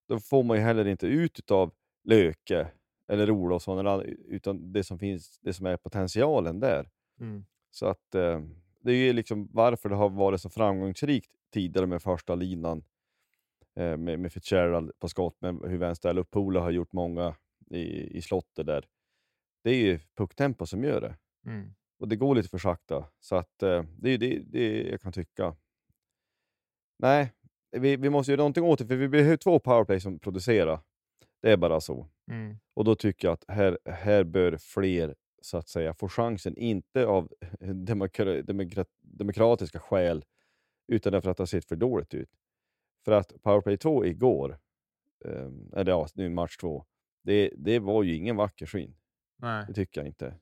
då 0.10 0.20
får 0.20 0.44
man 0.44 0.58
ju 0.58 0.64
heller 0.64 0.88
inte 0.88 1.08
ut 1.08 1.52
av 1.52 1.74
Löke 2.04 2.68
eller 3.12 3.32
Olofsson, 3.32 4.02
utan 4.28 4.74
det 4.74 4.84
som 4.84 5.00
finns, 5.00 5.40
det 5.42 5.54
som 5.54 5.66
är 5.66 5.78
potentialen 5.78 6.60
där. 6.60 6.90
Mm. 7.20 7.46
Så 7.78 7.86
att 7.86 8.16
eh, 8.16 8.42
det 8.82 8.92
är 8.92 8.96
ju 8.96 9.14
liksom 9.14 9.50
varför 9.54 9.90
det 9.90 9.96
har 9.96 10.10
varit 10.10 10.42
så 10.42 10.50
framgångsrikt 10.50 11.32
tidigare 11.54 11.88
med 11.88 12.02
första 12.02 12.36
linan 12.36 12.84
eh, 13.76 13.98
med, 13.98 14.20
med 14.20 14.34
Fitzgerald 14.34 14.92
på 15.00 15.10
skott, 15.10 15.38
men 15.40 15.62
hur 15.64 15.78
vänster 15.78 16.18
upp 16.18 16.32
Polo 16.32 16.60
har 16.60 16.72
gjort 16.72 16.94
många 16.94 17.36
i, 17.70 18.18
i 18.18 18.22
slottet 18.22 18.66
där. 18.66 18.86
Det 19.64 19.70
är 19.70 19.76
ju 19.76 20.00
pucktempo 20.16 20.66
som 20.66 20.84
gör 20.84 21.02
det. 21.02 21.18
Mm. 21.46 21.74
Och 22.00 22.08
det 22.08 22.16
går 22.16 22.36
lite 22.36 22.50
för 22.50 22.58
sakta. 22.58 23.06
Så 23.20 23.36
att 23.36 23.64
eh, 23.64 23.84
det 23.98 24.10
är 24.10 24.18
det, 24.18 24.40
det 24.40 24.84
jag 24.84 25.02
kan 25.02 25.14
tycka. 25.14 25.56
Nej, 27.00 27.34
vi, 27.72 27.96
vi 27.96 28.10
måste 28.10 28.32
göra 28.32 28.40
någonting 28.40 28.64
åt 28.64 28.80
det, 28.80 28.88
för 28.88 28.96
vi 28.96 29.08
behöver 29.08 29.38
två 29.38 29.60
powerplay 29.60 30.00
som 30.00 30.20
producerar. 30.20 30.80
Det 31.42 31.52
är 31.52 31.58
bara 31.58 31.82
så. 31.82 32.08
Mm. 32.32 32.58
Och 32.74 32.84
då 32.84 32.96
tycker 32.96 33.28
jag 33.28 33.34
att 33.34 33.46
här, 33.48 33.80
här 33.86 34.24
bör 34.24 34.58
fler 34.58 35.16
så 35.42 35.58
att 35.58 35.70
säga 35.70 35.94
få 35.94 36.10
chansen, 36.10 36.58
inte 36.58 37.06
av 37.06 37.32
demokra 37.60 38.26
demokra 38.42 38.86
demokratiska 39.02 39.80
skäl, 39.80 40.26
utan 40.88 41.14
därför 41.14 41.30
att 41.30 41.38
det 41.38 41.42
har 41.42 41.48
sett 41.48 41.66
för 41.68 41.76
dåligt 41.76 42.14
ut. 42.14 42.30
För 43.06 43.12
att 43.12 43.42
powerplay 43.44 43.78
2 43.78 44.06
igår, 44.06 44.60
eh, 45.26 45.50
eller 45.76 45.92
ja, 45.92 46.08
nu 46.14 46.30
match 46.30 46.58
2, 46.58 46.86
det, 47.24 47.52
det 47.58 47.80
var 47.80 48.04
ju 48.04 48.16
ingen 48.16 48.36
vacker 48.36 48.66
syn. 48.66 48.96
Nej, 49.38 49.66
Det 49.68 49.74
tycker 49.74 50.02
jag 50.02 50.08
inte. 50.08 50.40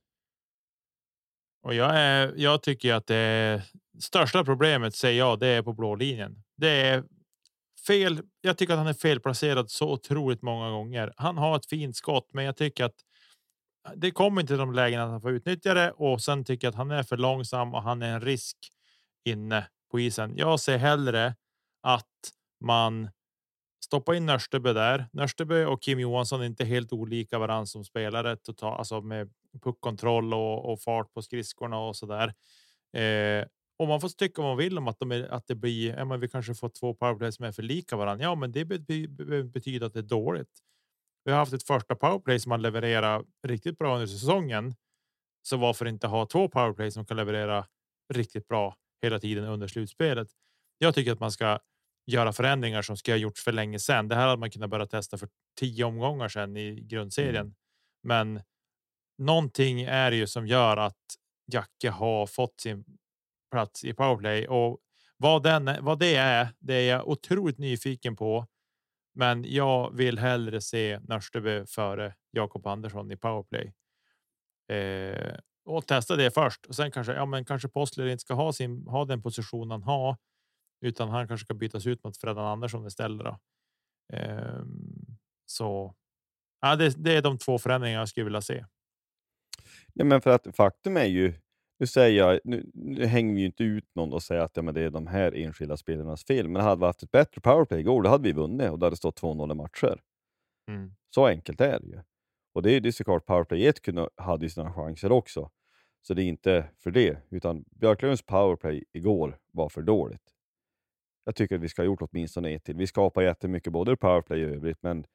och 1.61 1.73
jag 1.73 1.95
är. 1.95 2.33
Jag 2.37 2.63
tycker 2.63 2.93
att 2.93 3.07
det 3.07 3.63
största 3.99 4.43
problemet 4.45 4.95
säger 4.95 5.19
jag. 5.19 5.39
Det 5.39 5.47
är 5.47 5.61
på 5.61 5.73
blå 5.73 5.95
linjen. 5.95 6.43
Det 6.57 6.69
är 6.69 7.03
fel. 7.87 8.21
Jag 8.41 8.57
tycker 8.57 8.73
att 8.73 8.79
han 8.79 8.87
är 8.87 8.93
felplacerad 8.93 9.71
så 9.71 9.91
otroligt 9.93 10.41
många 10.41 10.69
gånger. 10.69 11.13
Han 11.17 11.37
har 11.37 11.55
ett 11.55 11.65
fint 11.65 11.95
skott, 11.95 12.29
men 12.33 12.45
jag 12.45 12.57
tycker 12.57 12.83
att 12.83 12.95
det 13.95 14.11
kommer 14.11 14.41
inte 14.41 14.55
de 14.55 14.73
lägen 14.73 15.01
att 15.01 15.09
han 15.09 15.21
får 15.21 15.31
utnyttja 15.31 15.73
det 15.73 15.91
och 15.91 16.21
sen 16.21 16.43
tycker 16.43 16.67
jag 16.67 16.71
att 16.71 16.77
han 16.77 16.91
är 16.91 17.03
för 17.03 17.17
långsam 17.17 17.73
och 17.73 17.83
han 17.83 18.01
är 18.01 18.13
en 18.13 18.21
risk 18.21 18.57
inne 19.25 19.67
på 19.91 19.99
isen. 19.99 20.37
Jag 20.37 20.59
ser 20.59 20.77
hellre 20.77 21.35
att 21.81 22.31
man 22.59 23.09
stoppar 23.85 24.13
in 24.13 24.25
Nörstebö 24.25 24.73
där. 24.73 25.05
Nörstebö 25.13 25.65
och 25.65 25.81
Kim 25.81 25.99
Johansson 25.99 26.41
är 26.41 26.45
inte 26.45 26.65
helt 26.65 26.93
olika 26.93 27.39
varandra 27.39 27.65
som 27.65 27.85
spelare 27.85 28.37
totalt, 28.37 28.79
alltså 28.79 29.01
med 29.01 29.33
puckkontroll 29.63 30.33
och, 30.33 30.71
och 30.71 30.81
fart 30.81 31.13
på 31.13 31.21
skridskorna 31.21 31.79
och 31.79 31.95
så 31.95 32.05
där. 32.05 32.33
Eh, 33.01 33.45
och 33.77 33.87
man 33.87 34.01
får 34.01 34.09
tycka 34.09 34.41
vad 34.41 34.51
man 34.51 34.57
vill 34.57 34.77
om 34.77 34.87
att, 34.87 34.99
de 34.99 35.11
är, 35.11 35.23
att 35.23 35.47
det 35.47 35.55
blir. 35.55 35.95
Ja, 35.97 36.05
men 36.05 36.19
vi 36.19 36.29
kanske 36.29 36.53
får 36.53 36.69
två 36.69 36.93
powerplay 36.93 37.31
som 37.31 37.45
är 37.45 37.51
för 37.51 37.63
lika 37.63 37.95
varandra. 37.95 38.23
Ja, 38.23 38.35
men 38.35 38.51
det 38.51 38.65
betyder 38.65 39.85
att 39.85 39.93
det 39.93 39.99
är 39.99 40.03
dåligt. 40.03 40.61
Vi 41.25 41.31
har 41.31 41.39
haft 41.39 41.53
ett 41.53 41.67
första 41.67 41.95
powerplay 41.95 42.39
som 42.39 42.49
man 42.49 42.61
levererar 42.61 43.23
riktigt 43.47 43.77
bra 43.77 43.93
under 43.93 44.07
säsongen. 44.07 44.75
Så 45.41 45.57
varför 45.57 45.85
inte 45.85 46.07
ha 46.07 46.25
två 46.25 46.49
powerplay 46.49 46.91
som 46.91 47.05
kan 47.05 47.17
leverera 47.17 47.65
riktigt 48.13 48.47
bra 48.47 48.75
hela 49.01 49.19
tiden 49.19 49.43
under 49.43 49.67
slutspelet? 49.67 50.27
Jag 50.77 50.95
tycker 50.95 51.11
att 51.11 51.19
man 51.19 51.31
ska 51.31 51.59
göra 52.05 52.33
förändringar 52.33 52.81
som 52.81 52.97
skulle 52.97 53.15
ha 53.15 53.19
gjorts 53.19 53.43
för 53.43 53.51
länge 53.51 53.79
sedan. 53.79 54.07
Det 54.07 54.15
här 54.15 54.27
hade 54.27 54.39
man 54.39 54.51
kunnat 54.51 54.69
börja 54.69 54.85
testa 54.85 55.17
för 55.17 55.29
tio 55.59 55.83
omgångar 55.83 56.27
sedan 56.27 56.57
i 56.57 56.81
grundserien. 56.81 57.45
Mm. 57.45 57.55
Men 58.03 58.41
någonting 59.17 59.81
är 59.81 60.11
det 60.11 60.17
ju 60.17 60.27
som 60.27 60.47
gör 60.47 60.77
att 60.77 61.03
Jacke 61.51 61.89
har 61.89 62.27
fått 62.27 62.61
sin 62.61 62.85
plats 63.51 63.83
i 63.83 63.93
powerplay 63.93 64.47
och 64.47 64.79
vad 65.17 65.43
den 65.43 65.69
vad 65.81 65.99
det 65.99 66.15
är, 66.15 66.47
det 66.59 66.73
är 66.73 66.89
jag 66.89 67.07
otroligt 67.07 67.57
nyfiken 67.57 68.15
på. 68.15 68.47
Men 69.15 69.43
jag 69.47 69.95
vill 69.95 70.19
hellre 70.19 70.61
se 70.61 70.99
Nörsteby 70.99 71.65
före 71.65 72.15
Jakob 72.31 72.67
Andersson 72.67 73.11
i 73.11 73.17
powerplay. 73.17 73.73
Eh, 74.69 75.35
och 75.65 75.87
testa 75.87 76.15
det 76.15 76.31
först 76.31 76.65
och 76.65 76.75
sen 76.75 76.91
kanske 76.91 77.13
ja, 77.13 77.25
men 77.25 77.45
kanske 77.45 77.67
Postler 77.67 78.05
inte 78.05 78.21
ska 78.21 78.33
ha 78.33 78.53
sin 78.53 78.87
ha 78.87 79.05
den 79.05 79.21
position 79.21 79.71
han 79.71 79.83
har, 79.83 80.17
utan 80.81 81.09
han 81.09 81.27
kanske 81.27 81.45
ska 81.45 81.53
bytas 81.53 81.87
ut 81.87 82.03
mot 82.03 82.17
Fredan 82.17 82.45
Andersson 82.45 82.87
istället. 82.87 83.25
Då. 83.25 83.39
Eh, 84.13 84.63
så 85.45 85.95
ja, 86.61 86.75
det, 86.75 87.03
det 87.03 87.15
är 87.15 87.21
de 87.21 87.37
två 87.37 87.57
förändringar 87.57 87.99
jag 87.99 88.09
skulle 88.09 88.23
vilja 88.23 88.41
se. 88.41 88.65
Nej, 89.93 90.05
men 90.05 90.21
för 90.21 90.29
att 90.29 90.55
faktum 90.55 90.97
är 90.97 91.05
ju, 91.05 91.33
nu 91.79 91.87
säger 91.87 92.17
jag, 92.17 92.39
nu, 92.43 92.71
nu 92.73 93.05
hänger 93.05 93.33
vi 93.33 93.39
ju 93.39 93.45
inte 93.45 93.63
ut 93.63 93.95
någon 93.95 94.13
och 94.13 94.23
säger 94.23 94.41
att 94.41 94.51
ja, 94.57 94.61
men 94.61 94.73
det 94.73 94.81
är 94.81 94.89
de 94.89 95.07
här 95.07 95.35
enskilda 95.35 95.77
spelarnas 95.77 96.25
fel, 96.25 96.47
men 96.47 96.61
hade 96.61 96.79
vi 96.79 96.85
haft 96.85 97.03
ett 97.03 97.11
bättre 97.11 97.41
powerplay 97.41 97.79
igår, 97.79 98.03
då 98.03 98.09
hade 98.09 98.23
vi 98.23 98.33
vunnit 98.33 98.71
och 98.71 98.79
det 98.79 98.85
hade 98.85 98.97
stått 98.97 99.21
2-0 99.21 99.51
i 99.51 99.55
matcher. 99.55 100.01
Mm. 100.67 100.95
Så 101.15 101.25
enkelt 101.25 101.61
är 101.61 101.79
det 101.79 101.87
ju. 101.87 101.99
Och 102.53 102.61
det 102.61 102.71
är 102.71 102.81
ju 102.81 102.91
såklart 102.91 103.25
powerplay 103.25 103.67
1 103.67 103.81
kunde, 103.81 104.09
hade 104.15 104.45
ju 104.45 104.49
sina 104.49 104.73
chanser 104.73 105.11
också. 105.11 105.51
Så 106.01 106.13
det 106.13 106.23
är 106.23 106.27
inte 106.27 106.69
för 106.79 106.91
det, 106.91 107.17
utan 107.29 107.65
Björklövens 107.71 108.21
powerplay 108.21 108.83
igår 108.93 109.39
var 109.51 109.69
för 109.69 109.81
dåligt. 109.81 110.33
Jag 111.23 111.35
tycker 111.35 111.55
att 111.55 111.61
vi 111.61 111.69
ska 111.69 111.81
ha 111.81 111.85
gjort 111.85 112.01
åtminstone 112.01 112.49
ett 112.49 112.63
till. 112.63 112.75
Vi 112.75 112.87
skapar 112.87 113.21
jättemycket 113.21 113.73
både 113.73 113.97
powerplay 113.97 114.39
i 114.39 114.43
övrigt, 114.43 114.77
men, 114.81 115.05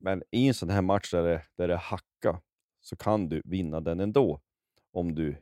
men 0.00 0.22
i 0.30 0.48
en 0.48 0.54
sån 0.54 0.70
här 0.70 0.82
match 0.82 1.10
där 1.10 1.22
det, 1.22 1.42
där 1.56 1.68
det 1.68 1.76
hacka 1.76 2.40
så 2.80 2.96
kan 2.96 3.28
du 3.28 3.42
vinna 3.44 3.80
den 3.80 4.00
ändå 4.00 4.40
om 4.92 5.14
du, 5.14 5.36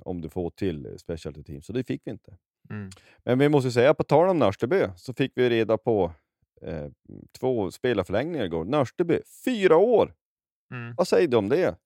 om 0.00 0.20
du 0.20 0.28
får 0.28 0.50
till 0.50 0.98
specialty 0.98 1.42
team. 1.42 1.62
Så 1.62 1.72
det 1.72 1.84
fick 1.84 2.02
vi 2.04 2.10
inte. 2.10 2.36
Mm. 2.70 2.90
Men 3.24 3.38
vi 3.38 3.48
måste 3.48 3.70
säga, 3.70 3.94
på 3.94 4.04
tal 4.04 4.28
om 4.28 4.38
Nörsteby, 4.38 4.86
så 4.96 5.14
fick 5.14 5.32
vi 5.34 5.50
reda 5.50 5.78
på 5.78 6.12
eh, 6.62 6.86
två 7.38 7.70
spelarförlängningar 7.70 8.44
igår. 8.44 8.64
Nörsteby, 8.64 9.20
fyra 9.44 9.76
år! 9.76 10.14
Mm. 10.74 10.94
Vad 10.96 11.08
säger 11.08 11.28
du 11.28 11.36
om 11.36 11.48
det? 11.48 11.76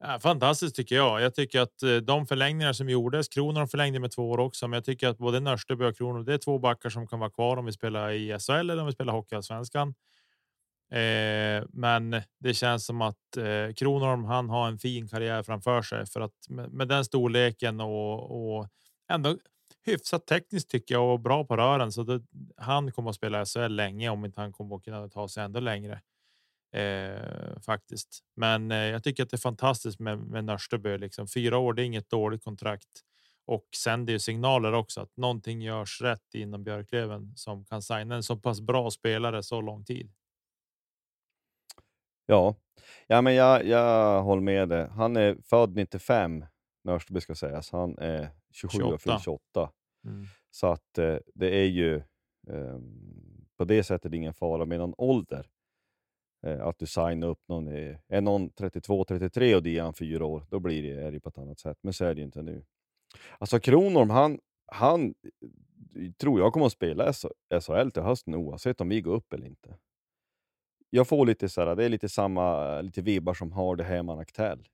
Ja, 0.00 0.18
fantastiskt 0.18 0.76
tycker 0.76 0.96
jag. 0.96 1.20
Jag 1.20 1.34
tycker 1.34 1.60
att 1.60 1.82
eh, 1.82 1.96
de 1.96 2.26
förlängningar 2.26 2.72
som 2.72 2.88
gjordes, 2.88 3.28
Kronor 3.28 3.66
förlängde 3.66 3.98
med 4.00 4.10
två 4.10 4.30
år 4.30 4.38
också, 4.38 4.68
men 4.68 4.76
jag 4.76 4.84
tycker 4.84 5.08
att 5.08 5.18
både 5.18 5.40
Nörsteby 5.40 5.84
och 5.84 5.96
Kronor, 5.96 6.22
det 6.22 6.34
är 6.34 6.38
två 6.38 6.58
backar 6.58 6.90
som 6.90 7.06
kan 7.06 7.18
vara 7.18 7.30
kvar 7.30 7.56
om 7.56 7.64
vi 7.64 7.72
spelar 7.72 8.10
i 8.10 8.38
SHL 8.38 8.52
eller 8.52 8.80
om 8.80 8.86
vi 8.86 8.92
spelar 8.92 9.12
Hockeyallsvenskan. 9.12 9.94
Eh, 10.90 11.64
men 11.72 12.22
det 12.38 12.54
känns 12.54 12.86
som 12.86 13.02
att 13.02 13.36
eh, 13.36 13.74
Kronholm, 13.74 14.24
han 14.24 14.50
har 14.50 14.68
en 14.68 14.78
fin 14.78 15.08
karriär 15.08 15.42
framför 15.42 15.82
sig 15.82 16.06
för 16.06 16.20
att 16.20 16.48
med, 16.48 16.72
med 16.72 16.88
den 16.88 17.04
storleken 17.04 17.80
och, 17.80 18.56
och 18.56 18.68
ändå 19.08 19.36
hyfsat 19.86 20.26
tekniskt 20.26 20.70
tycker 20.70 20.94
jag 20.94 21.12
och 21.12 21.20
bra 21.20 21.44
på 21.44 21.56
rören 21.56 21.92
så 21.92 22.02
det, 22.02 22.22
han 22.56 22.92
kommer 22.92 23.10
att 23.10 23.16
spela 23.16 23.44
SHL 23.46 23.68
länge 23.68 24.08
om 24.08 24.24
inte 24.24 24.40
han 24.40 24.52
kommer 24.52 24.76
att 24.76 24.84
kunna 24.84 25.08
ta 25.08 25.28
sig 25.28 25.44
ändå 25.44 25.60
längre. 25.60 26.00
Eh, 26.74 27.60
faktiskt, 27.60 28.20
men 28.36 28.70
eh, 28.70 28.78
jag 28.78 29.04
tycker 29.04 29.22
att 29.22 29.30
det 29.30 29.36
är 29.36 29.38
fantastiskt 29.38 30.00
med, 30.00 30.18
med 30.18 30.44
Nörstebö. 30.44 30.98
Liksom 30.98 31.28
fyra 31.28 31.58
år, 31.58 31.72
det 31.72 31.82
är 31.82 31.86
inget 31.86 32.10
dåligt 32.10 32.44
kontrakt 32.44 32.88
och 33.46 33.64
sänder 33.76 34.12
ju 34.12 34.18
signaler 34.18 34.72
också 34.72 35.00
att 35.00 35.16
någonting 35.16 35.62
görs 35.62 36.00
rätt 36.00 36.34
inom 36.34 36.64
Björklöven 36.64 37.32
som 37.36 37.64
kan 37.64 37.82
signa 37.82 38.14
en 38.14 38.22
så 38.22 38.36
pass 38.36 38.60
bra 38.60 38.90
spelare 38.90 39.42
så 39.42 39.60
lång 39.60 39.84
tid. 39.84 40.12
Ja, 42.26 42.54
ja 43.06 43.22
men 43.22 43.34
jag, 43.34 43.66
jag 43.66 44.22
håller 44.22 44.42
med 44.42 44.68
dig. 44.68 44.86
Han 44.88 45.16
är 45.16 45.36
född 45.44 45.76
95, 45.76 46.44
Nörsteby 46.84 47.20
ska 47.20 47.34
sägas. 47.34 47.72
Han 47.72 47.98
är 47.98 48.28
27 48.52 48.82
och 48.82 48.88
28. 48.90 48.98
fyller 48.98 49.18
28. 49.18 49.70
Mm. 50.06 50.24
Så 50.50 50.66
att 50.66 50.98
eh, 50.98 51.16
det 51.34 51.56
är 51.56 51.64
ju 51.66 51.96
eh, 52.48 52.78
på 53.56 53.64
det 53.64 53.82
sättet 53.84 54.12
ingen 54.14 54.34
fara 54.34 54.64
med 54.64 54.78
någon 54.78 54.94
ålder. 54.98 55.46
Eh, 56.46 56.66
att 56.66 56.78
du 56.78 56.86
signar 56.86 57.28
upp 57.28 57.42
någon, 57.48 57.68
i- 57.68 57.98
är 58.08 58.20
någon 58.20 58.50
32-33 58.50 59.54
och 59.54 59.62
det 59.62 59.78
är 59.78 59.82
han 59.82 59.94
fyra 59.94 60.24
år, 60.24 60.46
då 60.50 60.60
blir 60.60 60.82
det, 60.82 61.02
är 61.02 61.12
det 61.12 61.20
på 61.20 61.28
ett 61.28 61.38
annat 61.38 61.58
sätt. 61.58 61.78
Men 61.82 61.92
så 61.92 62.04
är 62.04 62.14
det 62.14 62.18
ju 62.20 62.24
inte 62.24 62.42
nu. 62.42 62.64
Alltså 63.38 63.60
Kronholm, 63.60 64.10
han, 64.10 64.38
han 64.66 65.14
tror 66.18 66.40
jag 66.40 66.52
kommer 66.52 66.66
att 66.66 66.72
spela 66.72 67.12
SHL 67.60 67.90
till 67.90 68.02
hösten 68.02 68.34
oavsett 68.34 68.80
om 68.80 68.88
vi 68.88 69.00
går 69.00 69.14
upp 69.14 69.32
eller 69.32 69.46
inte. 69.46 69.78
Jag 70.94 71.08
får 71.08 71.26
lite 71.26 71.48
så 71.48 71.60
här, 71.64 71.76
det 71.76 71.84
är 71.84 71.88
lite 71.88 72.08
samma 72.08 72.80
lite 72.80 73.02
vibbar 73.02 73.34
som 73.34 73.52
har 73.52 73.76
det 73.76 73.84
här 73.84 74.02
med 74.02 74.18
Aktell. 74.18 74.68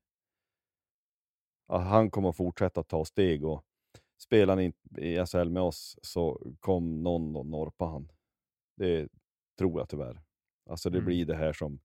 Han 1.68 2.10
kommer 2.10 2.28
att 2.28 2.36
fortsätta 2.36 2.82
ta 2.82 3.04
steg 3.04 3.44
och 3.44 3.64
spelar 4.18 4.54
han 4.54 4.64
inte 4.64 5.00
i 5.00 5.26
SHL 5.26 5.48
med 5.50 5.62
oss 5.62 5.98
så 6.02 6.52
kom 6.60 7.02
någon 7.02 7.36
och 7.36 7.46
norpa 7.46 7.84
han. 7.84 8.12
Det 8.76 9.08
tror 9.58 9.80
jag 9.80 9.88
tyvärr. 9.88 10.20
Alltså 10.70 10.90
det 10.90 10.98
Mm. 10.98 11.06
blir 11.06 11.26
det 11.26 11.36
här 11.36 11.52
som 11.52 11.80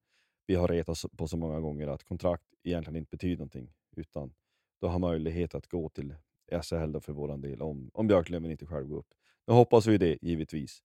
vi 0.48 0.56
har 0.56 0.68
retat 0.68 0.98
på 1.18 1.28
så 1.28 1.38
många 1.38 1.60
gånger, 1.60 1.88
att 1.88 2.04
kontrakt 2.04 2.46
egentligen 2.64 2.96
inte 2.96 3.10
betyder 3.10 3.38
någonting, 3.38 3.74
utan 3.96 4.34
du 4.82 4.88
har 4.88 5.00
möjlighet 5.00 5.56
att 5.56 5.68
gå 5.68 5.90
till 5.90 6.16
SHL 6.62 7.00
för 7.00 7.14
våran 7.14 7.42
del, 7.42 7.62
om, 7.62 7.90
om 7.94 8.08
Björklöven 8.08 8.52
inte 8.52 8.66
själv 8.66 8.88
går 8.88 8.98
upp. 8.98 9.14
Nu 9.48 9.54
hoppas 9.54 9.88
vi 9.88 9.98
det, 9.98 10.18
givetvis. 10.22 10.84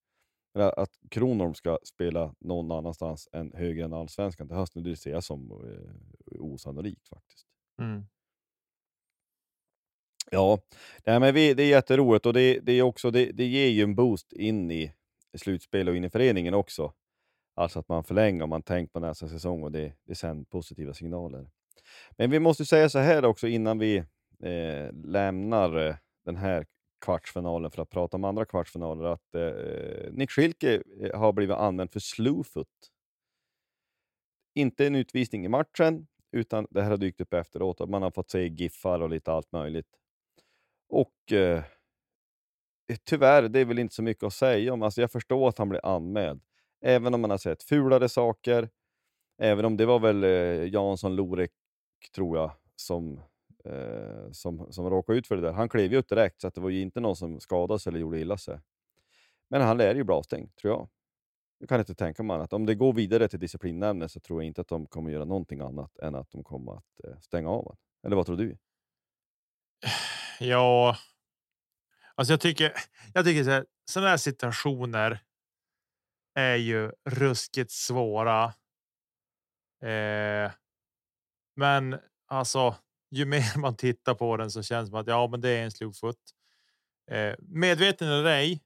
Att- 0.52 0.78
att 0.78 0.98
Kronholm 1.10 1.54
ska 1.54 1.78
spela 1.84 2.34
någon 2.38 2.70
annanstans 2.72 3.28
än 3.32 3.52
högre 3.54 3.84
än 3.84 3.92
allsvenskan 3.92 4.48
till 4.48 4.56
hösten, 4.56 4.82
det 4.82 4.96
ser 4.96 5.10
jag 5.10 5.24
som 5.24 5.50
eh, 5.50 6.40
osannolikt 6.40 7.08
faktiskt. 7.08 7.46
Mm. 7.80 8.04
Ja, 10.30 10.58
nej, 11.06 11.20
men 11.20 11.34
vi, 11.34 11.54
det 11.54 11.62
är 11.62 11.68
jätteroligt 11.68 12.26
och 12.26 12.32
det, 12.32 12.60
det, 12.60 12.72
är 12.72 12.82
också, 12.82 13.10
det, 13.10 13.32
det 13.32 13.46
ger 13.46 13.68
ju 13.68 13.82
en 13.82 13.94
boost 13.94 14.32
in 14.32 14.70
i 14.70 14.92
slutspel 15.36 15.88
och 15.88 15.96
in 15.96 16.04
i 16.04 16.10
föreningen 16.10 16.54
också. 16.54 16.92
Alltså 17.54 17.78
att 17.78 17.88
man 17.88 18.04
förlänger 18.04 18.42
och 18.42 18.48
man 18.48 18.62
tänker 18.62 18.92
på 18.92 19.00
nästa 19.00 19.28
säsong 19.28 19.62
och 19.62 19.72
det, 19.72 19.92
det 20.04 20.14
sänder 20.14 20.44
positiva 20.44 20.94
signaler. 20.94 21.50
Men 22.10 22.30
vi 22.30 22.38
måste 22.40 22.66
säga 22.66 22.88
så 22.88 22.98
här 22.98 23.24
också 23.24 23.46
innan 23.48 23.78
vi 23.78 23.96
eh, 24.42 24.92
lämnar 25.04 25.86
eh, 25.86 25.96
den 26.24 26.36
här 26.36 26.66
kvartsfinalen 27.00 27.70
för 27.70 27.82
att 27.82 27.90
prata 27.90 28.16
om 28.16 28.24
andra 28.24 28.44
kvartsfinaler, 28.44 29.04
att 29.04 29.34
eh, 29.34 30.12
Nick 30.12 30.30
Schilke 30.30 30.82
eh, 31.00 31.20
har 31.20 31.32
blivit 31.32 31.56
använd 31.56 31.92
för 31.92 32.00
slowfoot. 32.00 32.90
Inte 34.54 34.86
en 34.86 34.96
utvisning 34.96 35.44
i 35.44 35.48
matchen, 35.48 36.06
utan 36.32 36.66
det 36.70 36.82
här 36.82 36.90
har 36.90 36.96
dykt 36.96 37.20
upp 37.20 37.34
efteråt 37.34 37.80
och 37.80 37.88
man 37.88 38.02
har 38.02 38.10
fått 38.10 38.30
se 38.30 38.48
giffar 38.48 39.00
och 39.00 39.10
lite 39.10 39.32
allt 39.32 39.52
möjligt. 39.52 39.88
Och 40.88 41.32
eh, 41.32 41.64
tyvärr, 43.04 43.48
det 43.48 43.60
är 43.60 43.64
väl 43.64 43.78
inte 43.78 43.94
så 43.94 44.02
mycket 44.02 44.24
att 44.24 44.34
säga 44.34 44.72
om. 44.72 44.82
Alltså 44.82 45.00
jag 45.00 45.12
förstår 45.12 45.48
att 45.48 45.58
han 45.58 45.68
blir 45.68 45.86
anmäld. 45.86 46.42
Även 46.80 47.14
om 47.14 47.20
man 47.20 47.30
har 47.30 47.38
sett 47.38 47.62
fulare 47.62 48.08
saker. 48.08 48.68
Även 49.38 49.64
om 49.64 49.76
det 49.76 49.86
var 49.86 49.98
väl 49.98 50.24
eh, 50.24 50.72
Jansson 50.74 51.16
Lorek, 51.16 51.50
tror 52.14 52.38
jag, 52.38 52.52
som, 52.76 53.20
eh, 53.64 54.30
som, 54.32 54.72
som 54.72 54.90
råkade 54.90 55.18
ut 55.18 55.26
för 55.26 55.36
det 55.36 55.42
där. 55.42 55.52
Han 55.52 55.68
klev 55.68 55.92
ju 55.92 55.98
upp 55.98 56.08
direkt, 56.08 56.40
så 56.40 56.46
att 56.46 56.54
det 56.54 56.60
var 56.60 56.70
ju 56.70 56.80
inte 56.80 57.00
någon 57.00 57.16
som 57.16 57.40
skadade 57.40 57.80
sig 57.80 57.90
eller 57.90 58.00
gjorde 58.00 58.20
illa 58.20 58.38
sig. 58.38 58.60
Men 59.48 59.62
han 59.62 59.76
lär 59.76 59.94
ju 59.94 60.04
bli 60.04 60.14
avstängd, 60.14 60.56
tror 60.56 60.72
jag. 60.72 60.88
Jag 61.58 61.68
kan 61.68 61.80
inte 61.80 61.94
tänka 61.94 62.22
mig 62.22 62.34
annat. 62.34 62.52
Om 62.52 62.66
det 62.66 62.74
går 62.74 62.92
vidare 62.92 63.28
till 63.28 63.40
disciplinnämnden 63.40 64.08
så 64.08 64.20
tror 64.20 64.42
jag 64.42 64.46
inte 64.46 64.60
att 64.60 64.68
de 64.68 64.86
kommer 64.86 65.10
göra 65.10 65.24
någonting 65.24 65.60
annat 65.60 65.98
än 65.98 66.14
att 66.14 66.30
de 66.30 66.44
kommer 66.44 66.76
att 66.76 67.04
eh, 67.04 67.18
stänga 67.20 67.48
av 67.48 67.56
honom. 67.56 67.76
Eller 68.06 68.16
vad 68.16 68.26
tror 68.26 68.36
du? 68.36 68.56
Ja, 70.40 70.96
alltså 72.14 72.32
jag 72.32 72.40
tycker, 72.40 72.72
jag 73.14 73.24
tycker 73.24 73.44
så 73.44 73.50
här, 73.50 73.66
sådana 73.84 74.10
här 74.10 74.16
situationer 74.16 75.20
är 76.34 76.56
ju 76.56 76.92
ruskigt 77.04 77.70
svåra. 77.70 78.44
Eh, 79.82 80.50
men 81.56 81.98
alltså, 82.26 82.74
ju 83.10 83.24
mer 83.26 83.58
man 83.58 83.76
tittar 83.76 84.14
på 84.14 84.36
den 84.36 84.50
så 84.50 84.62
känns 84.62 84.88
det 84.88 84.90
som 84.90 85.00
att 85.00 85.06
ja, 85.06 85.28
men 85.30 85.40
det 85.40 85.50
är 85.50 85.64
en 85.64 85.70
slogfoot. 85.70 86.16
Eh, 87.10 87.34
medveten 87.38 88.08
eller 88.08 88.24
ej 88.30 88.62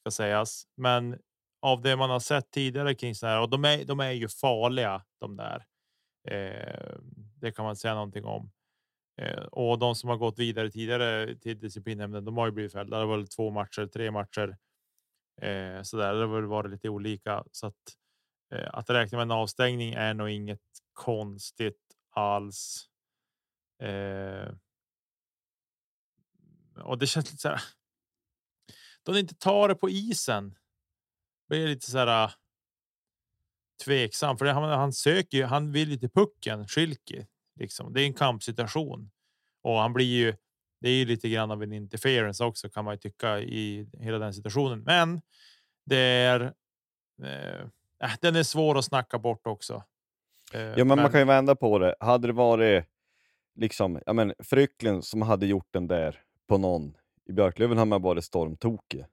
ska 0.00 0.10
sägas, 0.10 0.66
men 0.76 1.18
av 1.62 1.82
det 1.82 1.96
man 1.96 2.10
har 2.10 2.20
sett 2.20 2.50
tidigare 2.50 2.94
kring 2.94 3.14
så 3.14 3.26
här 3.26 3.40
och 3.40 3.50
de 3.50 3.64
är, 3.64 3.84
de 3.84 4.00
är 4.00 4.10
ju 4.10 4.28
farliga 4.28 5.02
de 5.20 5.36
där. 5.36 5.64
Eh, 6.28 6.96
det 7.40 7.52
kan 7.52 7.64
man 7.64 7.76
säga 7.76 7.94
någonting 7.94 8.24
om. 8.24 8.50
Eh, 9.20 9.44
och 9.44 9.78
de 9.78 9.94
som 9.94 10.08
har 10.10 10.16
gått 10.16 10.38
vidare 10.38 10.70
tidigare 10.70 11.36
till 11.36 11.58
disciplinnämnden, 11.60 12.24
de 12.24 12.36
har 12.36 12.46
ju 12.46 12.52
blivit 12.52 12.72
fällda. 12.72 12.98
Det 12.98 13.06
var 13.06 13.16
väl 13.16 13.28
två 13.28 13.50
matcher, 13.50 13.86
tre 13.86 14.10
matcher. 14.10 14.56
Eh, 15.42 15.82
så 15.82 15.96
där 15.96 16.14
det 16.14 16.26
har 16.26 16.42
varit 16.42 16.70
lite 16.70 16.88
olika 16.88 17.44
så 17.52 17.66
att 17.66 17.74
eh, 18.54 18.68
att 18.72 18.90
räkna 18.90 19.18
med 19.18 19.22
en 19.22 19.30
avstängning 19.30 19.92
är 19.92 20.14
nog 20.14 20.30
inget 20.30 20.60
konstigt 20.92 21.80
alls. 22.10 22.88
Eh, 23.82 24.54
och 26.84 26.98
det 26.98 27.06
känns 27.06 27.30
lite 27.30 27.42
så 27.42 27.48
här. 27.48 27.62
De 29.02 29.16
inte 29.16 29.34
tar 29.34 29.68
det 29.68 29.74
på 29.74 29.90
isen. 29.90 30.58
Blir 31.48 31.68
lite 31.68 31.90
så 31.90 31.98
här. 31.98 32.24
Uh, 32.24 32.32
tveksam 33.84 34.38
för 34.38 34.44
det, 34.44 34.52
han, 34.52 34.62
han 34.62 34.92
söker 34.92 35.38
ju. 35.38 35.44
Han 35.44 35.72
vill 35.72 35.90
ju 35.90 35.96
till 35.96 36.10
pucken. 36.10 36.68
Schilke 36.68 37.26
liksom. 37.60 37.92
Det 37.92 38.02
är 38.02 38.06
en 38.06 38.14
kampsituation 38.14 39.10
och 39.62 39.78
han 39.78 39.92
blir 39.92 40.06
ju. 40.06 40.34
Det 40.80 40.88
är 40.88 40.94
ju 40.94 41.04
lite 41.04 41.28
grann 41.28 41.50
av 41.50 41.62
en 41.62 41.72
interference 41.72 42.44
också 42.44 42.70
kan 42.70 42.84
man 42.84 42.94
ju 42.94 42.98
tycka 42.98 43.40
i 43.40 43.88
hela 44.00 44.18
den 44.18 44.34
situationen. 44.34 44.82
Men 44.82 45.20
det 45.86 45.96
är. 45.96 46.40
Eh, 47.22 47.60
äh, 48.02 48.10
den 48.20 48.36
är 48.36 48.42
svår 48.42 48.78
att 48.78 48.84
snacka 48.84 49.18
bort 49.18 49.46
också. 49.46 49.84
Eh, 50.52 50.60
ja, 50.60 50.76
men, 50.76 50.88
men, 50.88 50.98
man 50.98 51.10
kan 51.10 51.20
ju 51.20 51.26
vända 51.26 51.56
på 51.56 51.78
det. 51.78 51.94
Hade 52.00 52.26
det 52.26 52.32
varit 52.32 52.84
liksom, 53.54 54.00
ja 54.06 54.12
men 54.12 54.34
Frycklund 54.38 55.04
som 55.04 55.22
hade 55.22 55.46
gjort 55.46 55.68
den 55.70 55.86
där 55.86 56.20
på 56.46 56.58
någon 56.58 56.96
i 57.26 57.32
Björklöven 57.32 57.78
hade 57.78 57.88
man 57.88 58.02
varit 58.02 58.24
stormtokig. 58.24 59.04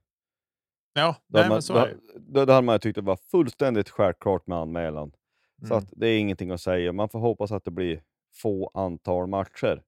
Ja, 0.93 1.15
nej, 1.27 1.43
man, 1.43 1.49
men 1.49 1.61
så 1.61 1.75
är 1.75 1.87
det. 1.87 2.19
Då, 2.19 2.39
hade 2.39 2.61
man 2.61 2.79
tyckt 2.79 2.95
det 2.95 3.01
var 3.01 3.19
fullständigt 3.31 3.89
självklart 3.89 4.47
med 4.47 4.57
anmälan. 4.57 5.11
Mm. 5.57 5.67
Så 5.67 5.75
att 5.75 5.89
det 5.91 6.07
är 6.07 6.19
ingenting 6.19 6.51
att 6.51 6.61
säga. 6.61 6.93
Man 6.93 7.09
får 7.09 7.19
hoppas 7.19 7.51
att 7.51 7.65
det 7.65 7.71
blir 7.71 8.03
få 8.33 8.71
antal 8.73 9.27
matcher. 9.27 9.83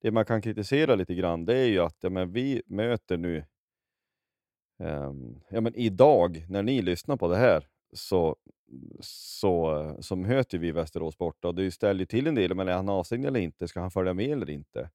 Det 0.00 0.10
man 0.10 0.24
kan 0.24 0.42
kritisera 0.42 0.94
lite 0.94 1.14
grann 1.14 1.44
det 1.44 1.58
är 1.58 1.66
ju 1.66 1.80
att 1.80 1.96
ja, 2.00 2.10
men 2.10 2.32
vi 2.32 2.62
möter 2.66 3.16
nu 3.16 3.44
um, 4.78 5.40
ja, 5.50 5.60
men 5.60 5.74
idag, 5.74 6.46
när 6.48 6.62
ni 6.62 6.82
lyssnar 6.82 7.16
på 7.16 7.28
det 7.28 7.36
här, 7.36 7.68
så, 7.94 8.36
så, 9.00 9.80
eh, 9.80 10.00
så 10.00 10.16
möter 10.16 10.58
vi 10.58 10.72
Västerås 10.72 11.18
borta 11.18 11.48
och 11.48 11.54
det 11.54 11.70
ställer 11.70 12.00
ju 12.00 12.06
till 12.06 12.26
en 12.26 12.34
del. 12.34 12.54
Men 12.54 12.68
är 12.68 12.72
han 12.72 12.88
avstängd 12.88 13.26
eller 13.26 13.40
inte? 13.40 13.68
Ska 13.68 13.80
han 13.80 13.90
följa 13.90 14.14
med 14.14 14.30
eller 14.30 14.50
inte? 14.50 14.90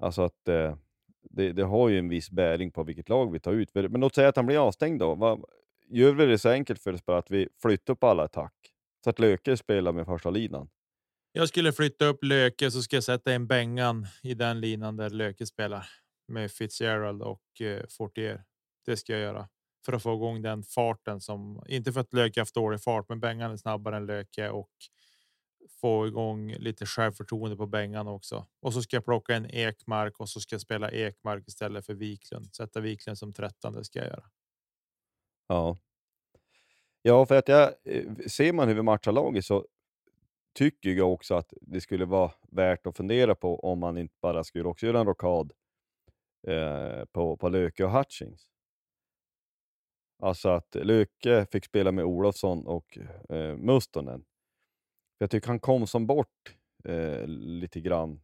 Alltså 0.00 0.22
att 0.22 0.48
eh, 0.48 0.76
det, 1.22 1.52
det, 1.52 1.62
har 1.62 1.88
ju 1.88 1.98
en 1.98 2.08
viss 2.08 2.30
bäring 2.30 2.70
på 2.70 2.82
vilket 2.82 3.08
lag 3.08 3.32
vi 3.32 3.40
tar 3.40 3.52
ut. 3.52 3.74
Men 3.74 4.00
låt 4.00 4.14
säga 4.14 4.28
att 4.28 4.36
han 4.36 4.46
blir 4.46 4.66
avstängd 4.66 5.00
då. 5.00 5.14
Vad, 5.14 5.44
gör 5.88 6.12
vi 6.12 6.26
det 6.26 6.38
så 6.38 6.48
enkelt 6.48 6.82
för 6.82 6.92
oss 6.92 7.04
bara 7.04 7.18
att 7.18 7.30
vi 7.30 7.48
flyttar 7.62 7.92
upp 7.92 8.04
alla 8.04 8.22
attack? 8.22 8.54
Så 9.04 9.10
att 9.10 9.18
Löke 9.18 9.56
spelar 9.56 9.92
med 9.92 10.06
första 10.06 10.30
linan. 10.30 10.68
Jag 11.32 11.48
skulle 11.48 11.72
flytta 11.72 12.04
upp 12.04 12.24
Löke 12.24 12.70
så 12.70 12.82
ska 12.82 12.96
jag 12.96 13.04
sätta 13.04 13.34
in 13.34 13.46
Bengan 13.46 14.06
i 14.22 14.34
den 14.34 14.60
linan 14.60 14.96
där 14.96 15.10
Löke 15.10 15.46
spelar 15.46 15.86
med 16.28 16.50
Fitzgerald 16.50 17.22
och 17.22 17.60
eh, 17.60 17.86
Fortier. 17.88 18.44
Det 18.86 18.96
ska 18.96 19.12
jag 19.12 19.22
göra 19.22 19.48
för 19.84 19.92
att 19.92 20.02
få 20.02 20.14
igång 20.14 20.42
den 20.42 20.62
farten 20.62 21.20
som 21.20 21.62
inte 21.68 21.92
för 21.92 22.00
att 22.00 22.12
Löke 22.12 22.40
haft 22.40 22.54
dålig 22.54 22.82
fart, 22.82 23.08
men 23.08 23.20
Bengan 23.20 23.52
är 23.52 23.56
snabbare 23.56 23.96
än 23.96 24.06
Löke 24.06 24.48
och 24.48 24.70
få 25.80 26.06
igång 26.06 26.52
lite 26.52 26.86
självförtroende 26.86 27.56
på 27.56 27.66
Bengan 27.66 28.08
också. 28.08 28.46
Och 28.60 28.72
så 28.72 28.82
ska 28.82 28.96
jag 28.96 29.04
plocka 29.04 29.34
en 29.34 29.50
Ekmark 29.50 30.20
och 30.20 30.28
så 30.28 30.40
ska 30.40 30.54
jag 30.54 30.60
spela 30.60 30.90
Ekmark 30.90 31.48
istället 31.48 31.86
för 31.86 31.94
Wiklund. 31.94 32.54
Sätta 32.54 32.80
Wiklund 32.80 33.18
som 33.18 33.32
trettonde 33.32 33.84
ska 33.84 33.98
jag 33.98 34.08
göra. 34.08 34.24
Ja. 35.46 35.78
Ja, 37.02 37.26
för 37.26 37.34
att 37.34 37.48
jag 37.48 37.74
eh, 37.84 38.16
ser 38.26 38.52
man 38.52 38.68
hur 38.68 38.74
vi 38.74 38.82
matchar 38.82 39.12
laget 39.12 39.44
så 39.44 39.66
tycker 40.54 40.90
jag 40.90 41.12
också 41.12 41.34
att 41.34 41.52
det 41.60 41.80
skulle 41.80 42.04
vara 42.04 42.32
värt 42.48 42.86
att 42.86 42.96
fundera 42.96 43.34
på 43.34 43.60
om 43.60 43.78
man 43.78 43.98
inte 43.98 44.16
bara 44.20 44.44
skulle 44.44 44.68
också 44.68 44.86
göra 44.86 45.00
en 45.00 45.06
rockad 45.06 45.52
eh, 46.46 47.04
på, 47.04 47.36
på 47.36 47.48
Löke 47.48 47.84
och 47.84 47.90
Hutchings. 47.90 48.49
Alltså 50.20 50.48
att 50.48 50.74
Löke 50.74 51.46
fick 51.52 51.64
spela 51.64 51.92
med 51.92 52.04
Olofsson 52.04 52.66
och 52.66 52.98
eh, 53.28 53.56
Mustonen. 53.56 54.24
Jag 55.18 55.30
tycker 55.30 55.48
han 55.48 55.60
kom 55.60 55.86
som 55.86 56.06
bort 56.06 56.56
eh, 56.84 57.26
lite 57.26 57.80
grann. 57.80 58.20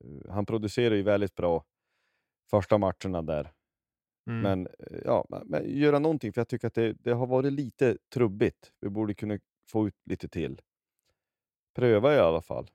Eh, 0.00 0.32
han 0.32 0.46
producerar 0.46 0.94
ju 0.94 1.02
väldigt 1.02 1.34
bra 1.34 1.64
första 2.50 2.78
matcherna 2.78 3.22
där. 3.22 3.52
Mm. 4.26 4.42
Men, 4.42 4.66
eh, 4.66 4.98
ja, 5.04 5.24
men 5.44 5.78
göra 5.78 5.98
någonting, 5.98 6.32
för 6.32 6.40
jag 6.40 6.48
tycker 6.48 6.66
att 6.66 6.74
det, 6.74 6.92
det, 6.92 7.12
har 7.12 7.26
varit 7.26 7.52
lite 7.52 7.98
trubbigt. 8.14 8.72
Vi 8.80 8.88
borde 8.88 9.14
kunna 9.14 9.38
få 9.70 9.88
ut 9.88 9.96
lite 10.04 10.28
till. 10.28 10.60
Pröva 11.74 12.14
i 12.14 12.18
alla 12.18 12.42
fall. 12.42 12.70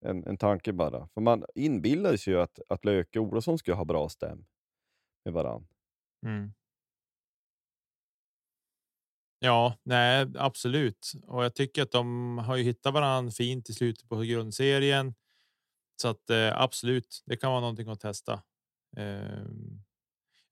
En, 0.00 0.26
en 0.26 0.36
tanke 0.36 0.72
bara. 0.72 1.08
För 1.08 1.20
man 1.20 1.44
inbillade 1.54 2.18
sig 2.18 2.32
ju 2.32 2.40
att, 2.40 2.60
att 2.68 2.84
Löke 2.84 3.18
och 3.18 3.26
Olofsson 3.26 3.58
skulle 3.58 3.76
ha 3.76 3.84
bra 3.84 4.08
stäm 4.08 4.44
med 5.24 5.34
varandra. 5.34 5.68
Mm. 6.26 6.52
Ja, 9.40 9.78
nej, 9.82 10.26
absolut. 10.34 11.12
Och 11.26 11.44
jag 11.44 11.54
tycker 11.54 11.82
att 11.82 11.90
de 11.92 12.38
har 12.38 12.56
ju 12.56 12.62
hittat 12.64 12.94
varandra 12.94 13.32
fint 13.32 13.70
i 13.70 13.72
slutet 13.72 14.08
på 14.08 14.16
grundserien. 14.16 15.14
Så 16.02 16.08
att 16.08 16.30
eh, 16.30 16.60
absolut, 16.62 17.22
det 17.26 17.36
kan 17.36 17.50
vara 17.50 17.60
någonting 17.60 17.88
att 17.88 18.00
testa. 18.00 18.42
Eh, 18.96 19.44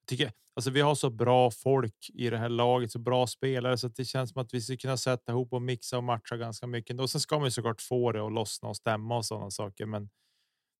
tycker 0.06 0.32
alltså 0.56 0.70
vi 0.70 0.80
har 0.80 0.94
så 0.94 1.10
bra 1.10 1.50
folk 1.50 2.10
i 2.14 2.30
det 2.30 2.38
här 2.38 2.48
laget, 2.48 2.92
så 2.92 2.98
bra 2.98 3.26
spelare 3.26 3.78
så 3.78 3.86
att 3.86 3.96
det 3.96 4.04
känns 4.04 4.30
som 4.32 4.42
att 4.42 4.54
vi 4.54 4.60
ska 4.60 4.76
kunna 4.76 4.96
sätta 4.96 5.32
ihop 5.32 5.52
och 5.52 5.62
mixa 5.62 5.96
och 5.96 6.04
matcha 6.04 6.36
ganska 6.36 6.66
mycket. 6.66 7.00
Och 7.00 7.10
sen 7.10 7.20
ska 7.20 7.36
man 7.38 7.44
ju 7.46 7.50
såklart 7.50 7.80
få 7.82 8.12
det 8.12 8.26
att 8.26 8.32
lossna 8.32 8.68
och 8.68 8.76
stämma 8.76 9.16
och 9.16 9.24
sådana 9.26 9.50
saker. 9.50 9.86
Men 9.86 10.10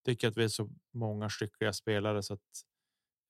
tycker 0.04 0.28
att 0.28 0.36
vi 0.36 0.44
är 0.44 0.48
så 0.48 0.68
många 0.94 1.30
skickliga 1.30 1.72
spelare 1.72 2.22
så 2.22 2.34
att 2.34 2.40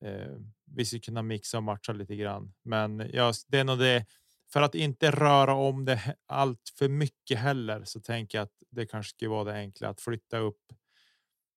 eh, 0.05 0.35
vi 0.65 0.85
ska 0.85 0.99
kunna 0.99 1.21
mixa 1.21 1.57
och 1.57 1.63
matcha 1.63 1.93
lite 1.93 2.15
grann. 2.15 2.53
Men 2.63 3.09
ja, 3.13 3.33
det 3.47 3.59
är 3.59 3.63
nog 3.63 3.79
det 3.79 4.05
för 4.53 4.61
att 4.61 4.75
inte 4.75 5.11
röra 5.11 5.53
om 5.53 5.85
det 5.85 6.15
allt 6.25 6.73
för 6.77 6.89
mycket 6.89 7.39
heller 7.39 7.83
så 7.83 7.99
tänker 7.99 8.37
jag 8.37 8.43
att 8.45 8.63
det 8.71 8.85
kanske 8.85 9.09
skulle 9.09 9.29
vara 9.29 9.43
det 9.43 9.53
enkla 9.53 9.89
att 9.89 10.01
flytta 10.01 10.37
upp 10.37 10.61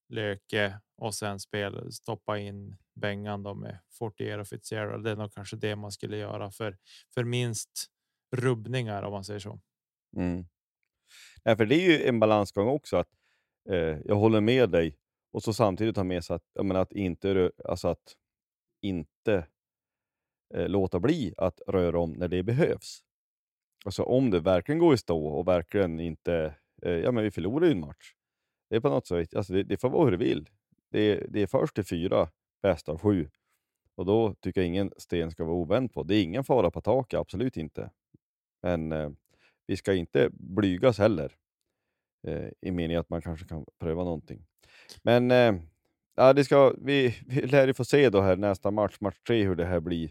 Löke 0.08 0.80
och 0.96 1.14
sen 1.14 1.40
spela, 1.40 1.90
stoppa 1.90 2.38
in 2.38 2.76
Bengan 2.94 3.42
då 3.42 3.54
med 3.54 3.78
Fortier 3.90 4.38
och 4.38 4.48
Fitzgerald. 4.48 5.04
Det 5.04 5.10
är 5.10 5.16
nog 5.16 5.34
kanske 5.34 5.56
det 5.56 5.76
man 5.76 5.92
skulle 5.92 6.16
göra 6.16 6.50
för 6.50 6.76
för 7.14 7.24
minst 7.24 7.86
rubbningar 8.36 9.02
om 9.02 9.12
man 9.12 9.24
säger 9.24 9.40
så. 9.40 9.60
Mm. 10.16 10.46
Ja, 11.42 11.56
för 11.56 11.66
det 11.66 11.74
är 11.74 11.90
ju 11.90 12.08
en 12.08 12.20
balansgång 12.20 12.68
också 12.68 12.96
att 12.96 13.08
eh, 13.70 13.98
jag 14.04 14.16
håller 14.16 14.40
med 14.40 14.70
dig 14.70 14.96
och 15.32 15.42
så 15.42 15.52
samtidigt 15.52 15.96
ha 15.96 16.04
med 16.04 16.24
sig 16.24 16.36
att, 16.36 16.44
jag 16.52 16.64
menar, 16.64 16.80
att 16.80 16.92
inte, 16.92 17.50
alltså 17.64 17.88
att 17.88 18.16
inte 18.82 19.46
eh, 20.54 20.68
låta 20.68 21.00
bli 21.00 21.34
att 21.36 21.60
röra 21.66 22.00
om 22.00 22.12
när 22.12 22.28
det 22.28 22.42
behövs. 22.42 23.04
Alltså 23.84 24.02
om 24.02 24.30
det 24.30 24.40
verkligen 24.40 24.78
går 24.78 24.94
i 24.94 24.98
stå 24.98 25.26
och 25.26 25.48
verkligen 25.48 26.00
inte, 26.00 26.54
eh, 26.82 26.92
ja 26.92 27.12
men 27.12 27.24
vi 27.24 27.30
förlorar 27.30 27.66
ju 27.66 27.72
en 27.72 27.80
match. 27.80 28.14
Det 28.70 28.76
är 28.76 28.80
på 28.80 28.88
något 28.88 29.06
sätt, 29.06 29.34
alltså 29.34 29.52
det, 29.52 29.62
det 29.62 29.76
får 29.76 29.90
vara 29.90 30.04
hur 30.04 30.10
det 30.10 30.24
vill. 30.24 30.48
Det 30.90 31.00
är, 31.00 31.26
det 31.28 31.42
är 31.42 31.46
först 31.46 31.74
till 31.74 31.84
fyra, 31.84 32.28
bäst 32.62 32.88
av 32.88 32.98
sju. 32.98 33.28
Och 33.94 34.06
då 34.06 34.34
tycker 34.34 34.60
jag 34.60 34.68
ingen 34.68 34.92
sten 34.96 35.30
ska 35.30 35.44
vara 35.44 35.54
ovänd 35.54 35.92
på. 35.92 36.02
Det 36.02 36.14
är 36.14 36.22
ingen 36.22 36.44
fara 36.44 36.70
på 36.70 36.80
taket, 36.80 37.20
absolut 37.20 37.56
inte. 37.56 37.90
Men 38.62 38.92
eh, 38.92 39.10
vi 39.66 39.76
ska 39.76 39.94
inte 39.94 40.28
blygas 40.32 40.98
heller. 40.98 41.36
Eh, 42.26 42.48
I 42.60 42.70
meningen 42.70 43.00
att 43.00 43.10
man 43.10 43.22
kanske 43.22 43.46
kan 43.46 43.64
pröva 43.78 44.04
någonting. 44.04 44.46
Men 45.02 45.30
eh, 45.30 45.54
ja, 46.14 46.32
det 46.32 46.44
ska, 46.44 46.74
vi, 46.78 47.16
vi 47.26 47.46
lär 47.46 47.66
ju 47.66 47.74
få 47.74 47.84
se 47.84 48.10
då 48.10 48.20
här 48.20 48.36
nästa 48.36 48.70
match, 48.70 48.96
match 49.00 49.18
tre, 49.26 49.44
hur 49.44 49.56
det 49.56 49.64
här 49.64 49.80
blir 49.80 50.10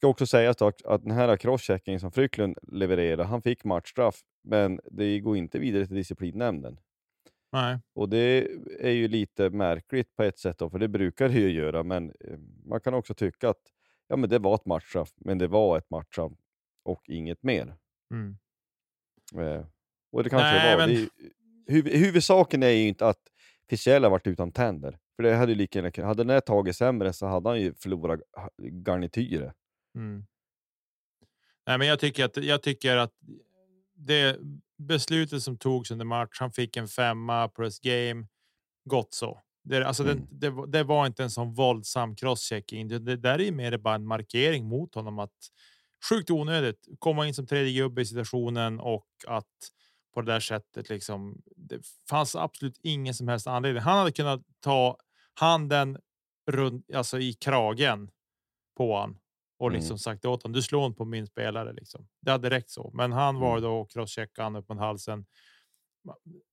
ska 0.00 0.08
också 0.08 0.26
sägas 0.26 0.62
att, 0.62 0.84
att 0.84 1.02
den 1.02 1.10
här 1.10 1.36
crosscheckingen 1.36 2.00
som 2.00 2.12
Frycklund 2.12 2.58
levererade, 2.62 3.24
han 3.24 3.42
fick 3.42 3.64
matchstraff, 3.64 4.20
men 4.42 4.80
det 4.84 5.20
går 5.20 5.36
inte 5.36 5.58
vidare 5.58 5.86
till 5.86 5.96
disciplinnämnden. 5.96 6.80
Nej. 7.52 7.78
Och 7.94 8.08
det 8.08 8.48
är 8.80 8.90
ju 8.90 9.08
lite 9.08 9.50
märkligt 9.50 10.16
på 10.16 10.22
ett 10.22 10.38
sätt, 10.38 10.58
då, 10.58 10.70
för 10.70 10.78
det 10.78 10.88
brukar 10.88 11.28
det 11.28 11.34
ju 11.34 11.50
göra, 11.50 11.82
men 11.82 12.12
eh, 12.20 12.38
man 12.66 12.80
kan 12.80 12.94
också 12.94 13.14
tycka 13.14 13.48
att 13.48 13.60
ja, 14.08 14.16
men 14.16 14.30
det 14.30 14.38
var 14.38 14.54
ett 14.54 14.66
matchstraff, 14.66 15.12
men 15.16 15.38
det 15.38 15.46
var 15.46 15.78
ett 15.78 15.90
matchstraff 15.90 16.32
och 16.84 17.02
inget 17.08 17.42
mer. 17.42 17.76
Mm. 18.14 18.36
Eh, 19.36 19.66
och 20.12 20.24
det 20.24 20.30
kanske 20.30 20.48
Nej, 20.48 20.76
var. 20.76 20.86
Men... 20.86 20.96
Det, 20.96 21.72
huv, 21.72 21.88
huvudsaken 21.88 22.62
är 22.62 22.70
ju 22.70 22.88
inte 22.88 23.08
att 23.08 23.22
Fischel 23.70 24.04
har 24.04 24.10
varit 24.10 24.26
utan 24.26 24.52
tänder. 24.52 24.98
För 25.16 25.22
det 25.22 25.34
hade 25.34 25.52
ju 25.52 25.58
lika 25.58 25.82
Hade 25.82 26.22
den 26.22 26.30
här 26.30 26.40
tagit 26.40 26.76
sämre 26.76 27.12
så 27.12 27.26
hade 27.26 27.48
han 27.48 27.60
ju 27.60 27.74
förlorat 27.74 28.20
garnityret. 28.86 29.54
Mm. 29.94 30.26
Nej, 31.66 31.78
men 31.78 31.86
jag 31.86 31.98
tycker 32.00 32.24
att 32.24 32.36
jag 32.36 32.62
tycker 32.62 32.96
att 32.96 33.12
det 33.94 34.38
beslutet 34.80 35.42
som 35.42 35.56
togs 35.56 35.90
under 35.90 36.04
match. 36.04 36.36
Han 36.40 36.52
fick 36.52 36.76
en 36.76 36.88
femma 36.88 37.48
plus 37.48 37.80
game. 37.80 38.26
Gott 38.84 39.14
så. 39.14 39.40
Det, 39.62 39.86
alltså 39.86 40.02
mm. 40.02 40.26
det, 40.30 40.50
det, 40.50 40.66
det, 40.66 40.84
var 40.84 41.06
inte 41.06 41.22
en 41.22 41.30
sån 41.30 41.54
våldsam 41.54 42.16
crosschecking. 42.16 42.88
Det, 42.88 42.98
det 42.98 43.16
där 43.16 43.40
är 43.40 43.52
mer 43.52 43.78
bara 43.78 43.94
en 43.94 44.06
markering 44.06 44.68
mot 44.68 44.94
honom 44.94 45.18
att 45.18 45.50
sjukt 46.10 46.30
onödigt 46.30 46.88
komma 46.98 47.26
in 47.26 47.34
som 47.34 47.46
tredje 47.46 47.72
gubbe 47.72 48.02
i 48.02 48.06
situationen 48.06 48.80
och 48.80 49.06
att 49.26 49.46
på 50.14 50.20
det 50.20 50.32
där 50.32 50.40
sättet 50.40 50.88
liksom. 50.88 51.42
Det 51.56 51.80
fanns 52.10 52.36
absolut 52.36 52.78
ingen 52.82 53.14
som 53.14 53.28
helst 53.28 53.46
anledning. 53.46 53.82
Han 53.82 53.98
hade 53.98 54.12
kunnat 54.12 54.42
ta 54.60 54.96
handen 55.34 55.98
runt, 56.46 56.94
alltså 56.94 57.18
i 57.18 57.32
kragen 57.32 58.10
på 58.76 58.98
han 58.98 59.18
och 59.60 59.70
liksom 59.70 59.92
mm. 59.92 59.98
sagt 59.98 60.24
åt 60.24 60.42
honom. 60.42 60.52
Du 60.52 60.62
slår 60.62 60.86
inte 60.86 60.96
på 60.96 61.04
min 61.04 61.26
spelare 61.26 61.72
liksom. 61.72 62.08
Det 62.20 62.30
hade 62.30 62.50
räckt 62.50 62.70
så, 62.70 62.90
men 62.94 63.12
han 63.12 63.40
var 63.40 63.50
mm. 63.50 63.62
då 63.62 63.80
och 63.80 63.90
crosscheckade 63.90 64.58
upp 64.58 64.68
mot 64.68 64.78
halsen. 64.78 65.26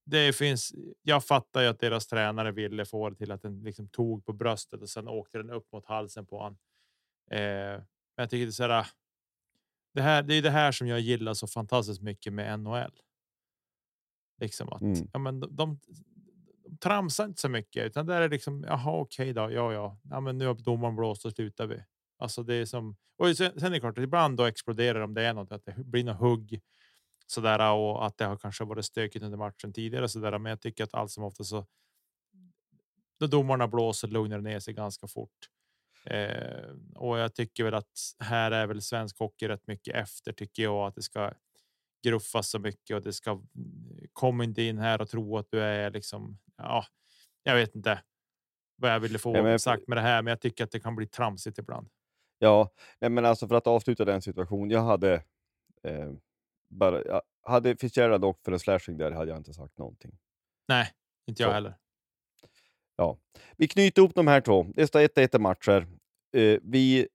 Det 0.05 0.35
finns. 0.35 0.73
Jag 1.01 1.25
fattar 1.25 1.61
ju 1.61 1.67
att 1.67 1.79
deras 1.79 2.07
tränare 2.07 2.51
ville 2.51 2.85
få 2.85 3.09
det 3.09 3.15
till 3.15 3.31
att 3.31 3.41
den 3.41 3.63
liksom 3.63 3.89
tog 3.89 4.25
på 4.25 4.33
bröstet 4.33 4.81
och 4.81 4.89
sen 4.89 5.07
åkte 5.07 5.37
den 5.37 5.49
upp 5.49 5.71
mot 5.71 5.85
halsen 5.85 6.25
på 6.25 6.43
han. 6.43 6.57
Eh, 7.31 7.79
men 7.79 8.21
jag 8.23 8.29
tycker 8.29 8.45
det 8.45 8.49
är 8.49 8.51
så 8.51 8.67
här. 8.67 8.87
Det 9.93 10.01
här, 10.01 10.23
det 10.23 10.35
är 10.35 10.41
det 10.41 10.49
här 10.49 10.71
som 10.71 10.87
jag 10.87 10.99
gillar 10.99 11.33
så 11.33 11.47
fantastiskt 11.47 12.01
mycket 12.01 12.33
med 12.33 12.59
NHL. 12.59 12.91
Liksom 14.41 14.69
att 14.69 14.81
Mm. 14.81 15.09
ja, 15.13 15.19
men 15.19 15.39
de, 15.39 15.55
de, 15.55 15.79
de 16.63 16.77
tramsar 16.77 17.25
inte 17.25 17.41
så 17.41 17.49
mycket 17.49 17.85
utan 17.85 18.05
där 18.05 18.21
är 18.21 18.29
liksom 18.29 18.63
jaha, 18.63 18.99
okej 18.99 19.33
då. 19.33 19.41
Ja, 19.51 19.73
ja, 19.73 19.99
ja, 20.03 20.19
men 20.19 20.37
nu 20.37 20.45
har 20.47 20.53
domaren 20.53 20.95
blåst 20.95 21.25
och 21.25 21.31
slutar 21.31 21.67
vi. 21.67 21.83
Alltså 22.17 22.43
det 22.43 22.55
är 22.55 22.65
som 22.65 22.95
och 23.17 23.37
sen, 23.37 23.59
sen 23.59 23.65
är 23.67 23.69
det 23.69 23.79
klart 23.79 23.97
ibland 23.97 24.37
då 24.37 24.45
exploderar 24.45 25.01
om 25.01 25.13
det 25.13 25.23
är 25.25 25.33
något 25.33 25.51
att 25.51 25.65
det 25.65 25.75
blir 25.77 26.03
något 26.03 26.19
hugg 26.19 26.61
så 27.27 27.41
där 27.41 27.71
och 27.73 28.05
att 28.05 28.17
det 28.17 28.25
har 28.25 28.37
kanske 28.37 28.63
varit 28.63 28.85
stökigt 28.85 29.25
under 29.25 29.37
matchen 29.37 29.73
tidigare 29.73 30.09
så 30.09 30.19
där. 30.19 30.37
Men 30.39 30.49
jag 30.49 30.61
tycker 30.61 30.83
att 30.83 30.93
allt 30.93 31.11
som 31.11 31.23
ofta 31.23 31.43
så. 31.43 31.65
Då 33.19 33.27
domarna 33.27 33.67
blåser 33.67 34.07
lugnar 34.07 34.41
ner 34.41 34.59
sig 34.59 34.73
ganska 34.73 35.07
fort. 35.07 35.49
Eh, 36.05 36.69
och 36.95 37.17
jag 37.17 37.35
tycker 37.35 37.63
väl 37.63 37.73
att 37.73 37.99
här 38.19 38.51
är 38.51 38.67
väl 38.67 38.81
svensk 38.81 39.19
hockey 39.19 39.47
rätt 39.47 39.67
mycket 39.67 39.95
efter 39.95 40.33
tycker 40.33 40.63
jag 40.63 40.87
att 40.87 40.95
det 40.95 41.01
ska 41.01 41.33
gruffas 42.03 42.49
så 42.49 42.59
mycket 42.59 42.95
och 42.95 43.01
det 43.01 43.13
ska 43.13 43.41
kom 44.13 44.41
inte 44.41 44.61
in 44.61 44.77
här 44.77 45.01
och 45.01 45.09
tro 45.09 45.37
att 45.37 45.47
du 45.51 45.61
är 45.61 45.91
liksom. 45.91 46.39
Ja, 46.57 46.85
jag 47.43 47.55
vet 47.55 47.75
inte 47.75 48.01
vad 48.75 48.91
jag 48.91 48.99
ville 48.99 49.19
få 49.19 49.37
Ja, 49.37 49.43
men- 49.43 49.59
sagt 49.59 49.87
med 49.87 49.97
det 49.97 50.01
här, 50.01 50.21
men 50.21 50.31
jag 50.31 50.41
tycker 50.41 50.63
att 50.63 50.71
det 50.71 50.79
kan 50.79 50.95
bli 50.95 51.07
tramsigt 51.07 51.57
ibland. 51.57 51.89
Ja, 52.39 52.69
nej, 52.99 53.09
men 53.09 53.25
alltså 53.25 53.47
för 53.47 53.55
att 53.55 53.67
avsluta 53.67 54.05
den 54.05 54.21
situationen. 54.21 54.69
Jag 54.69 54.81
hade 54.83 55.13
eh, 55.83 56.11
bara, 56.69 57.03
jag 57.05 57.21
hade 57.43 57.75
Fitzgerald 57.75 58.25
och 58.25 58.39
för 58.45 58.51
en 58.51 58.59
slashing 58.59 58.97
där 58.97 59.11
hade 59.11 59.31
jag 59.31 59.37
inte 59.37 59.53
sagt 59.53 59.77
någonting. 59.77 60.17
Nej, 60.67 60.91
inte 61.27 61.43
jag 61.43 61.49
Så. 61.49 61.53
heller. 61.53 61.77
Ja, 62.95 63.17
vi 63.57 63.67
knyter 63.67 64.01
ihop 64.01 64.15
de 64.15 64.27
här 64.27 64.41
två. 64.41 64.67
Det 64.75 64.87
står 64.87 64.99
1-1 64.99 65.35
i 65.35 65.39
matcher. 65.39 65.87
Eh, 66.33 66.59
vi 66.63 67.07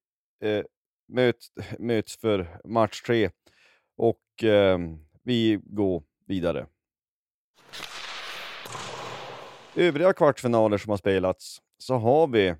eh, 0.44 0.64
möts, 1.08 1.52
möts 1.78 2.16
för 2.16 2.60
match 2.64 3.02
tre 3.02 3.30
och 3.96 4.44
eh, 4.44 4.78
vi 5.22 5.60
går 5.64 6.02
vidare. 6.26 6.66
Övriga 9.74 10.12
kvartsfinaler 10.12 10.78
som 10.78 10.90
har 10.90 10.96
spelats 10.96 11.62
så 11.78 11.94
har 11.94 12.26
vi 12.26 12.54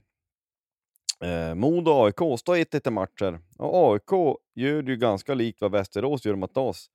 eh, 1.23 1.55
Modo 1.55 1.91
och 1.91 2.07
AIK. 2.07 2.39
Står 2.39 2.57
1-1 2.57 2.89
i 2.89 2.91
matcher. 2.91 3.41
Och 3.59 3.93
AIK 3.93 4.39
gör 4.55 4.83
det 4.83 4.91
ju 4.93 4.97
ganska 4.97 5.35
likt 5.35 5.61
vad 5.61 5.73
Västerås 5.73 6.25
gör 6.27 6.35
mot 6.35 6.57
oss. 6.57 6.91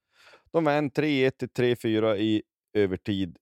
De 0.51 0.63
vann 0.63 0.91
3-1 0.91 1.31
till 1.31 1.49
3-4 1.49 2.15
i 2.15 2.43
övertid. 2.73 3.37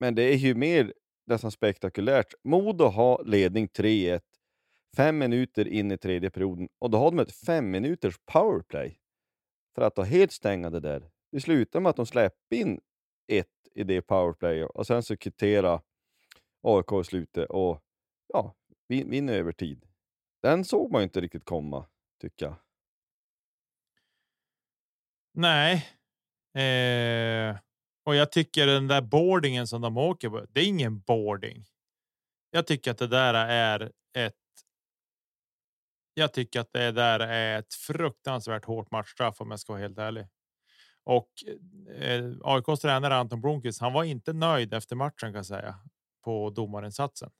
Men 0.00 0.14
det 0.14 0.22
är 0.22 0.36
ju 0.36 0.54
mer 0.54 0.92
nästan 1.26 1.50
spektakulärt. 1.50 2.34
Modo 2.44 2.84
har 2.84 3.24
ledning 3.24 3.68
3-1 3.68 4.20
fem 4.96 5.18
minuter 5.18 5.68
in 5.68 5.92
i 5.92 5.98
tredje 5.98 6.30
perioden 6.30 6.68
och 6.78 6.90
då 6.90 6.98
har 6.98 7.10
de 7.10 7.18
ett 7.18 7.32
fem 7.32 7.70
minuters 7.70 8.18
powerplay 8.32 8.98
för 9.74 9.82
att 9.82 10.08
helt 10.08 10.32
stänga 10.32 10.70
det 10.70 10.80
där. 10.80 11.10
Det 11.32 11.40
slutar 11.40 11.80
med 11.80 11.90
att 11.90 11.96
de 11.96 12.06
släpper 12.06 12.56
in 12.56 12.80
ett 13.32 13.46
i 13.74 13.84
det 13.84 14.02
powerplay 14.02 14.64
och 14.64 14.86
sen 14.86 15.02
så 15.02 15.16
kvitterar 15.16 15.80
AIK 16.62 16.92
i 17.00 17.04
slutet 17.04 17.50
och 17.50 17.82
ja, 18.26 18.54
vin- 18.88 19.10
vinner 19.10 19.32
övertid. 19.32 19.84
Den 20.42 20.64
såg 20.64 20.92
man 20.92 21.00
ju 21.00 21.04
inte 21.04 21.20
riktigt 21.20 21.44
komma, 21.44 21.86
tycker 22.20 22.46
jag. 22.46 22.56
Nej. 25.34 25.74
Eh, 26.54 27.56
och 28.04 28.14
jag 28.14 28.32
tycker 28.32 28.66
den 28.66 28.88
där 28.88 29.00
boardingen 29.02 29.66
som 29.66 29.80
de 29.80 29.96
åker 29.96 30.28
på, 30.30 30.46
det 30.50 30.60
är 30.60 30.66
ingen 30.66 31.00
boarding. 31.00 31.64
Jag 32.50 32.66
tycker 32.66 32.90
att 32.90 32.98
det 32.98 33.06
där 33.06 33.34
är 33.34 33.92
ett. 34.16 34.34
Jag 36.14 36.32
tycker 36.32 36.60
att 36.60 36.72
det 36.72 36.92
där 36.92 37.20
är 37.20 37.58
ett 37.58 37.74
fruktansvärt 37.74 38.64
hårt 38.64 38.90
matchstraff 38.90 39.40
om 39.40 39.50
jag 39.50 39.60
ska 39.60 39.72
vara 39.72 39.82
helt 39.82 39.98
ärlig. 39.98 40.26
Och 41.04 41.30
eh, 41.96 42.24
AIKs 42.42 42.80
tränare 42.80 43.16
Anton 43.16 43.40
Blomqvist, 43.40 43.80
han 43.80 43.92
var 43.92 44.04
inte 44.04 44.32
nöjd 44.32 44.74
efter 44.74 44.96
matchen 44.96 45.14
kan 45.18 45.34
jag 45.34 45.46
säga 45.46 45.74
på 46.24 46.50
domarinsatsen. 46.50 47.30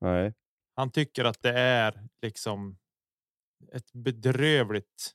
Nej. 0.00 0.34
Han 0.80 0.90
tycker 0.90 1.24
att 1.24 1.42
det 1.42 1.52
är 1.58 2.08
liksom 2.22 2.78
ett 3.72 3.92
bedrövligt 3.92 5.14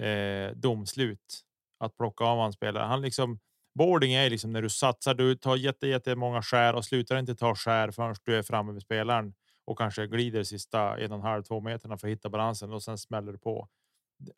eh, 0.00 0.56
domslut 0.56 1.40
att 1.78 1.96
plocka 1.96 2.24
av 2.24 2.46
en 2.46 2.52
spelare. 2.52 2.84
Han 2.84 3.02
liksom 3.02 3.38
boarding 3.78 4.12
är 4.12 4.30
liksom 4.30 4.52
när 4.52 4.62
du 4.62 4.70
satsar. 4.70 5.14
Du 5.14 5.36
tar 5.36 5.56
jätte, 5.56 5.86
jättemånga 5.86 6.42
skär 6.42 6.74
och 6.74 6.84
slutar 6.84 7.18
inte 7.18 7.34
ta 7.34 7.54
skär 7.54 7.90
förrän 7.90 8.14
du 8.24 8.36
är 8.36 8.42
framme 8.42 8.72
vid 8.72 8.82
spelaren 8.82 9.34
och 9.64 9.78
kanske 9.78 10.06
glider 10.06 10.42
sista 10.42 10.98
en 10.98 11.12
och 11.12 11.18
en 11.18 11.24
halv, 11.24 11.42
två 11.42 11.60
meterna 11.60 11.98
för 11.98 12.08
att 12.08 12.12
hitta 12.12 12.28
balansen 12.28 12.72
och 12.72 12.82
sen 12.82 12.98
smäller 12.98 13.32
det 13.32 13.38
på. 13.38 13.68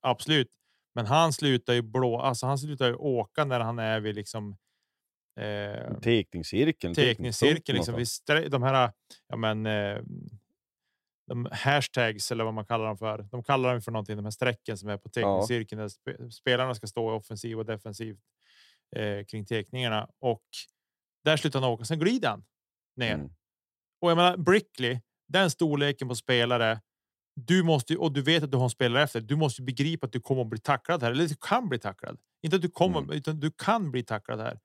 Absolut, 0.00 0.48
men 0.94 1.06
han 1.06 1.32
slutar 1.32 1.72
ju 1.72 1.82
blå. 1.82 2.18
Alltså, 2.18 2.46
han 2.46 2.58
slutar 2.58 2.86
ju 2.86 2.94
åka 2.94 3.44
när 3.44 3.60
han 3.60 3.78
är 3.78 4.00
vid 4.00 4.14
liksom. 4.14 4.56
Eh, 5.36 5.98
Tekningscirkeln. 6.00 6.94
teckningscirkeln 6.94 7.76
liksom. 7.76 7.94
Vi 8.38 8.48
de 8.48 8.62
här, 8.62 8.92
ja 9.28 9.36
men. 9.36 9.66
Eh, 9.66 10.02
de 11.28 11.48
hashtags 11.52 12.32
eller 12.32 12.44
vad 12.44 12.54
man 12.54 12.64
kallar 12.66 12.86
dem 12.86 12.98
för. 12.98 13.22
De 13.30 13.42
kallar 13.42 13.72
dem 13.72 13.82
för 13.82 13.92
någonting. 13.92 14.16
De 14.16 14.24
här 14.24 14.30
strecken 14.30 14.78
som 14.78 14.88
är 14.88 14.96
på 14.98 15.08
teckningscirkeln 15.08 15.80
där 15.80 15.88
spe, 15.88 16.30
spelarna 16.30 16.74
ska 16.74 16.86
stå 16.86 17.14
i 17.14 17.18
offensiv 17.18 17.58
och 17.58 17.64
defensiv 17.66 18.18
eh, 18.96 19.24
kring 19.24 19.46
teckningarna 19.46 20.08
och 20.20 20.42
där 21.24 21.36
slutar 21.36 21.60
han 21.60 21.70
åka. 21.70 21.84
Sen 21.84 21.98
glider 21.98 22.28
han 22.28 22.44
ner 22.96 23.14
Mm. 23.14 23.30
och 24.00 24.10
jag 24.10 24.16
menar 24.16 24.36
Brickley, 24.36 25.00
den 25.28 25.50
storleken 25.50 26.08
på 26.08 26.14
spelare. 26.14 26.80
Du 27.40 27.62
måste 27.62 27.96
och 27.96 28.12
du 28.12 28.22
vet 28.22 28.42
att 28.42 28.50
du 28.50 28.56
har 28.56 28.64
en 28.64 28.70
spelare 28.70 29.02
efter. 29.02 29.20
Du 29.20 29.36
måste 29.36 29.62
begripa 29.62 30.06
att 30.06 30.12
du 30.12 30.20
kommer 30.20 30.42
att 30.42 30.48
bli 30.48 30.60
tacklad 30.60 31.02
här 31.02 31.10
eller 31.10 31.28
du 31.28 31.36
kan 31.40 31.68
bli 31.68 31.78
tacklad. 31.78 32.18
Inte 32.42 32.56
att 32.56 32.62
du 32.62 32.70
kommer, 32.70 32.98
Mm. 32.98 33.10
utan 33.16 33.40
du 33.40 33.50
kan 33.50 33.90
bli 33.90 34.02
tacklad 34.02 34.40
här. 34.40 34.60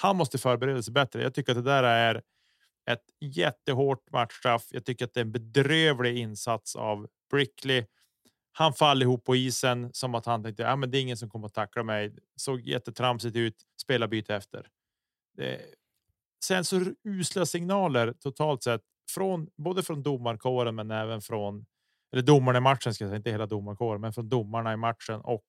Han 0.00 0.16
måste 0.16 0.38
förbereda 0.38 0.82
sig 0.82 0.92
bättre. 0.92 1.22
Jag 1.22 1.34
tycker 1.34 1.52
att 1.52 1.64
det 1.64 1.70
där 1.70 1.82
är 1.82 2.22
ett 2.90 3.04
jättehårt 3.20 4.10
matchstraff. 4.12 4.66
Jag 4.70 4.84
tycker 4.84 5.04
att 5.04 5.14
det 5.14 5.20
är 5.20 5.24
en 5.24 5.32
bedrövlig 5.32 6.18
insats 6.18 6.76
av 6.76 7.08
Brickley. 7.30 7.86
Han 8.52 8.72
faller 8.72 9.06
ihop 9.06 9.24
på 9.24 9.36
isen 9.36 9.90
som 9.92 10.14
att 10.14 10.26
han 10.26 10.42
tänkte 10.42 10.62
ja, 10.62 10.76
men 10.76 10.90
det 10.90 10.98
är 10.98 11.02
ingen 11.02 11.16
som 11.16 11.30
kommer 11.30 11.46
att 11.46 11.54
tackla 11.54 11.82
mig. 11.82 12.14
Såg 12.36 12.60
jättetramsigt 12.60 13.36
ut. 13.36 13.54
Spela 13.82 14.08
byte 14.08 14.34
efter. 14.34 14.66
Det, 15.36 15.60
sen 16.44 16.64
så 16.64 16.84
usla 17.04 17.46
signaler 17.46 18.12
totalt 18.12 18.62
sett 18.62 18.82
från 19.14 19.48
både 19.56 19.82
från 19.82 20.02
domarkåren, 20.02 20.74
men 20.74 20.90
även 20.90 21.20
från 21.20 21.66
eller 22.12 22.22
domarna 22.22 22.58
i 22.58 22.60
matchen 22.60 22.94
ska 22.94 23.04
jag 23.04 23.10
säga, 23.10 23.16
inte 23.16 23.30
hela 23.30 23.46
domarkåren, 23.46 24.00
men 24.00 24.12
från 24.12 24.28
domarna 24.28 24.72
i 24.72 24.76
matchen 24.76 25.20
och 25.20 25.46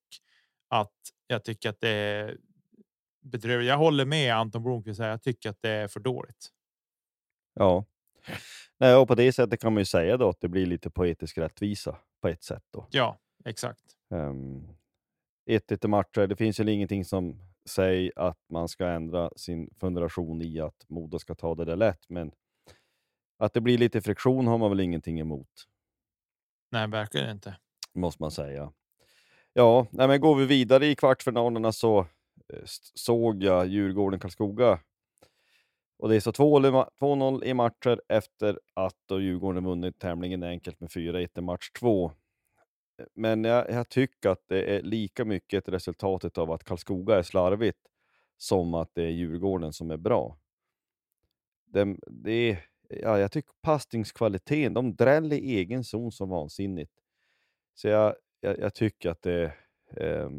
att 0.68 0.92
jag 1.26 1.44
tycker 1.44 1.70
att 1.70 1.80
det 1.80 1.88
är 1.88 2.36
bedrövligt. 3.22 3.68
Jag 3.68 3.78
håller 3.78 4.04
med 4.04 4.34
Anton 4.34 4.62
Blomqvist. 4.62 5.00
Jag 5.00 5.22
tycker 5.22 5.50
att 5.50 5.62
det 5.62 5.70
är 5.70 5.88
för 5.88 6.00
dåligt. 6.00 6.48
Ja. 7.54 7.84
Nej, 8.78 8.94
och 8.94 9.08
på 9.08 9.14
det 9.14 9.32
sättet 9.32 9.60
kan 9.60 9.72
man 9.72 9.80
ju 9.80 9.84
säga 9.84 10.16
då 10.16 10.28
att 10.28 10.40
det 10.40 10.48
blir 10.48 10.66
lite 10.66 10.90
poetisk 10.90 11.38
rättvisa 11.38 11.98
på 12.20 12.28
ett 12.28 12.42
sätt. 12.42 12.64
Då. 12.70 12.86
Ja, 12.90 13.18
exakt. 13.44 13.82
Um, 14.10 14.68
1-1 15.50 15.84
i 15.84 15.88
matcher. 15.88 16.26
Det 16.26 16.36
finns 16.36 16.60
väl 16.60 16.68
ingenting 16.68 17.04
som 17.04 17.40
säger 17.68 18.12
att 18.16 18.38
man 18.48 18.68
ska 18.68 18.86
ändra 18.86 19.30
sin 19.36 19.70
fundation 19.80 20.42
i 20.42 20.60
att 20.60 20.84
Modo 20.88 21.18
ska 21.18 21.34
ta 21.34 21.54
det 21.54 21.64
där 21.64 21.76
lätt, 21.76 22.08
men 22.08 22.32
att 23.38 23.54
det 23.54 23.60
blir 23.60 23.78
lite 23.78 24.00
friktion 24.00 24.46
har 24.46 24.58
man 24.58 24.70
väl 24.70 24.80
ingenting 24.80 25.20
emot, 25.20 25.48
Nej, 26.70 26.88
verkligen 26.88 27.30
inte. 27.30 27.56
måste 27.94 28.22
man 28.22 28.30
säga. 28.30 28.72
Ja, 29.52 29.86
nej, 29.90 30.08
men 30.08 30.20
går 30.20 30.34
vi 30.34 30.46
vidare 30.46 30.86
i 30.86 30.94
kvartsfinalerna 30.94 31.72
så 31.72 32.06
såg 32.94 33.42
jag 33.42 33.66
Djurgården-Karlskoga. 33.66 34.78
Och 35.98 36.08
det 36.08 36.16
är 36.16 36.20
så 36.20 36.30
2-0 36.30 37.44
i 37.44 37.54
matcher 37.54 38.00
efter 38.08 38.60
att 38.74 38.96
då 39.06 39.20
Djurgården 39.20 39.64
vunnit 39.64 39.98
tämligen 39.98 40.42
enkelt 40.42 40.80
med 40.80 40.90
4-1 40.90 41.38
i 41.38 41.40
match 41.40 41.70
2. 41.70 42.12
Men 43.14 43.44
jag, 43.44 43.70
jag 43.70 43.88
tycker 43.88 44.28
att 44.28 44.44
det 44.48 44.76
är 44.76 44.82
lika 44.82 45.24
mycket 45.24 45.58
ett 45.68 45.74
resultatet 45.74 46.38
av 46.38 46.50
att 46.50 46.64
Karlskoga 46.64 47.18
är 47.18 47.22
slarvigt 47.22 47.88
som 48.36 48.74
att 48.74 48.90
det 48.94 49.02
är 49.02 49.10
Djurgården 49.10 49.72
som 49.72 49.90
är 49.90 49.96
bra. 49.96 50.38
Det, 51.66 51.96
det 52.06 52.58
ja, 52.88 53.18
jag 53.18 53.32
tycker 53.32 53.52
passningskvaliteten, 53.60 54.74
de 54.74 54.94
dräller 54.94 55.36
i 55.36 55.56
egen 55.56 55.84
zon 55.84 56.12
som 56.12 56.28
vansinnigt. 56.28 56.92
Så 57.74 57.88
jag, 57.88 58.14
jag, 58.40 58.58
jag 58.58 58.74
tycker 58.74 59.10
att 59.10 59.22
det, 59.22 59.52
Eh, 59.96 60.30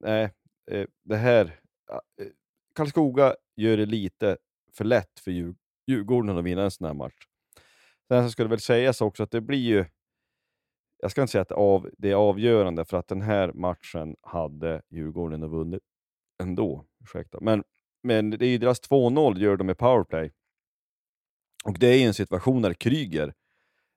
nej, 0.00 0.30
eh, 0.70 0.86
det 1.04 1.16
här, 1.16 1.60
ah, 1.86 2.00
eh, 2.20 2.26
Karlskoga 2.74 3.34
gör 3.56 3.76
det 3.76 3.86
lite 3.86 4.36
för 4.72 4.84
lätt 4.84 5.20
för 5.20 5.30
Djur, 5.30 5.54
Djurgården 5.86 6.38
att 6.38 6.44
vinna 6.44 6.62
en 6.62 6.70
sån 6.70 6.86
här 6.86 6.94
match. 6.94 7.26
Sen 8.08 8.24
så 8.24 8.30
ska 8.30 8.42
det 8.42 8.48
väl 8.48 8.60
sägas 8.60 9.00
också 9.00 9.22
att 9.22 9.30
det 9.30 9.40
blir 9.40 9.58
ju, 9.58 9.84
jag 11.02 11.10
ska 11.10 11.20
inte 11.22 11.32
säga 11.32 11.42
att 11.42 11.48
det 11.48 11.54
är 11.54 11.58
av, 11.58 11.90
det 11.98 12.10
är 12.10 12.14
avgörande 12.14 12.84
för 12.84 12.96
att 12.96 13.08
den 13.08 13.22
här 13.22 13.52
matchen 13.52 14.16
hade 14.20 14.82
Djurgården 14.88 15.50
vunnit 15.50 15.82
ändå. 16.42 16.84
Ursäkta. 17.04 17.38
Men, 17.40 17.64
men 18.02 18.30
det 18.30 18.46
är 18.46 18.50
ju 18.50 18.58
deras 18.58 18.90
2-0 18.90 19.38
gör 19.38 19.56
de 19.56 19.66
med 19.66 19.78
powerplay. 19.78 20.32
Och 21.64 21.78
det 21.78 21.86
är 21.86 21.98
ju 21.98 22.04
en 22.04 22.14
situation 22.14 22.62
där 22.62 22.74
Kryger 22.74 23.34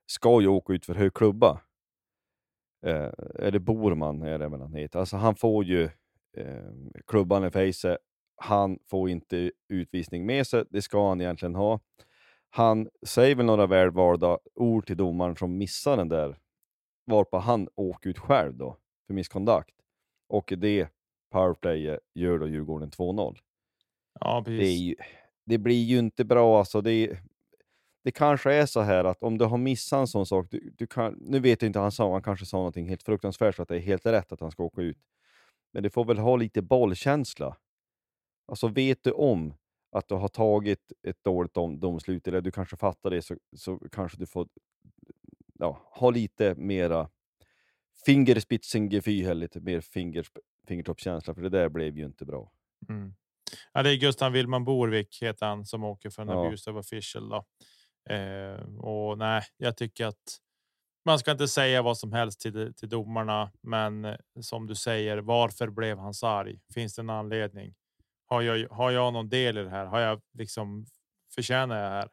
ska 0.05 0.41
ju 0.41 0.47
åka 0.47 0.73
ut 0.73 0.85
för 0.85 0.95
hög 0.95 1.13
klubba. 1.13 1.61
Eh, 2.85 3.11
eller 3.39 3.59
Borman 3.59 4.21
är 4.21 4.39
det 4.39 4.47
väl 4.49 4.61
han 4.61 4.73
heter. 4.73 4.99
Alltså 4.99 5.17
han 5.17 5.35
får 5.35 5.63
ju 5.63 5.89
eh, 6.39 7.01
klubban 7.07 7.45
i 7.45 7.51
face. 7.51 7.97
Han 8.35 8.79
får 8.89 9.09
inte 9.09 9.51
utvisning 9.69 10.25
med 10.25 10.47
sig, 10.47 10.63
det 10.69 10.81
ska 10.81 11.09
han 11.09 11.21
egentligen 11.21 11.55
ha. 11.55 11.79
Han 12.49 12.89
säger 13.07 13.35
väl 13.35 13.45
några 13.45 13.67
välvalda 13.67 14.37
ord 14.55 14.85
till 14.87 14.97
domaren 14.97 15.35
som 15.35 15.57
missar 15.57 15.97
den 15.97 16.09
där, 16.09 16.37
varpå 17.05 17.37
han 17.37 17.67
åker 17.75 18.09
ut 18.09 18.19
själv 18.19 18.57
då 18.57 18.77
för 19.07 19.13
misskontakt. 19.13 19.75
Och 20.29 20.53
det 20.57 20.87
powerplay 21.31 21.97
gör 22.15 22.39
då 22.39 22.47
Djurgården 22.47 22.89
2-0. 22.91 23.37
Ja, 24.19 24.43
Det, 24.45 24.57
precis. 24.57 24.79
ju, 24.79 24.95
det 25.45 25.57
blir 25.57 25.83
ju 25.83 25.99
inte 25.99 26.25
bra 26.25 26.59
alltså. 26.59 26.81
Det, 26.81 27.17
det 28.03 28.11
kanske 28.11 28.53
är 28.53 28.65
så 28.65 28.81
här 28.81 29.03
att 29.03 29.23
om 29.23 29.37
du 29.37 29.45
har 29.45 29.57
missat 29.57 29.99
en 29.99 30.07
sån 30.07 30.25
sak, 30.25 30.47
du, 30.51 30.73
du 30.77 30.87
kan, 30.87 31.13
nu 31.21 31.39
vet 31.39 31.61
jag 31.61 31.69
inte, 31.69 31.79
han 31.79 31.91
sa, 31.91 32.11
han 32.11 32.23
kanske 32.23 32.45
sa 32.45 32.57
någonting 32.57 32.89
helt 32.89 33.03
fruktansvärt 33.03 33.55
så 33.55 33.61
att 33.61 33.67
det 33.69 33.75
är 33.75 33.79
helt 33.79 34.05
rätt 34.05 34.31
att 34.31 34.39
han 34.39 34.51
ska 34.51 34.63
åka 34.63 34.81
ut. 34.81 34.97
Men 35.73 35.83
du 35.83 35.89
får 35.89 36.05
väl 36.05 36.17
ha 36.17 36.35
lite 36.35 36.61
bollkänsla. 36.61 37.57
Alltså 38.47 38.67
vet 38.67 39.03
du 39.03 39.11
om 39.11 39.53
att 39.91 40.07
du 40.07 40.15
har 40.15 40.27
tagit 40.27 40.91
ett 41.07 41.23
dåligt 41.23 41.53
dom, 41.53 41.79
domslut, 41.79 42.27
eller 42.27 42.41
du 42.41 42.51
kanske 42.51 42.77
fattar 42.77 43.09
det, 43.09 43.21
så, 43.21 43.37
så 43.55 43.79
kanske 43.91 44.17
du 44.17 44.25
får 44.25 44.47
ja, 45.59 45.81
ha 45.99 46.09
lite 46.09 46.55
mera 46.55 47.09
fingerspitzengefühl, 48.05 49.37
lite 49.37 49.59
mer 49.59 49.81
fingers, 49.81 50.31
fingertoppskänsla, 50.67 51.33
för 51.33 51.41
det 51.41 51.49
där 51.49 51.69
blev 51.69 51.97
ju 51.97 52.05
inte 52.05 52.25
bra. 52.25 52.51
Mm. 52.89 53.13
Ja, 53.73 53.83
det 53.83 53.91
är 53.91 53.95
Gustav 53.97 54.31
Willman 54.31 54.65
Borvik 54.65 55.19
heter 55.21 55.45
han 55.45 55.65
som 55.65 55.83
åker 55.83 56.09
för 56.09 56.21
en 56.21 56.27
Ja. 56.27 56.47
abuse 56.47 56.71
of 56.71 56.77
official. 56.77 57.29
Då. 57.29 57.45
Eh, 58.13 58.77
och 58.77 59.17
nej, 59.17 59.43
jag 59.57 59.77
tycker 59.77 60.05
att 60.05 60.39
man 61.05 61.19
ska 61.19 61.31
inte 61.31 61.47
säga 61.47 61.81
vad 61.81 61.97
som 61.97 62.13
helst 62.13 62.41
till, 62.41 62.73
till 62.73 62.89
domarna, 62.89 63.51
men 63.61 64.05
eh, 64.05 64.17
som 64.41 64.67
du 64.67 64.75
säger, 64.75 65.17
varför 65.17 65.67
blev 65.67 65.97
han 65.97 66.13
så 66.13 66.27
arg? 66.27 66.59
Finns 66.73 66.95
det 66.95 67.01
en 67.01 67.09
anledning? 67.09 67.75
Har 68.25 68.41
jag, 68.41 68.69
har 68.69 68.91
jag 68.91 69.13
någon 69.13 69.29
del 69.29 69.57
i 69.57 69.63
det 69.63 69.69
här? 69.69 69.85
Har 69.85 69.99
jag 69.99 70.21
liksom 70.33 70.85
förtjänar 71.35 71.75
jag 71.75 71.91
det 71.91 71.95
här? 71.95 72.09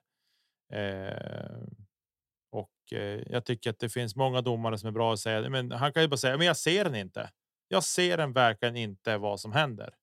Eh, 0.72 1.68
och 2.50 2.92
eh, 2.92 3.22
jag 3.26 3.44
tycker 3.44 3.70
att 3.70 3.78
det 3.78 3.88
finns 3.88 4.16
många 4.16 4.40
domare 4.40 4.78
som 4.78 4.88
är 4.88 4.92
bra 4.92 5.12
att 5.12 5.20
säga, 5.20 5.48
men 5.48 5.72
han 5.72 5.92
kan 5.92 6.02
ju 6.02 6.08
bara 6.08 6.16
säga, 6.16 6.36
men 6.36 6.46
jag 6.46 6.56
ser 6.56 6.84
den 6.84 6.94
inte. 6.94 7.30
Jag 7.68 7.84
ser 7.84 8.16
den 8.16 8.32
verkligen 8.32 8.76
inte 8.76 9.18
vad 9.18 9.40
som 9.40 9.52
händer. 9.52 9.94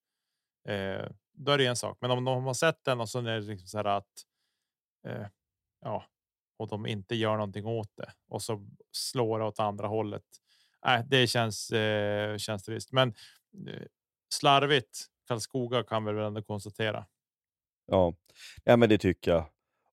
Eh, 0.68 1.08
då 1.34 1.52
är 1.52 1.58
det 1.58 1.66
en 1.66 1.76
sak. 1.76 1.98
Men 2.02 2.12
om 2.12 2.24
de 2.26 2.44
har 2.44 2.54
sett 2.54 2.84
den 2.84 3.02
och 3.02 3.10
så 3.10 3.20
är 3.20 3.24
det 3.24 3.40
liksom 3.40 3.68
så 3.68 3.78
här 3.78 3.86
att. 3.86 4.26
Eh, 5.08 5.28
ja, 5.82 6.06
och 6.58 6.68
de 6.68 6.86
inte 6.86 7.16
gör 7.16 7.34
någonting 7.34 7.66
åt 7.66 7.92
det 7.96 8.12
och 8.28 8.42
så 8.42 8.68
slår 8.92 9.40
det 9.40 9.46
åt 9.46 9.60
andra 9.60 9.88
hållet. 9.88 10.24
Äh, 10.88 11.00
det 11.06 11.28
känns 11.28 11.72
eh, 11.72 12.38
känns 12.38 12.64
trist, 12.64 12.92
men 12.92 13.10
eh, 13.68 13.82
slarvigt. 14.34 15.06
Karlskoga 15.28 15.84
kan 15.84 16.06
vi 16.06 16.14
väl 16.14 16.26
ändå 16.26 16.42
konstatera. 16.42 17.06
Ja. 17.86 18.14
ja, 18.64 18.78
men 18.78 18.90
det 18.90 18.98
tycker 18.98 19.32
jag. 19.32 19.46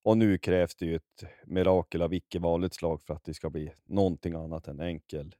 Och 0.02 0.18
nu 0.18 0.38
krävs 0.38 0.74
det 0.74 0.86
ju 0.86 0.96
ett 0.96 1.24
mirakel 1.44 2.02
av 2.02 2.14
icke 2.14 2.38
vanligt 2.38 2.74
slag 2.74 3.02
för 3.02 3.14
att 3.14 3.24
det 3.24 3.34
ska 3.34 3.50
bli 3.50 3.72
någonting 3.84 4.34
annat 4.34 4.68
än 4.68 4.80
enkel, 4.80 5.34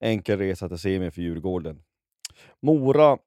enkel 0.00 0.38
resa 0.38 0.68
till 0.68 0.78
semi 0.78 1.10
för 1.10 1.22
Djurgården. 1.22 1.82
Mora, 2.60 3.18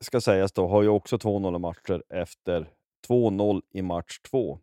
ska 0.00 0.20
sägas 0.20 0.52
då, 0.52 0.68
har 0.68 0.82
ju 0.82 0.88
också 0.88 1.16
2-0 1.16 1.58
matcher 1.58 2.02
efter 2.08 2.70
2-0 3.08 3.62
i 3.70 3.82
match 3.82 4.18
2. 4.30 4.60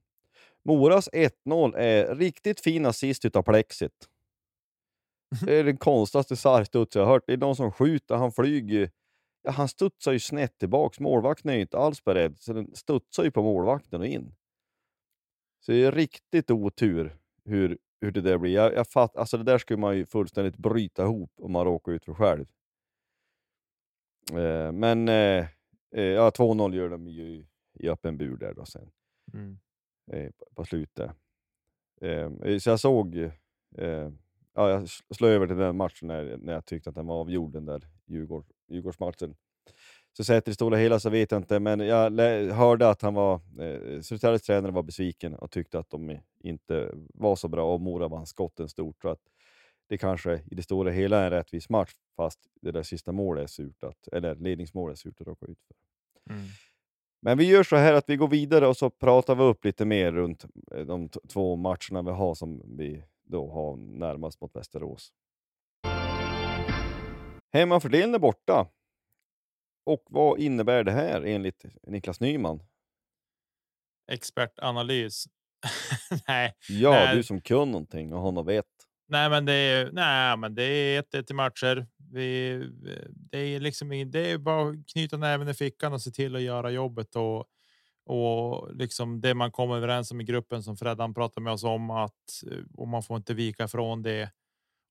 Moras 0.67 1.09
1-0 1.09 1.75
är 1.75 2.15
riktigt 2.15 2.59
fin 2.59 2.85
assist 2.85 3.25
utav 3.25 3.43
plexit. 3.43 4.09
Det 5.45 5.55
är 5.59 5.63
den 5.63 5.77
konstigaste 5.77 6.35
sargstuds 6.35 6.95
jag 6.95 7.05
har 7.05 7.13
hört. 7.13 7.23
Det 7.27 7.33
är 7.33 7.37
någon 7.37 7.55
som 7.55 7.71
skjuter, 7.71 8.15
han 8.15 8.31
flyger. 8.31 8.91
Ja, 9.41 9.51
han 9.51 9.67
studsar 9.67 10.11
ju 10.11 10.19
snett 10.19 10.57
tillbaks. 10.57 10.99
Målvakten 10.99 11.51
är 11.51 11.55
ju 11.55 11.61
inte 11.61 11.77
alls 11.77 12.03
beredd, 12.03 12.39
så 12.39 12.53
den 12.53 12.75
studsar 12.75 13.23
ju 13.23 13.31
på 13.31 13.41
målvakten 13.43 14.01
och 14.01 14.07
in. 14.07 14.35
Så 15.65 15.71
det 15.71 15.85
är 15.85 15.91
riktigt 15.91 16.51
otur 16.51 17.17
hur, 17.45 17.77
hur 18.01 18.11
det 18.11 18.21
där 18.21 18.37
blir. 18.37 18.53
Jag, 18.53 18.73
jag 18.73 18.87
fatt, 18.87 19.17
alltså 19.17 19.37
det 19.37 19.43
där 19.43 19.57
skulle 19.57 19.79
man 19.79 19.97
ju 19.97 20.05
fullständigt 20.05 20.57
bryta 20.57 21.03
ihop 21.03 21.31
om 21.35 21.51
man 21.51 21.65
råkar 21.65 21.91
ut 21.91 22.05
för 22.05 22.13
själv. 22.13 22.45
Eh, 24.31 24.71
men 24.71 25.07
eh, 25.07 25.45
eh, 25.95 26.03
ja, 26.03 26.29
2-0 26.29 26.75
gör 26.75 26.89
de 26.89 27.07
ju 27.07 27.45
i 27.79 27.89
öppen 27.89 28.17
bur 28.17 28.37
där 28.37 28.53
då 28.53 28.65
sen 28.65 28.91
Mm 29.33 29.59
eh, 30.11 30.31
på- 30.55 30.65
slutet. 30.65 31.11
Ehm, 32.01 32.41
eh, 32.43 32.57
så 32.59 32.69
jag 32.69 32.79
såg, 32.79 33.15
eh, 33.77 34.11
ja, 34.53 34.69
jag 34.69 34.89
slog 35.15 35.29
över 35.31 35.47
till 35.47 35.57
den 35.57 35.77
matchen 35.77 36.07
när, 36.07 36.37
när 36.37 36.53
jag 36.53 36.65
tyckte 36.65 36.89
att 36.89 36.95
den 36.95 37.07
var 37.07 37.15
avgjord, 37.15 37.53
den 37.53 37.65
där 37.65 37.87
Djurgård, 38.05 38.45
Djurgårdsmatchen. 38.67 39.35
Så 40.17 40.23
sett 40.23 40.47
i 40.47 40.51
det 40.51 40.55
stora 40.55 40.77
hela 40.77 40.99
så 40.99 41.09
vet 41.09 41.31
jag 41.31 41.39
inte, 41.39 41.59
men 41.59 41.79
jag 41.79 42.11
hörde 42.53 42.89
att 42.89 43.01
han 43.01 43.13
var, 43.13 43.33
eh, 43.35 44.01
Södertäljes 44.01 44.41
tränare 44.41 44.71
var 44.71 44.83
besviken 44.83 45.35
och 45.35 45.51
tyckte 45.51 45.79
att 45.79 45.89
de 45.89 46.19
inte 46.39 46.91
var 47.13 47.35
så 47.35 47.47
bra 47.47 47.73
och 47.73 47.81
Mora 47.81 48.07
vann 48.07 48.25
skotten 48.25 48.69
stort. 48.69 49.01
Så 49.01 49.09
att 49.09 49.19
det 49.87 49.97
kanske 49.97 50.41
i 50.51 50.55
det 50.55 50.63
stora 50.63 50.91
hela 50.91 51.17
är 51.19 51.23
en 51.25 51.29
rättvis 51.31 51.69
match, 51.69 51.91
fast 52.15 52.39
det 52.61 52.71
där 52.71 52.83
sista 52.83 53.11
målet 53.11 53.43
är 53.43 53.47
surt, 53.47 53.83
att, 53.83 54.07
eller 54.07 54.35
ledningsmålet 54.35 54.97
är 54.97 54.97
surt 54.97 55.21
att 55.21 55.27
råka 55.27 55.45
ut 55.45 55.59
för. 55.67 55.75
Mm. 56.33 56.45
Men 57.21 57.37
vi 57.37 57.45
gör 57.49 57.63
så 57.63 57.75
här 57.75 57.93
att 57.93 58.09
vi 58.09 58.15
går 58.15 58.27
vidare 58.27 58.67
och 58.67 58.77
så 58.77 58.89
pratar 58.89 59.35
vi 59.35 59.43
upp 59.43 59.65
lite 59.65 59.85
mer 59.85 60.11
runt 60.11 60.45
eh, 60.75 60.79
de 60.85 61.09
två 61.09 61.55
matcherna 61.55 62.01
vi 62.01 62.11
har 62.11 62.35
som 62.35 62.77
vi 62.77 63.03
då 63.23 63.51
har 63.51 63.75
närmast 63.99 64.41
mot 64.41 64.55
Västerås. 64.55 65.11
Hemmafördelen 67.53 68.15
är 68.15 68.19
borta. 68.19 68.67
Och 69.85 70.03
vad 70.09 70.39
innebär 70.39 70.83
det 70.83 70.91
här 70.91 71.21
enligt 71.21 71.65
Niklas 71.87 72.19
Nyman? 72.19 72.63
Expertanalys. 74.11 75.25
nej, 76.27 76.53
Ja, 76.69 76.89
Nej. 76.91 77.15
du 77.15 77.23
som 77.23 77.41
kan 77.41 77.71
någonting 77.71 78.13
och 78.13 78.21
har 78.21 78.31
något 78.31 78.47
vet. 78.47 78.65
nej, 79.07 79.29
men 79.29 79.45
det 79.45 79.53
är 79.53 79.91
nej, 79.91 80.37
men 80.37 80.55
det 80.55 80.63
är 80.63 80.99
ett 80.99 81.13
ett 81.13 81.31
i 81.31 81.33
matcher. 81.33 81.87
Vi, 82.11 82.59
det 83.31 83.37
är 83.37 83.59
liksom 83.59 83.89
det 84.11 84.31
är 84.31 84.37
bara 84.37 84.69
att 84.69 84.87
knyta 84.87 85.17
näven 85.17 85.47
i 85.49 85.53
fickan 85.53 85.93
och 85.93 86.01
se 86.01 86.11
till 86.11 86.35
att 86.35 86.41
göra 86.41 86.71
jobbet 86.71 87.15
och 87.15 87.45
och 88.05 88.75
liksom 88.75 89.21
det 89.21 89.33
man 89.33 89.51
kommer 89.51 89.75
överens 89.77 90.11
om 90.11 90.21
i 90.21 90.23
gruppen 90.23 90.63
som 90.63 90.77
Freddan 90.77 91.13
pratade 91.13 91.43
med 91.43 91.53
oss 91.53 91.63
om 91.63 91.89
att 91.89 92.43
eh, 92.51 92.57
och 92.73 92.87
man 92.87 93.03
får 93.03 93.17
inte 93.17 93.33
vika 93.33 93.63
ifrån 93.63 94.01
det 94.03 94.31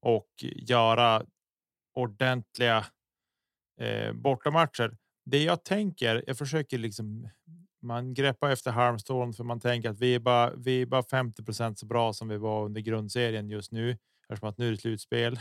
och 0.03 0.29
göra 0.57 1.23
ordentliga 1.95 2.85
eh, 3.81 4.13
bortamatcher. 4.13 4.97
Det 5.25 5.43
jag 5.43 5.65
tänker, 5.65 6.25
jag 6.27 6.39
försöker 6.39 6.79
liksom. 6.79 7.29
Man 7.83 8.15
greppar 8.15 8.51
efter 8.51 8.71
halmstrån 8.71 9.33
för 9.33 9.45
man 9.45 9.61
tänker 9.61 9.91
att 9.91 9.99
vi 9.99 10.15
är 10.15 10.19
bara, 10.19 10.53
vi 10.57 10.83
är 10.83 10.87
bara 10.87 11.03
50% 11.03 11.75
så 11.75 11.87
bra 11.87 12.13
som 12.13 12.29
vi 12.29 12.37
var 12.37 12.65
under 12.65 12.81
grundserien 12.81 13.51
just 13.51 13.73
nu. 13.73 13.99
Eftersom 14.29 14.49
att 14.49 14.59
nu 14.59 14.67
är 14.69 14.71
det 14.71 14.79
slutspel. 14.79 15.39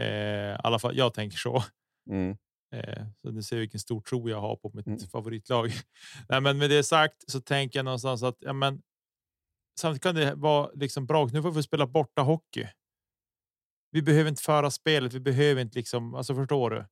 Eh, 0.00 0.60
alla 0.64 0.78
fall, 0.78 0.96
jag 0.96 1.14
tänker 1.14 1.38
så. 1.38 1.62
Mm. 2.10 2.36
Eh, 2.74 3.06
så 3.22 3.30
du 3.30 3.42
ser 3.42 3.58
vilken 3.58 3.80
stor 3.80 4.00
tro 4.00 4.28
jag 4.28 4.40
har 4.40 4.56
på 4.56 4.70
mitt 4.74 4.86
Mm. 4.86 4.98
favoritlag. 4.98 5.70
Nej, 6.28 6.40
men 6.40 6.58
med 6.58 6.70
det 6.70 6.82
sagt 6.84 7.30
så 7.30 7.40
tänker 7.40 7.78
jag 7.78 7.84
någonstans 7.84 8.22
att 8.22 8.36
ja, 8.40 8.52
men. 8.52 8.82
Samtidigt 9.80 10.02
kan 10.02 10.14
det 10.14 10.34
vara 10.34 10.70
liksom 10.74 11.06
bra. 11.06 11.26
Nu 11.32 11.42
får 11.42 11.50
vi 11.50 11.62
spela 11.62 11.86
borta 11.86 12.22
hockey. 12.22 12.68
Vi 13.90 14.02
behöver 14.02 14.28
inte 14.30 14.42
föra 14.42 14.70
spelet. 14.70 15.12
Vi 15.12 15.20
behöver 15.20 15.62
inte 15.62 15.78
liksom, 15.78 16.14
alltså 16.14 16.34
förstår 16.34 16.70
du? 16.70 16.86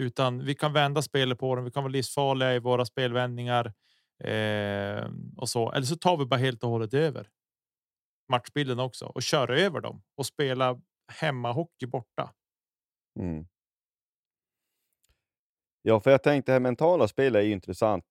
Utan 0.00 0.44
vi 0.44 0.54
kan 0.54 0.72
vända 0.72 1.02
spelet 1.02 1.38
på 1.38 1.54
dem. 1.56 1.64
Vi 1.64 1.70
kan 1.70 1.82
vara 1.82 1.92
livsfarliga 1.92 2.54
i 2.54 2.58
våra 2.58 2.84
spelvändningar 2.84 3.72
eh, 4.24 5.10
och 5.36 5.48
så. 5.48 5.72
Eller 5.72 5.86
så 5.86 5.96
tar 5.96 6.16
vi 6.16 6.24
bara 6.26 6.40
helt 6.40 6.64
och 6.64 6.70
hållet 6.70 6.94
över. 6.94 7.28
Matchbilden 8.32 8.78
också 8.78 9.06
och 9.06 9.22
kör 9.22 9.50
över 9.50 9.80
dem 9.80 10.02
och 10.16 10.26
spela 10.26 10.80
hemmahockey 11.10 11.86
borta. 11.86 12.34
Mm. 13.20 13.46
Ja, 15.82 16.00
för 16.00 16.10
jag 16.10 16.22
tänkte 16.22 16.52
det 16.52 16.54
här 16.54 16.60
mentala 16.60 17.08
spelet 17.08 17.40
är 17.40 17.44
ju 17.44 17.52
intressant. 17.52 18.04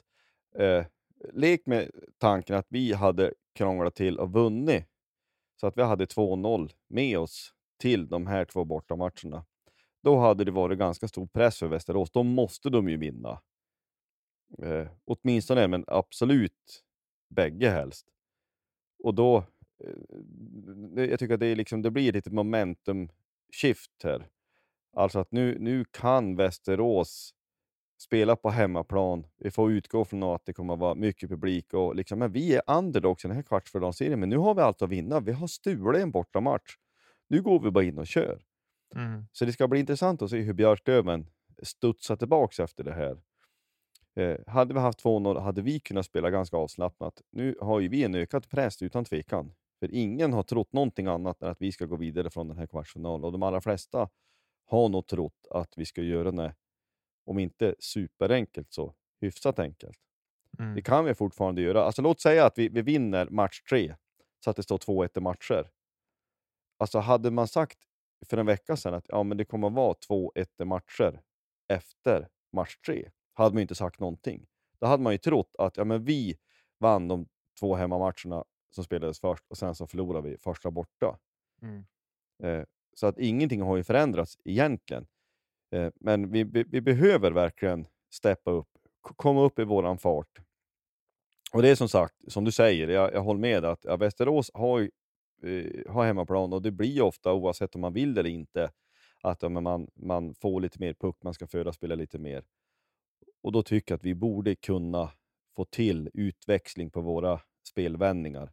Eh, 0.56 0.86
lek 1.34 1.66
med 1.66 1.92
tanken 2.18 2.56
att 2.56 2.68
vi 2.70 2.94
hade 2.94 3.34
krånglat 3.56 3.96
till 3.96 4.20
och 4.20 4.34
vunnit. 4.34 4.86
Så 5.56 5.68
att 5.68 5.78
vi 5.78 5.84
hade 5.84 6.06
2-0 6.06 6.72
med 6.88 7.20
oss 7.20 7.54
till 7.78 8.08
de 8.10 8.28
här 8.28 8.46
två 8.46 8.66
bortamatcherna. 8.66 9.46
Då 10.04 10.18
hade 10.18 10.44
det 10.44 10.52
varit 10.52 10.80
ganska 10.80 11.08
stor 11.08 11.28
press 11.28 11.60
för 11.60 11.68
Västerås. 11.68 12.12
Då 12.12 12.24
måste 12.24 12.70
de 12.70 12.90
ju 12.90 12.98
vinna. 12.98 13.42
Eh, 14.64 14.88
åtminstone, 15.06 15.68
men 15.68 15.84
absolut 15.88 16.84
bägge 17.30 17.70
helst. 17.70 18.08
Och 19.04 19.14
då, 19.14 19.44
jag 20.96 21.20
tycker 21.20 21.34
att 21.34 21.40
det, 21.40 21.48
är 21.48 21.56
liksom, 21.56 21.82
det 21.82 21.92
blir 21.92 22.10
ett 22.10 22.16
litet 22.16 22.34
momentum 22.34 23.10
shift 23.62 23.92
här. 24.04 24.28
Alltså 24.94 25.20
att 25.20 25.32
nu, 25.32 25.58
nu 25.60 25.86
kan 25.92 26.36
Västerås 26.36 27.34
spela 28.02 28.36
på 28.36 28.50
hemmaplan. 28.50 29.28
Vi 29.38 29.52
får 29.52 29.72
utgå 29.72 30.06
från 30.06 30.24
att 30.24 30.46
det 30.46 30.54
kommer 30.54 30.74
att 30.74 30.80
vara 30.80 30.96
mycket 30.96 31.30
publik 31.30 31.74
och 31.74 31.96
liksom, 31.96 32.20
men 32.20 32.32
vi 32.32 32.56
är 32.56 32.62
underdogs 32.78 33.26
i 33.26 33.28
den 33.28 33.36
här 33.36 33.44
kvartsfinalserien, 33.44 34.20
men 34.20 34.30
nu 34.30 34.38
har 34.38 34.56
vi 34.56 34.62
allt 34.62 34.82
att 34.82 34.90
vinna. 34.90 35.20
Vi 35.20 35.32
har 35.32 35.48
stulit 35.48 36.02
en 36.02 36.12
bortamatch. 36.12 36.76
Nu 37.28 37.42
går 37.42 37.60
vi 37.60 37.72
bara 37.72 37.84
in 37.84 37.98
och 37.98 38.08
kör. 38.08 38.42
Mm. 38.96 39.26
Så 39.32 39.46
det 39.46 39.54
ska 39.54 39.68
bli 39.68 39.80
intressant 39.80 40.22
att 40.22 40.30
se 40.30 40.42
hur 40.42 40.54
Björklöven 40.54 41.28
studsar 41.64 42.16
tillbaks 42.16 42.60
efter 42.60 42.84
det 42.84 42.94
här. 42.94 43.18
Eh, 44.16 44.38
hade 44.48 44.74
vi 44.74 44.80
haft 44.80 45.04
2-0 45.04 45.40
hade 45.40 45.62
vi 45.62 45.80
kunnat 45.80 46.06
spela 46.06 46.30
ganska 46.30 46.58
avslappnat. 46.58 47.22
Nu 47.32 47.56
har 47.62 47.80
ju 47.80 47.88
vi 47.88 48.04
en 48.04 48.16
ökad 48.16 48.50
press 48.50 48.82
utan 48.82 49.06
tvekan. 49.06 49.52
För 49.80 49.94
ingen 49.94 50.34
har 50.34 50.44
trott 50.44 50.74
någonting 50.74 51.08
annat 51.08 51.42
än 51.42 51.50
att 51.50 51.62
vi 51.62 51.72
ska 51.72 51.86
gå 51.86 51.96
vidare 51.96 52.30
från 52.30 52.48
den 52.48 52.58
här 52.58 52.68
kvartsfinalen. 52.68 53.24
Och 53.24 53.32
de 53.32 53.44
allra 53.44 53.62
flesta 53.62 54.10
har 54.66 54.90
nog 54.90 55.08
trott 55.08 55.48
att 55.50 55.74
vi 55.78 55.86
ska 55.86 56.02
göra 56.02 56.32
det, 56.32 56.56
om 57.26 57.40
inte 57.40 57.76
superenkelt 57.80 58.74
så 58.74 58.94
hyfsat 59.22 59.60
enkelt. 59.60 60.00
Mm. 60.60 60.76
Det 60.76 60.82
kan 60.82 61.06
vi 61.06 61.14
fortfarande 61.14 61.62
göra. 61.62 61.84
Alltså 61.84 62.02
låt 62.02 62.22
säga 62.22 62.46
att 62.46 62.58
vi, 62.58 62.70
vi 62.70 62.82
vinner 62.82 63.30
match 63.30 63.62
tre, 63.62 63.96
så 64.44 64.50
att 64.50 64.56
det 64.56 64.64
står 64.64 64.78
2-1 64.78 65.18
i 65.18 65.22
matcher. 65.22 65.72
Alltså 66.78 67.00
hade 67.00 67.32
man 67.32 67.48
sagt 67.48 67.78
för 68.26 68.38
en 68.38 68.46
vecka 68.46 68.78
sedan 68.78 68.94
att 68.94 69.06
ja, 69.08 69.24
men 69.24 69.38
det 69.38 69.46
kommer 69.46 69.68
att 69.68 69.74
vara 69.74 69.94
2-1 70.10 70.62
i 70.62 70.66
matcher 70.66 71.22
efter 71.68 72.28
match 72.54 72.78
tre, 72.86 73.10
hade 73.34 73.54
man 73.54 73.58
ju 73.58 73.62
inte 73.62 73.76
sagt 73.76 74.00
någonting. 74.00 74.48
Då 74.80 74.88
hade 74.88 75.04
man 75.04 75.14
ju 75.14 75.18
trott 75.18 75.56
att 75.58 75.78
ja, 75.78 75.84
men 75.84 76.04
vi 76.04 76.38
vann 76.80 77.08
de 77.08 77.28
två 77.60 77.76
hemmamatcherna 77.76 78.44
som 78.70 78.84
spelades 78.84 79.20
först 79.20 79.44
och 79.48 79.58
sen 79.58 79.76
så 79.76 79.88
förlorade 79.88 80.30
vi 80.30 80.38
första 80.38 80.72
borta. 80.72 81.18
Mm. 81.62 81.86
Eh, 82.44 82.66
så 82.94 83.08
att 83.08 83.20
ingenting 83.20 83.62
har 83.62 83.78
ju 83.78 83.84
förändrats 83.84 84.38
egentligen. 84.46 85.08
Eh, 85.72 85.92
men 85.96 86.32
vi, 86.32 86.44
vi, 86.44 86.64
vi 86.64 86.82
behöver 86.82 87.32
verkligen 87.32 87.88
steppa 88.10 88.52
upp, 88.52 88.68
komma 89.02 89.42
upp 89.42 89.60
i 89.60 89.64
våran 89.64 89.98
fart. 89.98 90.40
Och 91.54 91.62
det 91.62 91.70
är 91.70 91.76
som 91.76 91.90
sagt, 91.90 92.16
som 92.28 92.46
du 92.46 92.52
säger, 92.52 92.88
jag, 92.88 93.14
jag 93.14 93.22
håller 93.22 93.40
med 93.40 93.66
att 93.66 93.80
ja, 93.86 93.98
Västerås 93.98 94.52
har, 94.54 94.80
ju, 94.80 94.92
eh, 95.44 95.92
har 95.92 96.06
hemmaplan 96.06 96.54
och 96.54 96.62
det 96.62 96.72
blir 96.72 97.02
ofta, 97.02 97.34
oavsett 97.34 97.76
om 97.76 97.82
man 97.82 97.94
vill 97.94 98.14
det 98.14 98.20
eller 98.20 98.30
inte, 98.30 98.72
att 99.22 99.42
ja, 99.42 99.50
man, 99.50 99.88
man 99.96 100.36
får 100.36 100.62
lite 100.62 100.80
mer 100.80 100.94
puck, 100.94 101.18
man 101.24 101.34
ska 101.34 101.48
föra 101.48 101.74
spela 101.74 101.96
lite 101.96 102.20
mer. 102.20 102.44
Och 103.42 103.52
då 103.52 103.64
tycker 103.64 103.94
jag 103.94 103.98
att 103.98 104.06
vi 104.06 104.16
borde 104.16 104.56
kunna 104.56 105.12
få 105.56 105.66
till 105.66 106.10
utväxling 106.14 106.92
på 106.92 107.02
våra 107.02 107.42
spelvändningar 107.64 108.52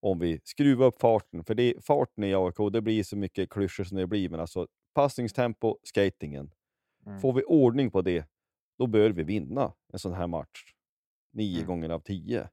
om 0.00 0.18
vi 0.18 0.40
skruvar 0.44 0.86
upp 0.86 1.00
farten. 1.00 1.44
För 1.44 1.54
det, 1.54 1.84
farten 1.84 2.24
i 2.24 2.34
AIK, 2.34 2.72
det 2.72 2.80
blir 2.80 3.02
så 3.04 3.16
mycket 3.16 3.50
klyschor 3.50 3.84
som 3.84 3.96
det 3.96 4.06
blir, 4.06 4.28
men 4.28 4.40
alltså 4.40 4.68
passningstempo, 4.94 5.78
skatingen. 5.82 6.50
Mm. 7.06 7.20
Får 7.20 7.32
vi 7.32 7.42
ordning 7.42 7.90
på 7.90 8.02
det, 8.02 8.26
då 8.78 8.86
bör 8.86 9.10
vi 9.10 9.22
vinna 9.22 9.72
en 9.92 9.98
sån 9.98 10.12
här 10.12 10.26
match. 10.26 10.72
Nio 11.32 11.54
Mm. 11.56 11.66
gånger 11.66 11.88
av 11.90 12.00
tio. 12.00 12.48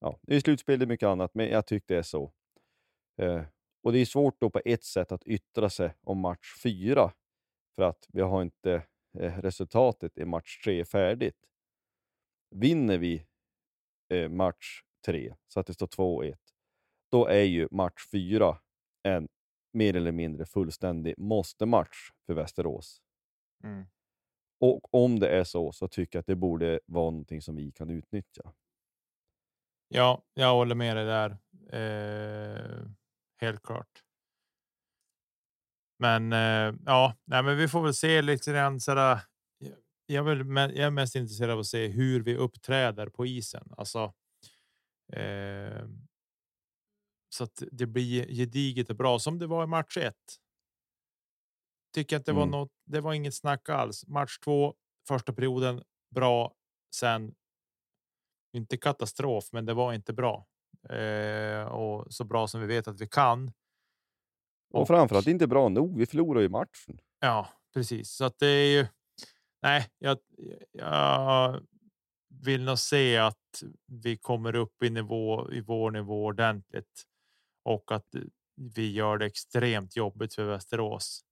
Ja, 0.00 0.18
det 0.22 0.36
är 0.36 0.40
slutspel, 0.40 0.78
det 0.78 0.84
är 0.84 0.86
mycket 0.86 1.06
annat, 1.06 1.34
men 1.34 1.48
jag 1.48 1.66
tycker 1.66 1.94
det 1.94 1.98
är 1.98 2.02
så. 2.02 2.32
Eh, 3.22 3.44
och 3.82 3.92
det 3.92 3.98
är 3.98 4.04
svårt 4.04 4.40
då 4.40 4.50
på 4.50 4.60
ett 4.64 4.84
sätt 4.84 5.12
att 5.12 5.24
yttra 5.26 5.70
sig 5.70 5.94
om 6.02 6.18
match 6.20 6.54
fyra, 6.62 7.12
för 7.76 7.82
att 7.82 8.06
vi 8.08 8.20
har 8.20 8.42
inte 8.42 8.72
eh, 9.18 9.40
resultatet 9.40 10.18
i 10.18 10.24
match 10.24 10.64
tre 10.64 10.84
färdigt. 10.84 11.36
Vinner 12.50 12.98
vi 12.98 13.26
eh, 14.08 14.28
match 14.28 14.82
tre, 15.06 15.34
så 15.48 15.60
att 15.60 15.66
det 15.66 15.74
står 15.74 15.86
2-1, 15.86 16.34
då 17.10 17.26
är 17.26 17.42
ju 17.42 17.68
match 17.70 18.08
fyra 18.12 18.58
en 19.02 19.28
mer 19.72 19.96
eller 19.96 20.12
mindre 20.12 20.46
fullständig 20.46 21.14
måste-match 21.18 22.10
för 22.26 22.34
Västerås. 22.34 23.02
Mm. 23.64 23.86
Och 24.60 24.94
om 24.94 25.18
det 25.18 25.28
är 25.28 25.44
så, 25.44 25.72
så 25.72 25.88
tycker 25.88 26.16
jag 26.16 26.20
att 26.20 26.26
det 26.26 26.36
borde 26.36 26.80
vara 26.86 27.10
någonting 27.10 27.42
som 27.42 27.56
vi 27.56 27.72
kan 27.72 27.90
utnyttja. 27.90 28.52
Ja, 29.88 30.22
jag 30.34 30.54
håller 30.54 30.74
med 30.74 30.96
dig 30.96 31.04
där. 31.04 31.38
Eh, 31.72 32.88
helt 33.40 33.62
klart. 33.62 34.02
Men 35.98 36.32
eh, 36.32 36.74
ja, 36.86 37.16
nej, 37.24 37.42
men 37.42 37.56
vi 37.56 37.68
får 37.68 37.82
väl 37.82 37.94
se 37.94 38.22
lite 38.22 38.52
grann 38.52 38.80
sådär. 38.80 39.20
Jag, 40.06 40.24
vill, 40.24 40.38
jag 40.56 40.78
är 40.78 40.90
mest 40.90 41.14
intresserad 41.16 41.50
av 41.50 41.58
att 41.58 41.66
se 41.66 41.86
hur 41.86 42.22
vi 42.22 42.36
uppträder 42.36 43.08
på 43.08 43.26
isen. 43.26 43.72
Alltså. 43.76 44.14
Eh, 45.12 45.88
så 47.28 47.44
att 47.44 47.62
det 47.72 47.86
blir 47.86 48.26
gediget 48.34 48.90
och 48.90 48.96
bra 48.96 49.18
som 49.18 49.38
det 49.38 49.46
var 49.46 49.64
i 49.64 49.66
match 49.66 49.96
ett. 49.96 50.36
Tycker 51.94 52.16
att 52.16 52.24
det 52.26 52.32
var 52.32 52.42
Mm. 52.42 52.50
något. 52.50 52.72
Det 52.86 53.00
var 53.00 53.12
inget 53.14 53.34
snack 53.34 53.68
alls. 53.68 54.06
Match 54.06 54.38
två, 54.38 54.74
första 55.08 55.32
perioden 55.32 55.82
bra. 56.14 56.54
Sen. 56.94 57.34
Inte 58.52 58.76
katastrof, 58.76 59.44
men 59.52 59.66
det 59.66 59.74
var 59.74 59.92
inte 59.92 60.12
bra 60.12 60.46
eh, 60.90 61.62
och 61.62 62.12
så 62.14 62.24
bra 62.24 62.46
som 62.46 62.60
vi 62.60 62.66
vet 62.66 62.88
att 62.88 63.00
vi 63.00 63.08
kan. 63.08 63.52
Och, 64.72 64.86
framförallt 64.86 65.26
inte 65.26 65.46
bra 65.46 65.68
nog, 65.68 65.98
vi 65.98 66.06
förlorar 66.06 66.40
ju 66.40 66.48
matchen. 66.48 67.00
Ja, 67.20 67.48
precis. 67.74 68.10
Så 68.10 68.24
att 68.24 68.38
det 68.38 68.46
är 68.46 68.76
ju. 68.78 68.86
Nej, 69.62 69.86
jag, 69.98 70.18
jag 70.72 71.60
vill 72.44 72.64
nog 72.64 72.78
se 72.78 73.16
att 73.16 73.38
vi 73.86 74.16
kommer 74.16 74.56
upp 74.56 74.82
i 74.82 74.90
nivå 74.90 75.52
i 75.52 75.60
vår 75.60 75.90
nivå 75.90 76.24
ordentligt 76.24 77.02
och 77.62 77.92
att 77.92 78.06
vi 78.54 78.92
gör 78.92 79.18
det 79.18 79.26
extremt 79.26 79.96
jobbigt 79.96 80.34
för 80.34 80.44
Västerås. 80.44 81.24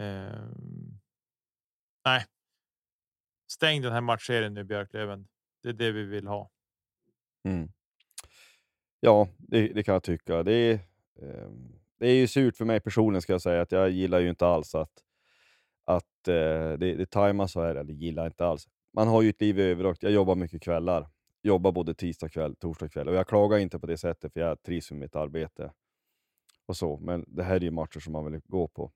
Eh, 0.00 0.48
nej. 2.04 2.26
Stäng 3.52 3.82
den 3.82 3.92
här 3.92 4.00
matchserien 4.00 4.54
nu 4.54 4.64
Björklöven. 4.64 5.28
Det 5.62 5.68
är 5.68 5.72
det 5.72 5.92
vi 5.92 6.02
vill 6.02 6.26
ha. 6.26 6.50
Mm. 7.44 7.72
Ja, 9.00 9.28
det, 9.38 9.68
det 9.68 9.82
kan 9.82 9.92
jag 9.92 10.02
tycka. 10.02 10.42
Det 10.42 10.52
är, 10.52 10.80
det 11.98 12.08
är 12.08 12.14
ju 12.14 12.26
surt 12.26 12.56
för 12.56 12.64
mig 12.64 12.80
personligen 12.80 13.22
ska 13.22 13.32
jag 13.32 13.42
säga, 13.42 13.62
att 13.62 13.72
jag 13.72 13.90
gillar 13.90 14.18
ju 14.20 14.30
inte 14.30 14.46
alls 14.46 14.74
att, 14.74 15.02
att 15.84 16.28
eh, 16.28 16.72
det, 16.72 16.94
det 16.94 17.10
tajmas 17.10 17.52
så 17.52 17.62
här, 17.62 17.74
eller 17.74 17.92
gillar 17.92 18.26
inte 18.26 18.46
alls. 18.46 18.68
Man 18.92 19.08
har 19.08 19.22
ju 19.22 19.30
ett 19.30 19.40
liv 19.40 19.58
i 19.58 19.62
övrigt. 19.62 20.02
Jag 20.02 20.12
jobbar 20.12 20.34
mycket 20.34 20.62
kvällar. 20.62 21.08
Jobbar 21.42 21.72
både 21.72 21.94
tisdag 21.94 22.28
kväll, 22.28 22.56
torsdag 22.56 22.88
kväll 22.88 23.08
och 23.08 23.14
jag 23.14 23.28
klagar 23.28 23.58
inte 23.58 23.78
på 23.78 23.86
det 23.86 23.98
sättet 23.98 24.32
för 24.32 24.40
jag 24.40 24.62
trivs 24.62 24.90
med 24.90 25.00
mitt 25.00 25.16
arbete. 25.16 25.72
och 26.66 26.76
så. 26.76 26.98
Men 26.98 27.24
det 27.28 27.42
här 27.42 27.56
är 27.56 27.60
ju 27.60 27.70
matcher 27.70 28.00
som 28.00 28.12
man 28.12 28.32
vill 28.32 28.40
gå 28.44 28.68
på. 28.68 28.92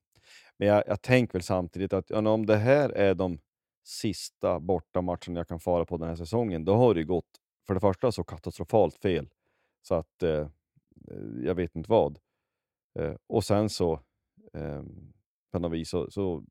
Men 0.57 0.69
jag, 0.69 0.85
jag 0.87 1.03
tänker 1.03 1.33
väl 1.33 1.43
samtidigt 1.43 1.93
att 1.93 2.11
ja, 2.11 2.31
om 2.31 2.47
det 2.47 2.57
här 2.57 2.91
är 2.91 3.15
de 3.15 3.39
sista 3.85 4.61
bortamatcherna 4.61 5.41
jag 5.41 5.49
kan 5.49 5.61
fara 5.61 5.85
på 5.85 5.97
den 5.97 6.09
här 6.09 6.17
säsongen, 6.17 6.65
då 6.65 6.75
har 6.75 6.95
det 6.95 7.01
ju 7.01 7.07
gått 7.07 7.41
för 7.67 7.75
det 7.75 7.81
första 7.81 8.13
så 8.13 8.25
katastrofalt 8.25 8.97
fel 8.99 9.29
så 9.83 9.95
att 9.95 10.23
eh, 10.23 10.49
jag 11.43 11.55
vet 11.55 11.77
inte 11.77 11.91
vad. 11.91 12.19
Eh, 12.99 13.15
och 13.27 13.45
sen 13.45 13.69
så 13.71 13.93
eh, 14.55 14.83
på 15.53 15.59
något 15.59 15.73
vis 15.73 15.91
så, 15.91 16.11
så 16.11 16.45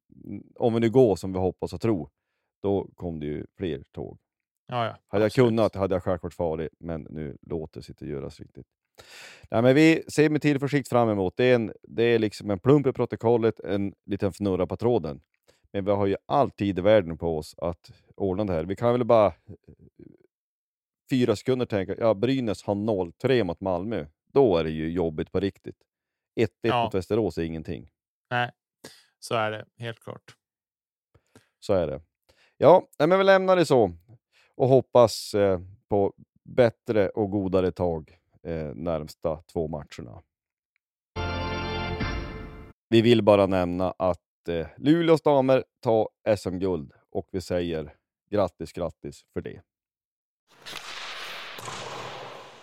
om 0.56 0.74
vi 0.74 0.80
nu 0.80 0.90
går 0.90 1.16
som 1.16 1.34
vi 1.34 1.40
hoppas 1.40 1.74
och 1.74 1.82
tror, 1.82 2.10
då 2.66 2.88
kom 2.96 3.20
det 3.20 3.26
ju 3.26 3.46
fler 3.58 3.84
tåg. 3.92 4.18
Ja, 4.68 4.86
ja, 4.86 4.98
Hade 5.08 5.26
jag 5.26 5.32
kunnat 5.32 5.76
hade 5.76 5.96
jag 5.96 6.04
självklart 6.04 6.34
farit, 6.34 6.72
men 6.80 7.02
nu 7.10 7.38
låter 7.42 7.80
det 7.80 7.84
sig 7.84 7.94
inte 7.94 8.06
göras 8.06 8.40
riktigt. 8.40 8.68
Nej, 9.52 9.62
men 9.62 9.76
vi 9.76 10.04
ser 10.08 10.30
med 10.30 10.42
tillförsikt 10.42 10.90
fram 10.90 11.10
emot. 11.10 11.38
Det 11.38 11.46
är, 11.46 11.56
en, 11.56 11.74
det 11.84 12.04
är 12.04 12.20
liksom 12.20 12.50
en 12.52 12.60
plump 12.60 12.88
i 12.88 12.94
protokollet, 12.94 13.60
en 13.60 13.94
liten 14.06 14.30
fnurra 14.32 14.68
på 14.68 14.78
tråden. 14.78 15.22
Men 15.72 15.86
vi 15.86 15.92
har 15.92 16.06
ju 16.06 16.16
all 16.26 16.52
tid 16.52 16.80
i 16.80 16.82
världen 16.82 17.18
på 17.18 17.38
oss 17.38 17.56
att 17.58 17.92
ordna 18.16 18.44
det 18.44 18.54
här. 18.54 18.64
Vi 18.64 18.76
kan 18.76 18.92
väl 18.92 19.04
bara 19.04 19.28
eh, 19.28 19.34
fyra 21.10 21.36
sekunder 21.36 21.66
tänka, 21.66 21.96
ja 21.98 22.14
Brynäs 22.14 22.64
har 22.64 22.76
0-3 22.76 23.44
mot 23.44 23.62
Malmö. 23.62 24.06
Då 24.34 24.58
är 24.58 24.64
det 24.64 24.70
ju 24.70 24.92
jobbigt 24.92 25.32
på 25.32 25.40
riktigt. 25.40 25.78
1-1 26.40 26.48
Ja. 26.62 26.84
mot 26.84 26.94
Västerås 26.94 27.38
är 27.38 27.44
ingenting. 27.44 27.90
Nej, 28.30 28.52
så 29.20 29.36
är 29.36 29.52
det 29.52 29.66
helt 29.78 30.00
klart. 30.00 30.36
Så 31.60 31.74
är 31.74 31.88
det. 31.88 32.02
Ja, 32.58 32.88
men 32.98 33.18
vi 33.18 33.24
lämnar 33.24 33.56
det 33.56 33.66
så 33.66 33.92
och 34.56 34.68
hoppas 34.68 35.34
eh, 35.34 35.60
på 35.90 36.14
bättre 36.44 37.10
och 37.10 37.32
godare 37.32 37.72
tag 37.72 38.20
eh, 38.44 38.76
närmsta 38.76 39.42
två 39.42 39.68
matcherna. 39.68 40.24
Vi 42.90 43.02
vill 43.02 43.24
bara 43.24 43.46
nämna 43.46 43.92
att 43.92 44.48
eh, 44.50 44.68
Luleås 44.78 45.22
damer 45.22 45.64
tar 45.80 46.10
SM-guld 46.38 46.94
och 47.10 47.28
vi 47.32 47.42
säger 47.42 47.96
grattis, 48.30 48.74
grattis 48.74 49.26
för 49.34 49.42
det. 49.42 49.62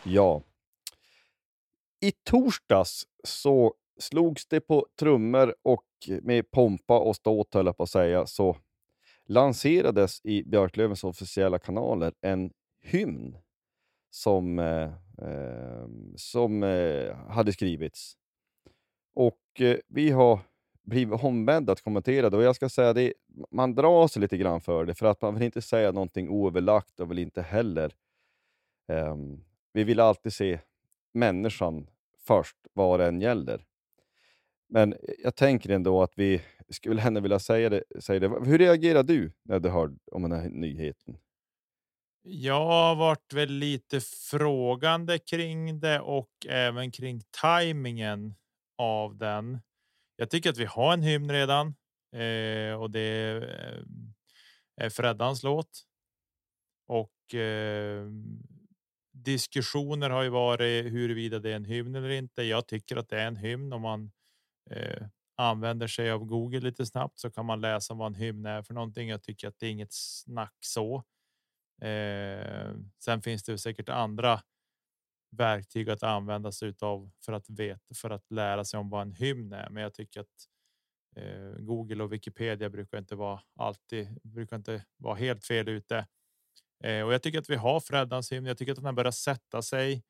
Ja. 0.05 0.43
I 2.01 2.12
torsdags 2.12 3.07
så 3.24 3.74
slogs 3.99 4.47
det 4.47 4.61
på 4.61 4.86
trummor 4.99 5.55
och 5.62 5.84
med 6.22 6.51
pompa 6.51 6.99
och 6.99 7.16
ståt 7.16 7.55
höll 7.55 7.66
jag 7.66 7.76
på 7.76 7.82
att 7.82 7.90
säga, 7.90 8.26
så 8.26 8.57
lanserades 9.29 10.20
i 10.25 10.43
Björklövens 10.43 11.05
officiella 11.05 11.59
kanaler 11.59 12.12
en 12.20 12.53
hymn 12.81 13.37
som, 14.11 14.59
eh, 14.59 14.93
eh, 15.29 15.87
som 16.16 16.62
eh, 16.62 17.16
hade 17.16 17.53
skrivits. 17.53 18.16
Och 19.14 19.61
eh, 19.61 19.77
vi 19.89 20.11
har 20.11 20.39
blivit 20.83 21.25
ombedda 21.25 21.73
att 21.73 21.83
kommentera 21.83 22.31
det 22.31 22.37
och 22.37 22.43
jag 22.43 22.57
ska 22.57 22.68
säga 22.68 22.93
det, 22.93 23.12
man 23.51 23.75
drar 23.75 24.09
sig 24.09 24.23
lite 24.23 24.37
grann 24.37 24.61
för 24.61 24.85
det 24.85 24.95
för 24.95 25.07
att 25.07 25.23
man 25.23 25.35
vill 25.35 25.43
inte 25.43 25.62
säga 25.62 25.93
någonting 25.93 26.29
oöverlagt 26.29 27.01
och 27.01 27.11
vill 27.11 27.18
inte 27.18 27.43
heller 27.43 27.95
ehm, 28.89 29.45
vi 29.73 29.85
vill 29.85 30.01
alltid 30.01 30.33
se 30.33 30.59
människan 31.12 31.87
först, 32.27 32.57
vad 32.73 33.01
det 33.01 33.07
än 33.07 33.20
gäller. 33.20 33.64
Men 34.68 34.93
eh, 34.93 34.99
jag 35.23 35.35
tänker 35.37 35.70
ändå 35.70 36.03
att 36.03 36.12
vi 36.16 36.43
skulle 36.73 37.01
henne 37.01 37.20
vilja 37.20 37.39
säga 37.39 37.70
det, 37.70 37.83
säga 38.01 38.20
det. 38.20 38.29
Hur 38.29 38.59
reagerar 38.59 39.03
du 39.03 39.33
när 39.45 39.61
du 39.61 39.68
hör 39.68 39.91
om 40.12 40.23
den 40.23 40.33
här 40.33 40.49
nyheten? 40.49 41.16
Jag 42.25 42.64
har 42.66 42.95
varit 42.95 43.33
väl 43.33 43.53
lite 43.53 44.01
frågande 44.01 45.18
kring 45.18 45.81
det 45.81 46.01
och 46.01 46.47
även 46.49 46.91
kring 46.91 47.20
tajmingen 47.41 48.35
av 48.79 49.16
den. 49.16 49.61
Jag 50.16 50.31
tycker 50.31 50.51
att 50.51 50.59
vi 50.59 50.64
har 50.64 50.93
en 50.93 51.03
hymn 51.03 51.31
redan 51.31 51.66
eh, 52.12 52.81
och 52.81 52.91
det 52.91 53.01
är, 53.01 53.85
är 54.77 54.91
Freddans 54.91 55.43
låt. 55.43 55.83
Och 56.89 57.35
eh, 57.35 58.07
diskussioner 59.12 60.11
har 60.11 60.23
ju 60.23 60.29
varit 60.29 60.85
huruvida 60.85 61.39
det 61.39 61.51
är 61.51 61.57
en 61.57 61.64
hymn 61.64 61.95
eller 61.95 62.11
inte. 62.11 62.43
Jag 62.43 62.66
tycker 62.66 62.97
att 62.97 63.09
det 63.09 63.20
är 63.20 63.27
en 63.27 63.37
hymn 63.37 63.73
om 63.73 63.83
man 63.83 64.12
eh, 64.70 65.07
använder 65.43 65.86
sig 65.86 66.11
av 66.11 66.24
Google 66.24 66.61
lite 66.61 66.86
snabbt 66.86 67.18
så 67.18 67.30
kan 67.30 67.47
man 67.47 67.61
läsa 67.61 67.95
vad 67.95 68.07
en 68.07 68.14
hymn 68.14 68.47
är 68.47 68.62
för 68.62 68.74
någonting. 68.74 69.09
Jag 69.09 69.22
tycker 69.22 69.49
att 69.49 69.59
det 69.59 69.66
är 69.66 69.70
inget 69.70 69.93
snack 69.93 70.57
så. 70.61 71.05
Eh, 71.82 72.74
sen 73.05 73.22
finns 73.22 73.43
det 73.43 73.59
säkert 73.59 73.88
andra 73.88 74.40
verktyg 75.30 75.90
att 75.90 76.03
använda 76.03 76.53
sig 76.53 76.74
av 76.80 77.11
för 77.24 77.32
att 77.32 77.51
veta 77.51 77.95
för 77.95 78.11
att 78.11 78.30
lära 78.30 78.64
sig 78.64 78.80
om 78.80 78.90
vad 78.90 79.03
en 79.03 79.12
hymn 79.12 79.53
är. 79.53 79.70
Men 79.70 79.82
jag 79.82 79.95
tycker 79.95 80.20
att 80.20 80.49
eh, 81.16 81.61
Google 81.61 82.03
och 82.03 82.12
Wikipedia 82.12 82.70
brukar 82.70 82.99
inte 82.99 83.16
vara 83.16 83.40
alltid 83.57 84.20
brukar 84.22 84.57
inte 84.57 84.84
vara 84.97 85.14
helt 85.14 85.47
fel 85.47 85.68
ute. 85.68 86.07
Eh, 86.84 87.03
och 87.03 87.14
jag 87.14 87.22
tycker 87.22 87.38
att 87.38 87.51
vi 87.51 87.57
har 87.57 87.80
Freddans 87.80 88.32
hymn. 88.32 88.47
Jag 88.47 88.59
tycker 88.59 88.72
att 88.72 88.76
den 88.76 88.84
har 88.86 88.93
börjat 88.93 89.14
sätta 89.14 89.62
sig. 89.62 90.03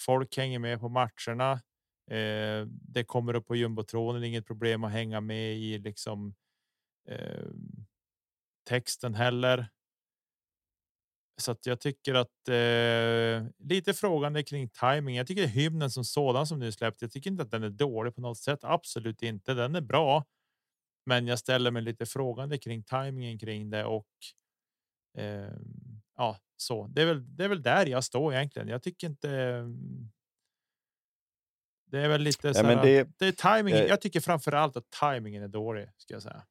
Folk 0.00 0.36
hänger 0.36 0.58
med 0.58 0.80
på 0.80 0.88
matcherna. 0.88 1.60
Eh, 2.10 2.66
det 2.66 3.04
kommer 3.04 3.34
upp 3.34 3.46
på 3.46 3.56
jumbotronen. 3.56 4.24
Inget 4.24 4.46
problem 4.46 4.84
att 4.84 4.92
hänga 4.92 5.20
med 5.20 5.56
i 5.56 5.78
liksom. 5.78 6.34
Eh, 7.08 7.48
texten 8.68 9.14
heller. 9.14 9.68
Så 11.40 11.52
att 11.52 11.66
jag 11.66 11.80
tycker 11.80 12.14
att 12.14 12.48
eh, 12.48 13.50
lite 13.58 13.94
frågande 13.94 14.42
kring 14.42 14.68
timing. 14.68 15.16
Jag 15.16 15.26
tycker 15.26 15.46
hymnen 15.46 15.90
som 15.90 16.04
sådan 16.04 16.46
som 16.46 16.58
nu 16.58 16.72
släppt. 16.72 17.02
Jag 17.02 17.12
tycker 17.12 17.30
inte 17.30 17.42
att 17.42 17.50
den 17.50 17.62
är 17.62 17.70
dålig 17.70 18.14
på 18.14 18.20
något 18.20 18.38
sätt. 18.38 18.60
Absolut 18.62 19.22
inte. 19.22 19.54
Den 19.54 19.74
är 19.74 19.80
bra, 19.80 20.24
men 21.06 21.26
jag 21.26 21.38
ställer 21.38 21.70
mig 21.70 21.82
lite 21.82 22.06
frågande 22.06 22.58
kring 22.58 22.82
tajmingen 22.82 23.38
kring 23.38 23.70
det 23.70 23.84
och. 23.84 24.06
Eh, 25.18 25.52
ja, 26.16 26.38
så 26.56 26.86
det 26.86 27.02
är 27.02 27.06
väl. 27.06 27.36
Det 27.36 27.44
är 27.44 27.48
väl 27.48 27.62
där 27.62 27.86
jag 27.86 28.04
står 28.04 28.34
egentligen. 28.34 28.68
Jag 28.68 28.82
tycker 28.82 29.06
inte. 29.06 29.64
Det 31.90 32.00
är 32.00 32.08
väl 32.08 32.20
lite 32.20 32.54
så. 32.54 32.66
Ja, 32.66 32.82
det, 32.82 33.08
det 33.18 33.26
är 33.26 33.32
tajmingen. 33.32 33.80
Eh, 33.80 33.86
jag 33.86 34.00
tycker 34.00 34.20
framför 34.20 34.52
allt 34.52 34.76
att 34.76 34.90
tajmingen 34.90 35.42
är 35.42 35.48
dålig 35.48 35.88
ska 35.96 36.14
jag 36.14 36.22
säga. 36.22 36.42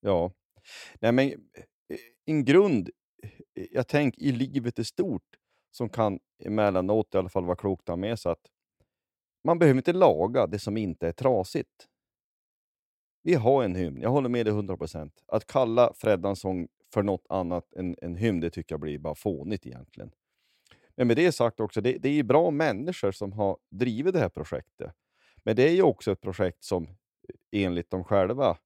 Ja, 0.00 0.32
nej, 1.00 1.12
men 1.12 1.32
en 2.26 2.44
grund 2.44 2.90
jag 3.70 3.88
tänker 3.88 4.22
i 4.22 4.32
livet 4.32 4.78
i 4.78 4.84
stort 4.84 5.36
som 5.70 5.88
kan 5.88 6.18
emellanåt 6.44 7.14
i 7.14 7.18
alla 7.18 7.28
fall 7.28 7.44
vara 7.44 7.56
klokt 7.56 7.82
att 7.82 7.88
ha 7.88 7.96
med 7.96 8.18
sig 8.18 8.32
att 8.32 8.46
man 9.44 9.58
behöver 9.58 9.76
inte 9.76 9.92
laga 9.92 10.46
det 10.46 10.58
som 10.58 10.76
inte 10.76 11.08
är 11.08 11.12
trasigt. 11.12 11.88
Vi 13.22 13.34
har 13.34 13.64
en 13.64 13.74
hymn, 13.74 14.02
jag 14.02 14.10
håller 14.10 14.28
med 14.28 14.46
dig 14.46 14.54
100%. 14.54 15.10
Att 15.26 15.46
kalla 15.46 15.92
Freddans 15.94 16.40
sång 16.40 16.68
för 16.94 17.02
något 17.02 17.26
annat 17.28 17.72
än 17.72 17.96
en 18.02 18.16
hymn, 18.16 18.40
det 18.40 18.50
tycker 18.50 18.72
jag 18.72 18.80
blir 18.80 18.98
bara 18.98 19.14
fånigt 19.14 19.66
egentligen. 19.66 20.10
Men 20.98 21.06
med 21.06 21.16
det 21.16 21.32
sagt 21.32 21.60
också, 21.60 21.80
det, 21.80 21.98
det 21.98 22.08
är 22.08 22.22
bra 22.22 22.50
människor 22.50 23.12
som 23.12 23.32
har 23.32 23.58
drivit 23.70 24.14
det 24.14 24.20
här 24.20 24.28
projektet. 24.28 24.92
Men 25.36 25.56
det 25.56 25.68
är 25.68 25.72
ju 25.72 25.82
också 25.82 26.12
ett 26.12 26.20
projekt 26.20 26.64
som 26.64 26.84
eh, 26.84 27.64
enligt 27.64 27.90
dem 27.90 28.04
själva, 28.04 28.58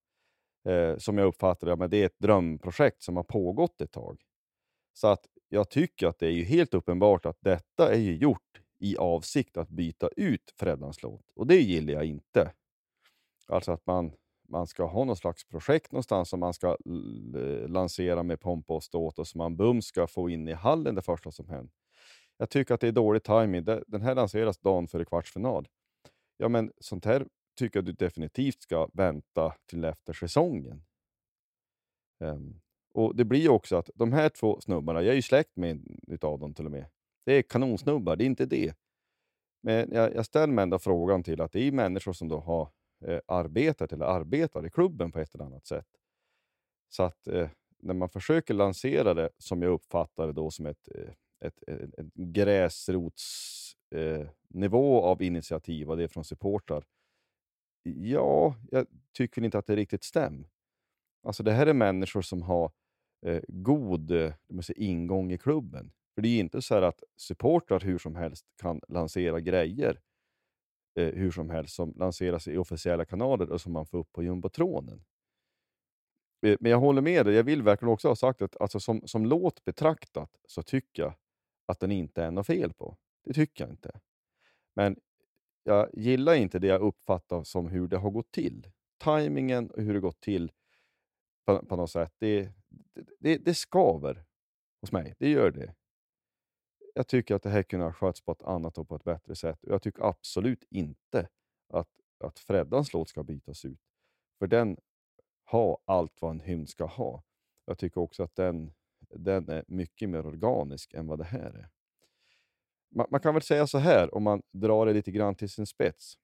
eh, 0.68 0.96
som 0.96 1.18
jag 1.18 1.26
uppfattar 1.26 1.66
det, 1.66 1.76
men 1.76 1.90
det 1.90 1.96
är 1.96 2.06
ett 2.06 2.18
drömprojekt 2.18 3.02
som 3.02 3.16
har 3.16 3.22
pågått 3.22 3.80
ett 3.80 3.92
tag. 3.92 4.22
Så 4.92 5.08
att 5.08 5.26
jag 5.48 5.70
tycker 5.70 6.06
att 6.06 6.18
det 6.18 6.26
är 6.26 6.30
ju 6.30 6.44
helt 6.44 6.74
uppenbart 6.74 7.26
att 7.26 7.38
detta 7.40 7.94
är 7.94 7.98
ju 7.98 8.16
gjort 8.16 8.60
i 8.78 8.96
avsikt 8.96 9.56
att 9.56 9.68
byta 9.68 10.08
ut 10.16 10.54
Freddans 10.56 11.02
låt. 11.02 11.30
Och 11.34 11.46
det 11.46 11.60
gillar 11.60 11.92
jag 11.92 12.04
inte. 12.04 12.52
Alltså 13.48 13.72
att 13.72 13.86
man, 13.86 14.12
man 14.48 14.66
ska 14.66 14.84
ha 14.84 15.04
något 15.04 15.18
slags 15.18 15.48
projekt 15.48 15.92
någonstans 15.92 16.28
som 16.28 16.40
man 16.40 16.54
ska 16.54 16.68
eh, 16.68 17.68
lansera 17.68 18.22
med 18.22 18.40
pompa 18.40 18.74
och 18.74 18.84
ståt 18.84 19.18
och 19.18 19.28
som 19.28 19.38
man 19.38 19.56
bums 19.56 19.86
ska 19.86 20.06
få 20.06 20.30
in 20.30 20.48
i 20.48 20.52
hallen 20.52 20.94
det 20.94 21.02
första 21.02 21.30
som 21.30 21.48
händer. 21.48 21.81
Jag 22.42 22.50
tycker 22.50 22.74
att 22.74 22.80
det 22.80 22.88
är 22.88 22.92
dålig 22.92 23.22
timing. 23.22 23.64
Den 23.64 24.02
här 24.02 24.14
lanseras 24.14 24.58
dagen 24.58 24.88
före 24.88 25.04
kvartsfinal. 25.04 25.68
Ja, 26.36 26.48
men 26.48 26.72
sånt 26.78 27.04
här 27.04 27.26
tycker 27.58 27.78
jag 27.78 27.84
du 27.84 27.92
definitivt 27.92 28.62
ska 28.62 28.88
vänta 28.92 29.54
till 29.66 29.84
efter 29.84 30.12
säsongen. 30.12 30.84
Um, 32.20 32.60
och 32.94 33.16
Det 33.16 33.24
blir 33.24 33.48
också 33.48 33.76
att 33.76 33.90
de 33.94 34.12
här 34.12 34.28
två 34.28 34.60
snubbarna, 34.60 35.02
jag 35.02 35.10
är 35.12 35.16
ju 35.16 35.22
släkt 35.22 35.56
med 35.56 35.98
utav 36.06 36.38
dem 36.38 36.54
till 36.54 36.64
och 36.64 36.70
med. 36.70 36.86
Det 37.24 37.32
är 37.32 37.42
kanonsnubbar, 37.42 38.16
det 38.16 38.24
är 38.24 38.26
inte 38.26 38.46
det. 38.46 38.76
Men 39.62 39.92
jag, 39.92 40.14
jag 40.14 40.26
ställer 40.26 40.52
mig 40.52 40.62
ändå 40.62 40.78
frågan 40.78 41.22
till 41.22 41.40
att 41.40 41.52
det 41.52 41.60
är 41.60 41.72
människor 41.72 42.12
som 42.12 42.28
då 42.28 42.38
har 42.38 42.70
eh, 43.04 43.20
arbetat 43.26 43.92
eller 43.92 44.06
arbetar 44.06 44.66
i 44.66 44.70
klubben 44.70 45.12
på 45.12 45.18
ett 45.18 45.34
eller 45.34 45.44
annat 45.44 45.66
sätt. 45.66 45.88
Så 46.88 47.02
att 47.02 47.26
eh, 47.26 47.48
när 47.78 47.94
man 47.94 48.08
försöker 48.08 48.54
lansera 48.54 49.14
det, 49.14 49.30
som 49.38 49.62
jag 49.62 49.72
uppfattar 49.72 50.26
det 50.26 50.32
då 50.32 50.50
som 50.50 50.66
ett, 50.66 50.88
eh, 50.94 51.12
ett, 51.42 51.62
ett, 51.66 51.98
ett 51.98 52.14
gräsrotsnivå 52.14 54.98
eh, 54.98 55.04
av 55.04 55.22
initiativ, 55.22 55.90
och 55.90 55.96
det 55.96 56.04
är 56.04 56.08
från 56.08 56.24
supportrar. 56.24 56.84
Ja, 57.82 58.56
jag 58.70 58.86
tycker 59.12 59.44
inte 59.44 59.58
att 59.58 59.66
det 59.66 59.76
riktigt 59.76 60.04
stämmer. 60.04 60.48
Alltså 61.22 61.42
det 61.42 61.52
här 61.52 61.66
är 61.66 61.74
människor 61.74 62.22
som 62.22 62.42
har 62.42 62.72
eh, 63.26 63.42
god 63.48 64.10
eh, 64.10 64.34
säga, 64.62 64.76
ingång 64.76 65.32
i 65.32 65.38
klubben. 65.38 65.92
För 66.14 66.22
det 66.22 66.28
är 66.28 66.40
inte 66.40 66.62
så 66.62 66.74
att 66.74 67.02
supportrar 67.16 67.80
hur 67.80 67.98
som 67.98 68.16
helst 68.16 68.46
kan 68.56 68.80
lansera 68.88 69.40
grejer 69.40 70.00
eh, 70.98 71.14
hur 71.14 71.30
som 71.30 71.50
helst 71.50 71.74
som 71.74 71.94
lanseras 71.96 72.48
i 72.48 72.56
officiella 72.56 73.04
kanaler 73.04 73.50
och 73.50 73.60
som 73.60 73.72
man 73.72 73.86
får 73.86 73.98
upp 73.98 74.12
på 74.12 74.22
jumbotronen. 74.22 75.04
Eh, 76.46 76.56
men 76.60 76.70
jag 76.70 76.78
håller 76.78 77.02
med 77.02 77.26
dig. 77.26 77.34
Jag 77.34 77.44
vill 77.44 77.62
verkligen 77.62 77.92
också 77.92 78.08
ha 78.08 78.16
sagt 78.16 78.42
att 78.42 78.60
alltså, 78.60 78.80
som, 78.80 79.02
som 79.06 79.26
låt 79.26 79.64
betraktat 79.64 80.30
så 80.46 80.62
tycker 80.62 81.02
jag 81.02 81.14
att 81.66 81.80
den 81.80 81.92
inte 81.92 82.22
är 82.22 82.30
något 82.30 82.46
fel 82.46 82.72
på. 82.72 82.96
Det 83.24 83.32
tycker 83.32 83.64
jag 83.64 83.72
inte. 83.72 84.00
Men 84.74 85.00
jag 85.62 85.90
gillar 85.92 86.34
inte 86.34 86.58
det 86.58 86.66
jag 86.66 86.80
uppfattar 86.80 87.44
som 87.44 87.68
hur 87.68 87.88
det 87.88 87.98
har 87.98 88.10
gått 88.10 88.32
till. 88.32 88.70
Timingen 89.04 89.70
och 89.70 89.82
hur 89.82 89.94
det 89.94 90.00
gått 90.00 90.20
till 90.20 90.52
på, 91.44 91.66
på 91.66 91.76
något 91.76 91.90
sätt. 91.90 92.14
Det, 92.18 92.52
det, 93.18 93.38
det 93.38 93.54
skaver 93.54 94.24
hos 94.80 94.92
mig. 94.92 95.14
Det 95.18 95.30
gör 95.30 95.50
det. 95.50 95.74
Jag 96.94 97.08
tycker 97.08 97.34
att 97.34 97.42
det 97.42 97.50
här 97.50 97.62
kunde 97.62 97.86
ha 97.86 97.92
skötts 97.92 98.20
på 98.20 98.32
ett 98.32 98.42
annat 98.42 98.78
och 98.78 98.88
på 98.88 98.96
ett 98.96 99.04
bättre 99.04 99.36
sätt. 99.36 99.64
Och 99.64 99.72
jag 99.72 99.82
tycker 99.82 100.02
absolut 100.02 100.64
inte 100.70 101.28
att, 101.68 101.88
att 102.24 102.38
Freddans 102.38 102.92
låt 102.92 103.08
ska 103.08 103.22
bytas 103.22 103.64
ut. 103.64 103.80
För 104.38 104.46
den 104.46 104.76
har 105.44 105.78
allt 105.84 106.22
vad 106.22 106.30
en 106.30 106.40
hymn 106.40 106.66
ska 106.66 106.84
ha. 106.84 107.22
Jag 107.64 107.78
tycker 107.78 108.00
också 108.00 108.22
att 108.22 108.34
den, 108.34 108.74
den 109.12 109.48
är 109.48 109.64
mycket 109.68 110.08
mer 110.08 110.26
organisk 110.26 110.94
än 110.94 111.06
vad 111.06 111.18
det 111.18 111.24
här 111.24 111.50
är. 111.50 111.68
Man, 112.94 113.06
man 113.10 113.20
kan 113.20 113.34
väl 113.34 113.42
säga 113.42 113.66
så 113.66 113.78
här, 113.78 114.14
om 114.14 114.22
man 114.22 114.42
drar 114.52 114.86
det 114.86 114.92
lite 114.92 115.10
grann 115.10 115.34
till 115.34 115.50
sin 115.50 115.66
spets, 115.66 116.18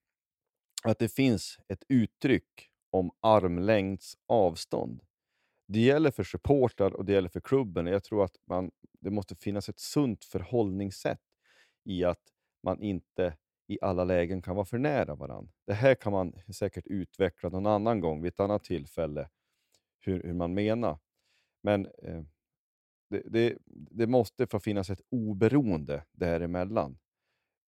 att 0.85 0.99
det 0.99 1.09
finns 1.09 1.59
ett 1.69 1.83
uttryck 1.89 2.71
om 2.91 3.11
armlängds 3.21 4.17
avstånd. 4.27 5.03
Det 5.67 5.81
gäller 5.81 6.11
för 6.11 6.25
supportrar 6.25 6.95
och 6.95 7.05
det 7.05 7.13
gäller 7.13 7.29
för 7.29 7.41
klubben. 7.41 7.87
Jag 7.87 8.05
tror 8.05 8.25
att 8.25 8.37
man, 8.47 8.71
det 9.01 9.11
måste 9.11 9.37
finnas 9.37 9.69
ett 9.69 9.81
sunt 9.81 10.25
förhållningssätt 10.25 11.23
i 11.85 12.05
att 12.05 12.23
man 12.63 12.83
inte 12.83 13.37
i 13.67 13.79
alla 13.83 14.05
lägen 14.05 14.43
kan 14.43 14.57
vara 14.57 14.67
för 14.67 14.79
nära 14.79 15.15
varandra. 15.15 15.53
Det 15.67 15.75
här 15.75 15.95
kan 15.95 16.13
man 16.13 16.33
säkert 16.55 16.87
utveckla 16.87 17.49
någon 17.49 17.67
annan 17.67 18.01
gång, 18.01 18.23
vid 18.23 18.33
ett 18.33 18.41
annat 18.41 18.65
tillfälle, 18.65 19.29
hur, 20.01 20.23
hur 20.23 20.35
man 20.35 20.55
menar. 20.55 20.99
Men 21.63 21.87
eh, 21.87 22.23
det, 23.09 23.23
det, 23.27 23.59
det, 23.69 24.07
måste 24.07 24.47
få 24.47 24.61
finnas 24.61 24.91
ett 24.91 25.01
oberoende 25.09 26.05
däremellan. 26.13 26.99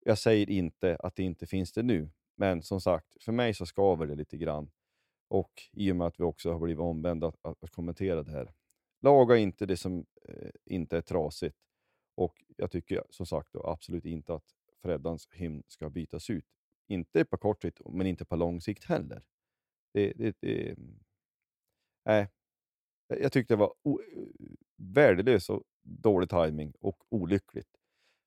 Jag 0.04 0.18
säger 0.18 0.50
inte 0.50 0.96
att 0.96 1.16
det 1.16 1.22
inte 1.22 1.46
finns 1.46 1.72
det 1.72 1.82
nu, 1.82 2.10
men 2.36 2.62
som 2.62 2.80
sagt, 2.80 3.22
för 3.22 3.32
mig 3.32 3.54
så 3.54 3.66
skaver 3.66 4.06
det 4.06 4.14
lite 4.14 4.36
grann. 4.36 4.70
Och 5.28 5.52
i 5.72 5.92
och 5.92 5.96
med 5.96 6.06
att 6.06 6.20
vi 6.20 6.24
också 6.24 6.52
har 6.52 6.60
blivit 6.60 6.80
omvända 6.80 7.26
att, 7.26 7.62
att, 7.62 7.70
kommentera 7.70 8.22
det 8.22 8.30
här. 8.30 8.54
Laga 9.00 9.36
inte 9.36 9.66
det 9.66 9.76
som 9.76 10.06
eh, 10.24 10.50
inte 10.64 10.96
är 10.96 11.00
trasigt. 11.00 11.56
Och 12.14 12.44
jag 12.56 12.70
tycker 12.70 13.04
som 13.10 13.26
sagt 13.26 13.52
då, 13.52 13.66
absolut 13.66 14.04
inte 14.04 14.34
att 14.34 14.54
Freddans 14.82 15.28
hymn 15.32 15.62
ska 15.68 15.90
bytas 15.90 16.30
ut. 16.30 16.46
Inte 16.86 17.24
på 17.24 17.36
kort 17.36 17.62
sikt, 17.62 17.80
men 17.86 18.06
inte 18.06 18.24
på 18.24 18.36
lång 18.36 18.60
sikt 18.60 18.84
heller. 18.84 19.24
Det, 19.92 20.12
det, 20.12 20.36
det, 20.40 20.70
mm, 20.70 21.00
nej. 22.04 22.28
Eh, 23.10 23.18
jag 23.18 23.32
tyckte 23.32 23.54
det 23.54 23.58
var 23.58 23.74
eh, 23.84 23.92
värdelös 24.76 25.50
och 25.50 25.62
dålig 25.82 26.30
timing 26.30 26.72
och 26.80 27.04
olyckligt. 27.08 27.76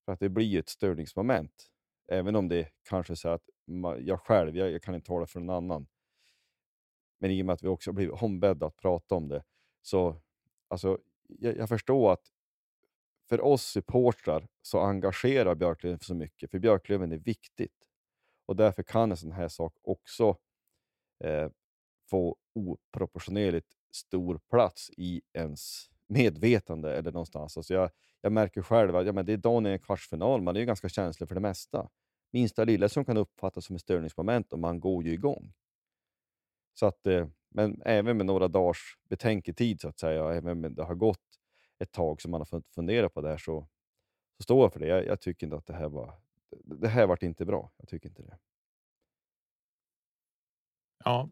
För 0.06 0.12
att 0.12 0.20
det 0.20 0.30
blir 0.30 0.60
ett 0.60 0.70
störningsmoment. 0.70 1.70
Även 2.08 2.36
om 2.36 2.48
det 2.50 2.70
kanske 2.84 3.14
är 3.14 3.16
så 3.16 3.30
att 3.30 3.44
jag 4.00 4.20
själv, 4.20 4.58
jag, 4.58 4.72
jag 4.72 4.82
kan 4.82 4.96
inte 4.96 5.08
tala 5.08 5.26
för 5.26 5.40
någon 5.40 5.56
annan, 5.56 5.88
men 7.20 7.32
i 7.32 7.42
och 7.42 7.46
med 7.46 7.54
att 7.54 7.64
vi 7.64 7.68
också 7.68 7.92
blivit 7.92 8.22
ombedda 8.22 8.66
att 8.66 8.78
prata 8.78 9.16
om 9.16 9.28
det, 9.28 9.44
så 9.82 10.22
alltså, 10.68 11.00
jag, 11.28 11.58
jag 11.58 11.70
förstår 11.70 12.14
att 12.14 12.32
för 13.30 13.42
oss 13.42 13.64
supportrar 13.64 14.48
så 14.62 14.80
engagerar 14.80 15.56
Björklöven 15.56 16.00
så 16.00 16.16
mycket, 16.16 16.52
för 16.52 16.60
Björklöven 16.60 17.12
är 17.12 17.18
viktigt. 17.18 17.88
Och 18.46 18.56
därför 18.56 18.84
kan 18.84 19.12
en 19.12 19.18
sån 19.18 19.32
här 19.32 19.48
sak 19.48 19.74
också 19.82 20.38
eh, 21.24 21.50
få 22.10 22.38
oproportionerligt 22.54 23.78
stor 23.96 24.40
plats 24.50 24.92
i 24.98 25.22
ens 25.34 25.90
medvetande 26.08 26.96
eller 26.96 27.12
någonstans. 27.12 27.58
Alltså 27.58 27.74
jag, 27.74 27.90
jag 28.22 28.32
märker 28.32 28.62
själv 28.62 28.96
att 28.96 29.06
ja, 29.06 29.12
men 29.12 29.26
det 29.26 29.34
är 29.34 29.38
dagen 29.38 29.66
i 29.66 29.70
en 29.70 29.80
kvartsfinal, 29.80 30.42
man 30.42 30.56
är 30.56 30.60
ju 30.60 30.66
ganska 30.66 30.90
känslig 30.90 31.28
för 31.28 31.36
det 31.36 31.42
mesta. 31.42 31.90
Minsta 32.32 32.64
lilla 32.64 32.90
som 32.90 33.06
kan 33.06 33.18
uppfattas 33.18 33.66
som 33.66 33.76
ett 33.76 33.82
störningsmoment 33.82 34.54
och 34.54 34.60
man 34.60 34.80
går 34.80 35.04
ju 35.04 35.14
igång. 35.14 35.54
Så 36.74 36.86
att, 36.86 37.08
eh, 37.08 37.28
men 37.50 37.82
även 37.86 38.18
med 38.18 38.26
några 38.26 38.48
dagars 38.48 38.98
betänketid 39.10 39.82
så 39.82 39.88
att 39.88 40.00
säga, 40.00 40.24
och 40.24 40.34
även 40.34 40.66
om 40.66 40.76
det 40.76 40.84
har 40.84 40.96
gått 40.96 41.20
ett 41.80 41.92
tag 41.92 42.22
som 42.22 42.32
man 42.32 42.42
har 42.42 42.64
funderat 42.76 43.14
på 43.14 43.22
det 43.22 43.30
här 43.30 43.38
så, 43.38 43.68
så 44.38 44.44
står 44.44 44.62
jag 44.62 44.74
för 44.74 44.80
det. 44.80 44.88
Jag, 44.88 45.06
jag 45.06 45.22
tycker 45.22 45.48
inte 45.48 45.58
att 45.58 45.66
det 45.66 45.74
här 45.74 45.90
var 45.90 46.20
det 46.64 46.88
här 46.88 47.08
vart 47.08 47.24
inte 47.24 47.46
bra. 47.46 47.72
Jag 47.78 47.90
tycker 47.90 48.10
inte 48.10 48.22
det. 48.22 48.38
Ja, 51.06 51.30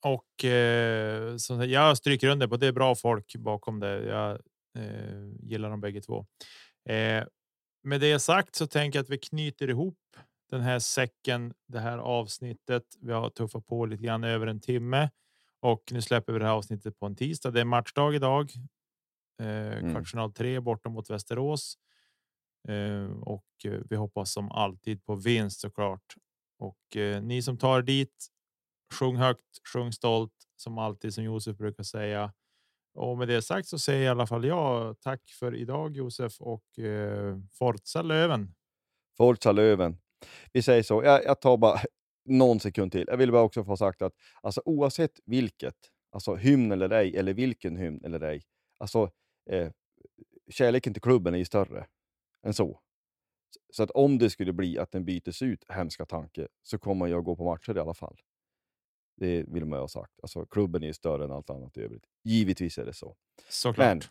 och 0.00 0.44
eh, 0.44 1.36
så 1.36 1.64
jag 1.64 1.96
stryker 1.96 2.28
under 2.28 2.48
på 2.48 2.56
det 2.56 2.66
är 2.66 2.72
bra 2.72 2.94
folk 2.94 3.36
bakom 3.36 3.80
det. 3.80 4.04
Jag 4.04 4.30
eh, 4.78 5.28
gillar 5.42 5.70
dem 5.70 5.80
bägge 5.80 6.00
två. 6.00 6.26
Eh, 6.88 7.24
med 7.82 8.00
det 8.00 8.18
sagt 8.18 8.54
så 8.54 8.66
tänker 8.66 8.98
jag 8.98 9.04
att 9.04 9.10
vi 9.10 9.18
knyter 9.18 9.70
ihop 9.70 9.98
den 10.50 10.60
här 10.60 10.78
säcken, 10.78 11.54
det 11.66 11.80
här 11.80 11.98
avsnittet. 11.98 12.84
Vi 13.00 13.12
har 13.12 13.30
tuffat 13.30 13.66
på 13.66 13.86
lite 13.86 14.02
grann 14.02 14.24
över 14.24 14.46
en 14.46 14.60
timme 14.60 15.10
och 15.60 15.82
nu 15.90 16.02
släpper 16.02 16.32
vi 16.32 16.38
det 16.38 16.44
här 16.44 16.52
avsnittet 16.52 16.98
på 16.98 17.06
en 17.06 17.16
tisdag. 17.16 17.50
Det 17.50 17.60
är 17.60 17.64
matchdag 17.64 18.14
idag. 18.14 18.50
Eh, 19.40 19.78
mm. 19.78 19.92
Kvartsfinal 19.92 20.32
tre 20.32 20.60
borta 20.60 20.88
mot 20.88 21.10
Västerås. 21.10 21.78
Eh, 22.68 23.10
och 23.20 23.44
eh, 23.64 23.80
vi 23.90 23.96
hoppas 23.96 24.32
som 24.32 24.50
alltid 24.50 25.04
på 25.04 25.14
vinst 25.14 25.60
såklart. 25.60 26.14
Och 26.58 26.96
eh, 26.96 27.22
ni 27.22 27.42
som 27.42 27.58
tar 27.58 27.82
dit, 27.82 28.26
sjung 28.92 29.16
högt, 29.16 29.68
sjung 29.72 29.92
stolt 29.92 30.32
som 30.56 30.78
alltid 30.78 31.14
som 31.14 31.24
Josef 31.24 31.56
brukar 31.56 31.82
säga. 31.82 32.32
Och 32.94 33.18
med 33.18 33.28
det 33.28 33.42
sagt 33.42 33.68
så 33.68 33.78
säger 33.78 34.04
i 34.04 34.08
alla 34.08 34.26
fall 34.26 34.44
jag 34.44 35.00
tack 35.00 35.20
för 35.38 35.54
idag 35.54 35.96
Josef 35.96 36.40
och 36.40 36.78
eh, 36.78 37.38
Forza 37.52 38.02
Löven. 38.02 38.54
Forza 39.16 39.52
Löven. 39.52 39.98
Vi 40.52 40.62
säger 40.62 40.82
så. 40.82 41.02
Jag, 41.04 41.24
jag 41.24 41.40
tar 41.40 41.56
bara 41.56 41.80
någon 42.24 42.60
sekund 42.60 42.92
till. 42.92 43.04
Jag 43.08 43.16
vill 43.16 43.32
bara 43.32 43.42
också 43.42 43.64
få 43.64 43.76
sagt 43.76 44.02
att 44.02 44.12
alltså, 44.42 44.62
oavsett 44.64 45.20
vilket, 45.24 45.76
alltså 46.12 46.34
hymn 46.34 46.72
eller 46.72 46.90
ej, 46.90 47.16
eller 47.16 47.34
vilken 47.34 47.76
hymn 47.76 48.00
eller 48.04 48.20
ej, 48.20 48.42
alltså 48.78 49.10
eh, 49.50 49.70
kärleken 50.50 50.92
till 50.92 51.02
klubben 51.02 51.34
är 51.34 51.38
ju 51.38 51.44
större 51.44 51.86
än 52.42 52.54
så. 52.54 52.80
Så 53.72 53.82
att 53.82 53.90
om 53.90 54.18
det 54.18 54.30
skulle 54.30 54.52
bli 54.52 54.78
att 54.78 54.92
den 54.92 55.04
bytes 55.04 55.42
ut, 55.42 55.64
hemska 55.68 56.06
tanke, 56.06 56.48
så 56.62 56.78
kommer 56.78 57.06
jag 57.06 57.24
gå 57.24 57.36
på 57.36 57.44
matcher 57.44 57.76
i 57.76 57.80
alla 57.80 57.94
fall. 57.94 58.16
Det 59.20 59.44
vill 59.48 59.64
man 59.64 59.76
ju 59.78 59.80
ha 59.80 59.88
sagt. 59.88 60.12
Alltså, 60.22 60.46
klubben 60.46 60.84
är 60.84 60.92
större 60.92 61.24
än 61.24 61.32
allt 61.32 61.50
annat 61.50 61.76
i 61.76 61.80
övrigt. 61.80 62.04
Givetvis 62.24 62.78
är 62.78 62.84
det 62.84 62.92
så. 62.92 63.16
Såklart. 63.48 64.10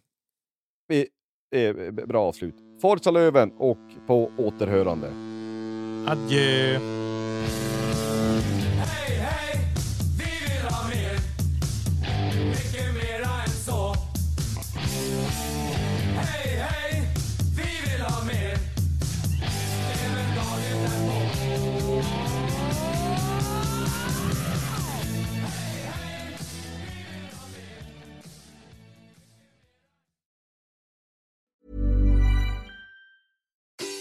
Men, 0.87 1.05
eh, 1.51 1.91
bra 1.91 2.23
avslut. 2.23 2.55
Forza 2.81 3.11
Löven 3.11 3.51
och 3.51 3.77
på 4.07 4.31
återhörande. 4.37 5.07
Adjö. 6.11 6.79